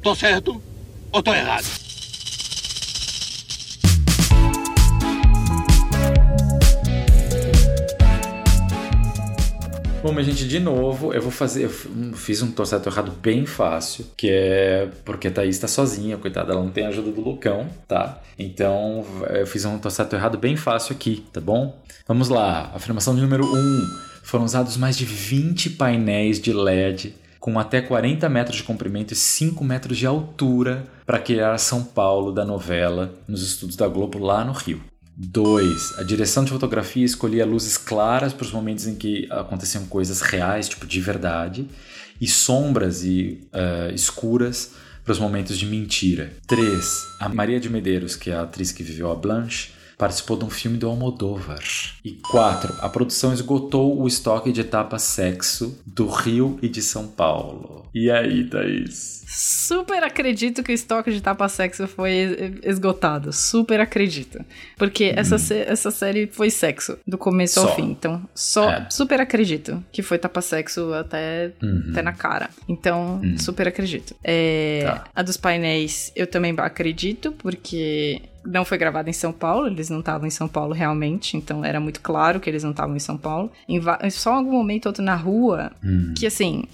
Tô 0.03 0.15
certo 0.15 0.61
ou 1.13 1.23
tô 1.23 1.35
errado? 1.35 1.80
Bom, 10.03 10.13
mas 10.13 10.25
gente, 10.25 10.49
de 10.49 10.59
novo, 10.59 11.13
eu 11.13 11.21
vou 11.21 11.31
fazer. 11.31 11.65
Eu 11.65 11.69
f- 11.69 11.89
fiz 12.15 12.41
um 12.41 12.51
torcedor 12.51 12.91
errado 12.91 13.13
bem 13.21 13.45
fácil, 13.45 14.07
que 14.17 14.31
é 14.31 14.89
porque 15.05 15.29
a 15.29 15.31
Thaís 15.31 15.59
tá 15.59 15.69
sozinha, 15.69 16.17
coitada, 16.17 16.53
ela 16.55 16.63
não 16.63 16.71
tem 16.71 16.87
a 16.87 16.89
ajuda 16.89 17.11
do 17.13 17.21
Lucão, 17.21 17.69
tá? 17.87 18.19
Então 18.39 19.05
eu 19.29 19.47
fiz 19.47 19.63
um 19.67 19.79
torcedor 19.79 20.19
errado 20.19 20.39
bem 20.39 20.57
fácil 20.57 20.95
aqui, 20.95 21.23
tá 21.31 21.39
bom? 21.41 21.79
Vamos 22.09 22.31
lá, 22.31 22.73
afirmação 22.75 23.15
de 23.15 23.21
número 23.21 23.45
1. 23.45 23.55
Um. 23.55 23.87
Foram 24.23 24.45
usados 24.45 24.77
mais 24.79 24.97
de 24.97 25.05
20 25.05 25.71
painéis 25.71 26.41
de 26.41 26.53
LED 26.53 27.15
com 27.39 27.59
até 27.59 27.81
40 27.83 28.27
metros 28.29 28.57
de 28.57 28.63
comprimento 28.63 29.13
e 29.13 29.17
5 29.17 29.63
metros 29.65 29.99
de 29.99 30.07
altura 30.07 30.87
para 31.05 31.19
criar 31.19 31.57
São 31.59 31.83
Paulo 31.85 32.33
da 32.33 32.45
novela 32.45 33.13
nos 33.29 33.43
estúdios 33.43 33.77
da 33.77 33.89
Globo 33.89 34.19
lá 34.19 34.45
no 34.45 34.53
Rio. 34.53 34.81
2. 35.23 35.99
A 35.99 36.03
direção 36.03 36.45
de 36.45 36.51
fotografia 36.51 37.05
escolhia 37.05 37.45
luzes 37.45 37.77
claras 37.77 38.33
para 38.33 38.45
os 38.45 38.53
momentos 38.53 38.87
em 38.87 38.95
que 38.95 39.29
aconteciam 39.31 39.85
coisas 39.85 40.23
reais, 40.23 40.67
tipo 40.67 40.87
de 40.87 40.99
verdade, 40.99 41.69
e 42.19 42.27
sombras 42.27 43.05
e 43.05 43.41
eh, 43.53 43.93
escuras 43.95 44.73
para 45.05 45.13
os 45.13 45.19
momentos 45.19 45.59
de 45.59 45.67
mentira. 45.67 46.33
3. 46.47 47.07
A 47.19 47.29
Maria 47.29 47.61
de 47.61 47.69
Medeiros, 47.69 48.17
que 48.17 48.31
é 48.31 48.35
a 48.35 48.43
atriz 48.43 48.73
que 48.73 48.83
viveu 48.83 49.11
a 49.11 49.15
Blanche, 49.15 49.73
participou 50.01 50.37
de 50.37 50.45
um 50.47 50.51
filme 50.51 50.79
do 50.79 50.89
Almodóvar. 50.89 51.63
E 52.05 52.13
4. 52.13 52.75
A 52.81 52.89
produção 52.89 53.33
esgotou 53.35 54.01
o 54.01 54.09
estoque 54.09 54.51
de 54.51 54.63
etapas 54.63 55.03
sexo 55.03 55.79
do 55.87 56.07
Rio 56.09 56.59
e 56.63 56.69
de 56.69 56.81
São 56.81 57.07
Paulo. 57.07 57.87
E 57.95 58.11
aí, 58.11 58.45
Thaís? 58.49 59.21
Super 59.29 60.03
acredito 60.03 60.63
que 60.63 60.73
o 60.73 60.75
estoque 60.75 61.13
de 61.13 61.21
tapa 61.21 61.49
sexo 61.49 61.87
foi 61.87 62.59
esgotado. 62.65 63.33
Super 63.33 63.81
acredito. 63.81 64.39
Porque 64.77 65.13
essa, 65.17 65.39
sé- 65.39 65.67
essa 65.69 65.91
série 65.91 66.27
foi 66.27 66.51
sexo, 66.51 66.99
do 67.07 67.19
começo 67.19 67.55
Só. 67.61 67.69
ao 67.69 67.77
fim. 67.77 67.91
Então, 67.91 68.23
só 68.35 68.71
É. 68.71 68.87
super 68.91 69.21
acredito 69.21 69.85
que 69.93 70.03
foi 70.03 70.19
tapa 70.19 70.41
sexo 70.41 70.93
até, 70.95 71.53
Uhum. 71.63 71.89
até 71.91 72.03
na 72.03 72.13
cara. 72.13 72.49
Então, 72.69 73.21
super 73.39 73.69
acredito. 73.69 74.15
É, 74.25 74.83
Tá. 74.85 75.05
A 75.15 75.23
dos 75.23 75.37
painéis, 75.37 76.11
eu 76.17 76.27
também 76.27 76.55
acredito, 76.59 77.33
porque 77.33 78.23
não 78.45 78.65
foi 78.65 78.79
gravada 78.79 79.09
em 79.11 79.13
São 79.13 79.33
Paulo, 79.33 79.67
eles 79.67 79.91
não 79.91 80.01
estavam 80.01 80.27
em 80.27 80.31
São 80.31 80.49
Paulo 80.49 80.73
realmente, 80.73 81.37
então 81.37 81.65
era 81.65 81.79
muito 81.79 82.01
claro 82.01 82.41
que 82.41 82.49
eles 82.49 82.63
não 82.65 82.71
estavam 82.71 82.97
em 82.97 83.01
São 83.01 83.17
Paulo. 83.17 83.51
Em 83.69 83.81
só 84.11 84.33
em 84.33 84.37
algum 84.39 84.53
momento 84.53 84.87
ou 84.87 84.91
outro 84.91 85.03
na 85.05 85.15
rua, 85.15 85.71
Hum. 85.85 86.15
que 86.17 86.27
assim, 86.27 86.65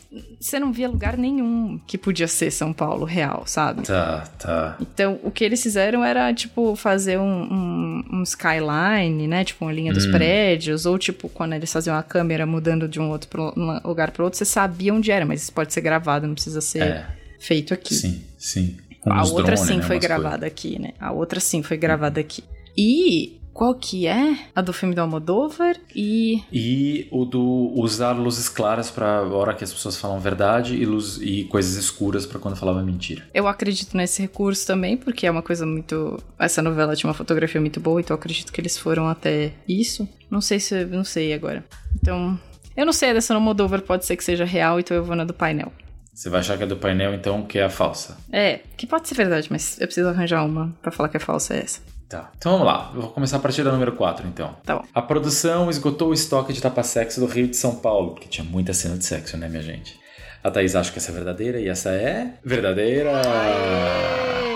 você 0.41 0.59
não 0.61 0.73
via 0.73 0.89
lugar 0.89 1.17
nenhum 1.17 1.79
que 1.87 1.99
podia 1.99 2.29
ser 2.29 2.51
São 2.51 2.73
Paulo 2.73 3.05
real, 3.05 3.43
sabe? 3.47 3.83
Tá, 3.83 4.25
tá. 4.39 4.77
Então, 4.81 5.19
o 5.23 5.31
que 5.31 5.45
eles 5.45 5.63
fizeram 5.63 6.05
era, 6.05 6.33
tipo, 6.33 6.75
fazer 6.77 7.19
um, 7.19 7.43
um, 7.43 8.05
um 8.19 8.23
skyline, 8.23 9.27
né? 9.27 9.45
Tipo, 9.45 9.65
uma 9.65 9.73
linha 9.73 9.93
dos 9.93 10.07
Hum. 10.07 10.13
prédios. 10.13 10.87
Ou, 10.87 10.99
tipo, 10.99 11.29
quando 11.29 11.53
eles 11.55 11.73
faziam 11.73 11.97
a 11.97 12.03
câmera 12.03 12.47
mudando 12.47 12.87
de 12.89 13.01
um 13.01 13.11
outro 13.11 13.29
pro, 13.29 13.53
um 13.57 13.81
lugar 13.89 14.11
para 14.11 14.25
outro, 14.25 14.39
você 14.39 14.45
sabia 14.45 14.95
onde 14.95 15.11
era. 15.11 15.25
Mas 15.27 15.43
isso 15.43 15.53
pode 15.53 15.73
ser 15.73 15.81
gravado, 15.81 16.27
não 16.27 16.35
precisa 16.35 16.61
ser 16.61 16.83
É. 16.83 17.07
feito 17.39 17.75
aqui. 17.75 17.95
Sim, 17.95 18.23
sim. 18.39 18.77
A 19.07 19.25
outra 19.25 19.55
drones, 19.55 19.61
sim 19.61 19.77
né, 19.77 19.83
foi 19.83 19.99
gravada 19.99 20.47
aqui, 20.47 20.79
né? 20.79 20.93
A 21.01 21.13
outra 21.13 21.41
sim 21.41 21.63
foi 21.63 21.77
gravada 21.77 22.21
aqui. 22.21 22.43
E 22.77 23.41
qual 23.57 23.75
que 23.75 24.07
é? 24.07 24.37
A 24.55 24.61
do 24.61 24.71
filme 24.71 24.95
do 24.95 25.01
Almodóvar 25.01 25.77
e... 25.95 26.43
E 26.53 27.09
o 27.11 27.25
do 27.25 27.73
usar 27.75 28.13
luzes 28.13 28.51
claras 28.51 28.91
pra 28.91 29.23
hora 29.23 29.55
que 29.55 29.65
as 29.65 29.73
pessoas 29.73 29.97
falam 29.97 30.21
verdade 30.21 30.77
e, 30.77 30.85
luz, 30.85 31.19
e 31.23 31.45
coisas 31.45 31.75
escuras 31.75 32.27
pra 32.27 32.39
quando 32.39 32.55
falava 32.55 32.83
mentira. 32.83 33.27
Eu 33.33 33.49
acredito 33.49 33.97
nesse 33.97 34.21
recurso 34.21 34.67
também, 34.67 34.99
porque 34.99 35.27
é 35.27 35.31
uma 35.31 35.41
coisa 35.41 35.65
muito. 35.65 36.23
Essa 36.39 36.61
novela 36.61 36.95
tinha 36.95 37.09
uma 37.09 37.15
fotografia 37.15 37.59
muito 37.59 37.81
boa, 37.81 37.99
então 37.99 38.15
eu 38.15 38.19
acredito 38.19 38.53
que 38.53 38.61
eles 38.61 38.77
foram 38.77 39.09
até 39.09 39.53
isso. 39.67 40.07
Não 40.31 40.43
sei 40.43 40.61
se. 40.61 40.85
Não 40.85 41.05
sei 41.05 41.33
agora. 41.33 41.65
Então. 41.95 42.39
Eu 42.77 42.85
não 42.85 42.93
sei, 42.93 43.15
dessa 43.15 43.33
no 43.33 43.41
Moldover 43.41 43.81
pode 43.81 44.05
ser 44.05 44.19
que 44.19 44.25
seja 44.25 44.45
real, 44.45 44.79
então 44.79 44.95
eu 44.95 45.03
vou 45.03 45.17
na 45.17 45.25
do 45.25 45.33
painel. 45.33 45.73
Você 46.17 46.31
vai 46.31 46.41
achar 46.41 46.57
que 46.57 46.63
é 46.63 46.67
do 46.67 46.79
painel, 46.79 47.13
então, 47.13 47.43
que 47.43 47.59
é 47.59 47.65
a 47.65 47.69
falsa. 47.69 48.17
É, 48.33 48.61
que 48.75 48.87
pode 48.87 49.07
ser 49.07 49.15
verdade, 49.15 49.49
mas 49.51 49.79
eu 49.79 49.87
preciso 49.87 50.09
arranjar 50.09 50.47
uma 50.47 50.75
pra 50.81 50.91
falar 50.91 51.11
que 51.11 51.19
é 51.19 51.21
falsa 51.21 51.53
é 51.53 51.59
essa. 51.59 51.83
Tá. 52.09 52.31
Então 52.39 52.53
vamos 52.53 52.67
lá. 52.67 52.91
Eu 52.95 53.03
vou 53.03 53.11
começar 53.11 53.37
a 53.37 53.41
partir 53.41 53.63
da 53.63 53.71
número 53.71 53.93
4, 53.93 54.27
então. 54.27 54.57
Tá 54.65 54.77
bom. 54.77 54.85
A 54.95 55.03
produção 55.03 55.69
esgotou 55.69 56.09
o 56.09 56.15
estoque 56.15 56.55
de 56.55 56.63
tapa-sexo 56.63 57.21
do 57.21 57.27
Rio 57.27 57.47
de 57.47 57.57
São 57.57 57.75
Paulo, 57.75 58.13
porque 58.13 58.29
tinha 58.29 58.47
muita 58.47 58.73
cena 58.73 58.97
de 58.97 59.05
sexo, 59.05 59.37
né, 59.37 59.47
minha 59.47 59.63
gente? 59.63 59.95
A 60.43 60.51
Thaís 60.51 60.75
acha 60.75 60.91
que 60.91 60.99
essa 60.99 61.11
é 61.11 61.15
verdadeira 61.15 61.61
e 61.61 61.69
essa 61.69 61.91
é. 61.91 62.33
Verdadeira! 62.43 63.21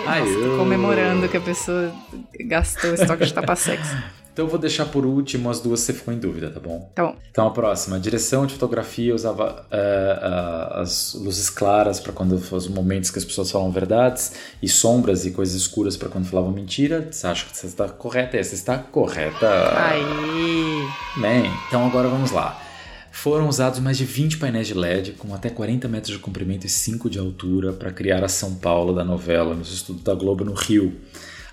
Ai, 0.07 0.21
Nossa, 0.25 0.49
tô 0.49 0.57
comemorando 0.57 1.29
que 1.29 1.37
a 1.37 1.41
pessoa 1.43 1.93
gastou 2.47 2.93
o 2.93 2.95
estoque 2.95 3.27
de 3.27 3.35
tapa-sexo. 3.35 3.95
Então 4.41 4.47
eu 4.47 4.51
vou 4.51 4.59
deixar 4.59 4.87
por 4.87 5.05
último 5.05 5.51
as 5.51 5.61
duas 5.61 5.81
se 5.81 5.87
você 5.87 5.93
ficou 5.93 6.15
em 6.15 6.19
dúvida, 6.19 6.51
tá 6.51 6.59
bom? 6.59 6.91
Tá 6.95 7.05
bom. 7.05 7.17
Então 7.31 7.47
a 7.47 7.51
próxima, 7.51 8.01
direção 8.01 8.47
de 8.47 8.55
fotografia 8.55 9.15
usava 9.15 9.67
é, 9.71 10.19
a- 10.23 10.81
as 10.81 11.13
luzes 11.15 11.51
claras 11.51 12.01
para 12.01 12.11
quando 12.13 12.33
os 12.33 12.67
momentos 12.69 13.11
que 13.11 13.19
as 13.19 13.25
pessoas 13.25 13.51
falam 13.51 13.71
verdades 13.71 14.33
e 14.63 14.69
sombras 14.69 15.27
e 15.27 15.31
coisas 15.33 15.55
escuras 15.55 15.95
para 15.97 16.09
quando 16.09 16.25
falavam 16.27 16.51
mentira. 16.53 17.07
Você 17.11 17.27
acha 17.27 17.45
que 17.45 17.55
você 17.55 17.67
está 17.67 17.87
correta? 17.87 18.39
Essa 18.39 18.55
está 18.55 18.79
correta. 18.79 19.47
Aí. 19.79 20.89
Bem, 21.21 21.51
então 21.69 21.87
agora 21.87 22.09
vamos 22.09 22.31
lá. 22.31 22.59
Foram 23.13 23.47
usados 23.47 23.79
mais 23.81 23.99
de 23.99 24.07
20 24.07 24.39
painéis 24.39 24.69
de 24.69 24.73
LED 24.75 25.13
com 25.19 25.35
até 25.35 25.51
40 25.51 25.87
metros 25.87 26.15
de 26.17 26.19
comprimento 26.19 26.65
e 26.67 26.71
5 26.71 27.11
de 27.11 27.19
altura 27.19 27.73
para 27.75 27.91
criar 27.93 28.25
a 28.25 28.29
São 28.29 28.55
Paulo 28.55 28.95
da 28.95 29.05
novela 29.05 29.55
nos 29.55 29.71
estudos 29.71 30.03
da 30.03 30.15
Globo 30.15 30.45
no 30.45 30.55
Rio. 30.55 30.97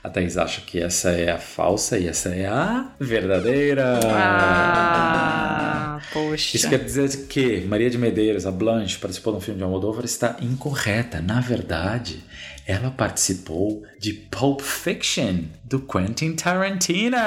A 0.07 0.09
Thaís 0.09 0.37
acha 0.37 0.61
que 0.61 0.79
essa 0.81 1.09
é 1.11 1.29
a 1.31 1.37
falsa 1.37 1.99
e 1.99 2.07
essa 2.07 2.29
é 2.29 2.45
a 2.47 2.85
verdadeira. 2.97 3.99
Ah, 4.05 5.99
poxa. 6.13 6.55
Isso 6.55 6.69
quer 6.69 6.79
dizer 6.79 7.27
que 7.27 7.59
Maria 7.65 7.89
de 7.89 7.97
Medeiros, 7.97 8.45
a 8.45 8.51
Blanche, 8.51 8.97
participou 8.97 9.33
de 9.33 9.39
um 9.39 9.41
filme 9.41 9.57
de 9.57 9.65
Almodóvar 9.65 10.05
está 10.05 10.37
incorreta. 10.41 11.19
Na 11.19 11.41
verdade, 11.41 12.23
ela 12.65 12.89
participou 12.89 13.83
de 13.99 14.13
Pulp 14.13 14.61
Fiction, 14.61 15.39
do 15.65 15.81
Quentin 15.81 16.33
Tarantino. 16.37 17.17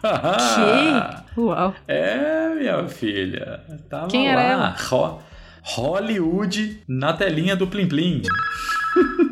Que? 0.00 1.40
Uau. 1.40 1.74
É, 1.86 2.54
minha 2.54 2.88
filha. 2.88 3.60
Tava 3.90 4.08
Quem 4.08 4.26
era 4.28 4.40
lá. 4.40 4.48
ela? 4.48 4.76
Ho- 4.90 5.18
Hollywood 5.62 6.80
na 6.88 7.12
telinha 7.12 7.54
do 7.54 7.66
Plim 7.66 7.86
Plim. 7.86 8.22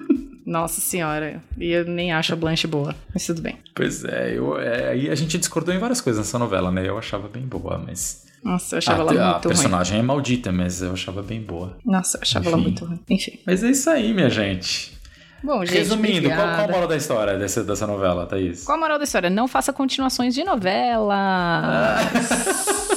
Nossa 0.48 0.80
senhora. 0.80 1.42
E 1.58 1.70
eu 1.70 1.84
nem 1.84 2.10
acho 2.10 2.32
a 2.32 2.36
Blanche 2.36 2.66
boa. 2.66 2.94
Mas 3.12 3.26
tudo 3.26 3.42
bem. 3.42 3.58
Pois 3.74 4.02
é, 4.02 4.32
eu, 4.34 4.58
é, 4.58 4.88
aí 4.88 5.10
a 5.10 5.14
gente 5.14 5.36
discordou 5.36 5.74
em 5.74 5.78
várias 5.78 6.00
coisas 6.00 6.24
nessa 6.24 6.38
novela, 6.38 6.72
né? 6.72 6.88
Eu 6.88 6.96
achava 6.96 7.28
bem 7.28 7.42
boa, 7.42 7.76
mas. 7.86 8.24
Nossa, 8.42 8.76
eu 8.76 8.78
achava 8.78 9.02
a, 9.02 9.02
ela 9.02 9.10
a 9.10 9.32
muito 9.32 9.44
ruim. 9.44 9.54
personagem 9.54 9.98
é 9.98 10.02
maldita, 10.02 10.50
mas 10.50 10.80
eu 10.80 10.92
achava 10.92 11.22
bem 11.22 11.42
boa. 11.42 11.76
Nossa, 11.84 12.16
eu 12.16 12.22
achava 12.22 12.48
ela 12.48 12.56
Enfim. 12.56 12.64
muito 12.64 12.84
ruim. 12.86 13.00
Enfim. 13.10 13.38
Mas 13.46 13.62
é 13.62 13.68
isso 13.68 13.90
aí, 13.90 14.14
minha 14.14 14.30
gente. 14.30 14.96
Bom, 15.44 15.64
gente, 15.66 15.76
Resumindo, 15.76 16.30
qual, 16.30 16.38
qual 16.38 16.64
a 16.64 16.68
moral 16.68 16.88
da 16.88 16.96
história 16.96 17.38
dessa, 17.38 17.62
dessa 17.62 17.86
novela, 17.86 18.24
Thaís? 18.26 18.64
Qual 18.64 18.76
a 18.76 18.80
moral 18.80 18.96
da 18.96 19.04
história? 19.04 19.28
Não 19.28 19.46
faça 19.46 19.70
continuações 19.70 20.34
de 20.34 20.42
novela. 20.44 21.98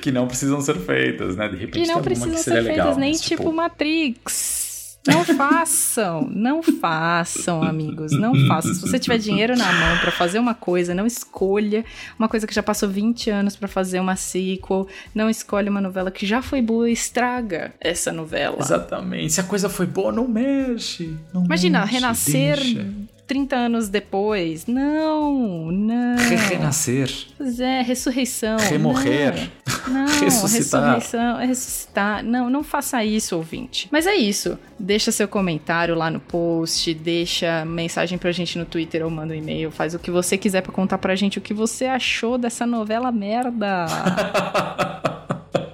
Que 0.00 0.10
não 0.10 0.26
precisam 0.26 0.60
ser 0.60 0.76
feitas, 0.80 1.36
né? 1.36 1.48
De 1.48 1.56
repente 1.56 1.86
que 1.86 1.92
não 1.92 2.02
precisam 2.02 2.32
que 2.32 2.38
ser 2.38 2.54
feitas, 2.54 2.66
legal, 2.66 2.96
nem 2.96 3.12
mas, 3.12 3.20
tipo 3.20 3.52
Matrix. 3.52 4.61
Não 5.06 5.24
façam, 5.24 6.28
não 6.30 6.62
façam, 6.62 7.62
amigos, 7.62 8.12
não 8.12 8.46
façam. 8.46 8.72
Se 8.72 8.80
você 8.80 8.98
tiver 8.98 9.18
dinheiro 9.18 9.56
na 9.56 9.72
mão 9.72 9.98
pra 9.98 10.12
fazer 10.12 10.38
uma 10.38 10.54
coisa, 10.54 10.94
não 10.94 11.04
escolha 11.06 11.84
uma 12.16 12.28
coisa 12.28 12.46
que 12.46 12.54
já 12.54 12.62
passou 12.62 12.88
20 12.88 13.28
anos 13.28 13.56
pra 13.56 13.66
fazer 13.66 13.98
uma 13.98 14.14
sequel, 14.14 14.86
não 15.12 15.28
escolhe 15.28 15.68
uma 15.68 15.80
novela 15.80 16.10
que 16.10 16.24
já 16.24 16.40
foi 16.40 16.62
boa 16.62 16.88
e 16.88 16.92
estraga 16.92 17.74
essa 17.80 18.12
novela. 18.12 18.58
Exatamente. 18.60 19.32
Se 19.32 19.40
a 19.40 19.44
coisa 19.44 19.68
foi 19.68 19.86
boa, 19.86 20.12
não 20.12 20.28
mexe. 20.28 21.16
não 21.34 21.44
Imagina, 21.44 21.80
mexe, 21.80 21.92
renascer 21.94 22.56
deixa. 22.56 22.86
30 23.26 23.56
anos 23.56 23.88
depois. 23.88 24.66
Não, 24.66 25.70
não. 25.70 26.16
Renascer. 26.48 27.10
Pois 27.38 27.60
é, 27.60 27.80
ressurreição. 27.82 28.58
Remorrer. 28.58 29.50
Não, 29.88 30.04
não 30.06 30.20
Ressuscitar. 30.20 30.94
ressurreição, 30.94 31.40
é 31.40 31.46
ressuscitar. 31.46 32.24
Não, 32.24 32.50
não 32.50 32.62
faça 32.62 33.04
isso, 33.04 33.36
ouvinte. 33.36 33.88
Mas 33.90 34.06
é 34.06 34.14
isso. 34.14 34.58
Deixa 34.78 35.10
seu 35.12 35.26
comentário 35.28 35.94
lá 35.94 36.10
no 36.10 36.20
post, 36.20 36.92
deixa 36.94 37.64
mensagem 37.64 38.18
pra 38.18 38.32
gente 38.32 38.58
no 38.58 38.64
Twitter 38.64 39.04
ou 39.04 39.10
manda 39.10 39.32
um 39.32 39.36
e-mail, 39.36 39.70
faz 39.70 39.94
o 39.94 39.98
que 39.98 40.10
você 40.10 40.36
quiser 40.36 40.60
pra 40.62 40.72
contar 40.72 40.98
pra 40.98 41.14
gente 41.14 41.38
o 41.38 41.40
que 41.40 41.54
você 41.54 41.86
achou 41.86 42.36
dessa 42.36 42.66
novela 42.66 43.10
merda. 43.12 43.86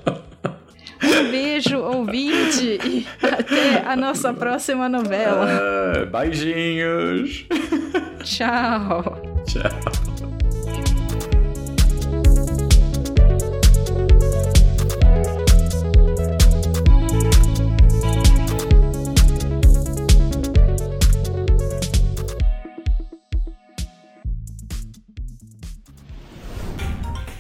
Um 1.20 1.30
beijo, 1.30 1.78
ouvinte, 1.78 2.78
e 2.84 3.06
até 3.22 3.82
a 3.84 3.96
nossa 3.96 4.32
próxima 4.32 4.88
novela. 4.88 5.46
Ah, 5.50 6.04
beijinhos. 6.06 7.44
Tchau. 8.22 9.20
Tchau. 9.46 10.17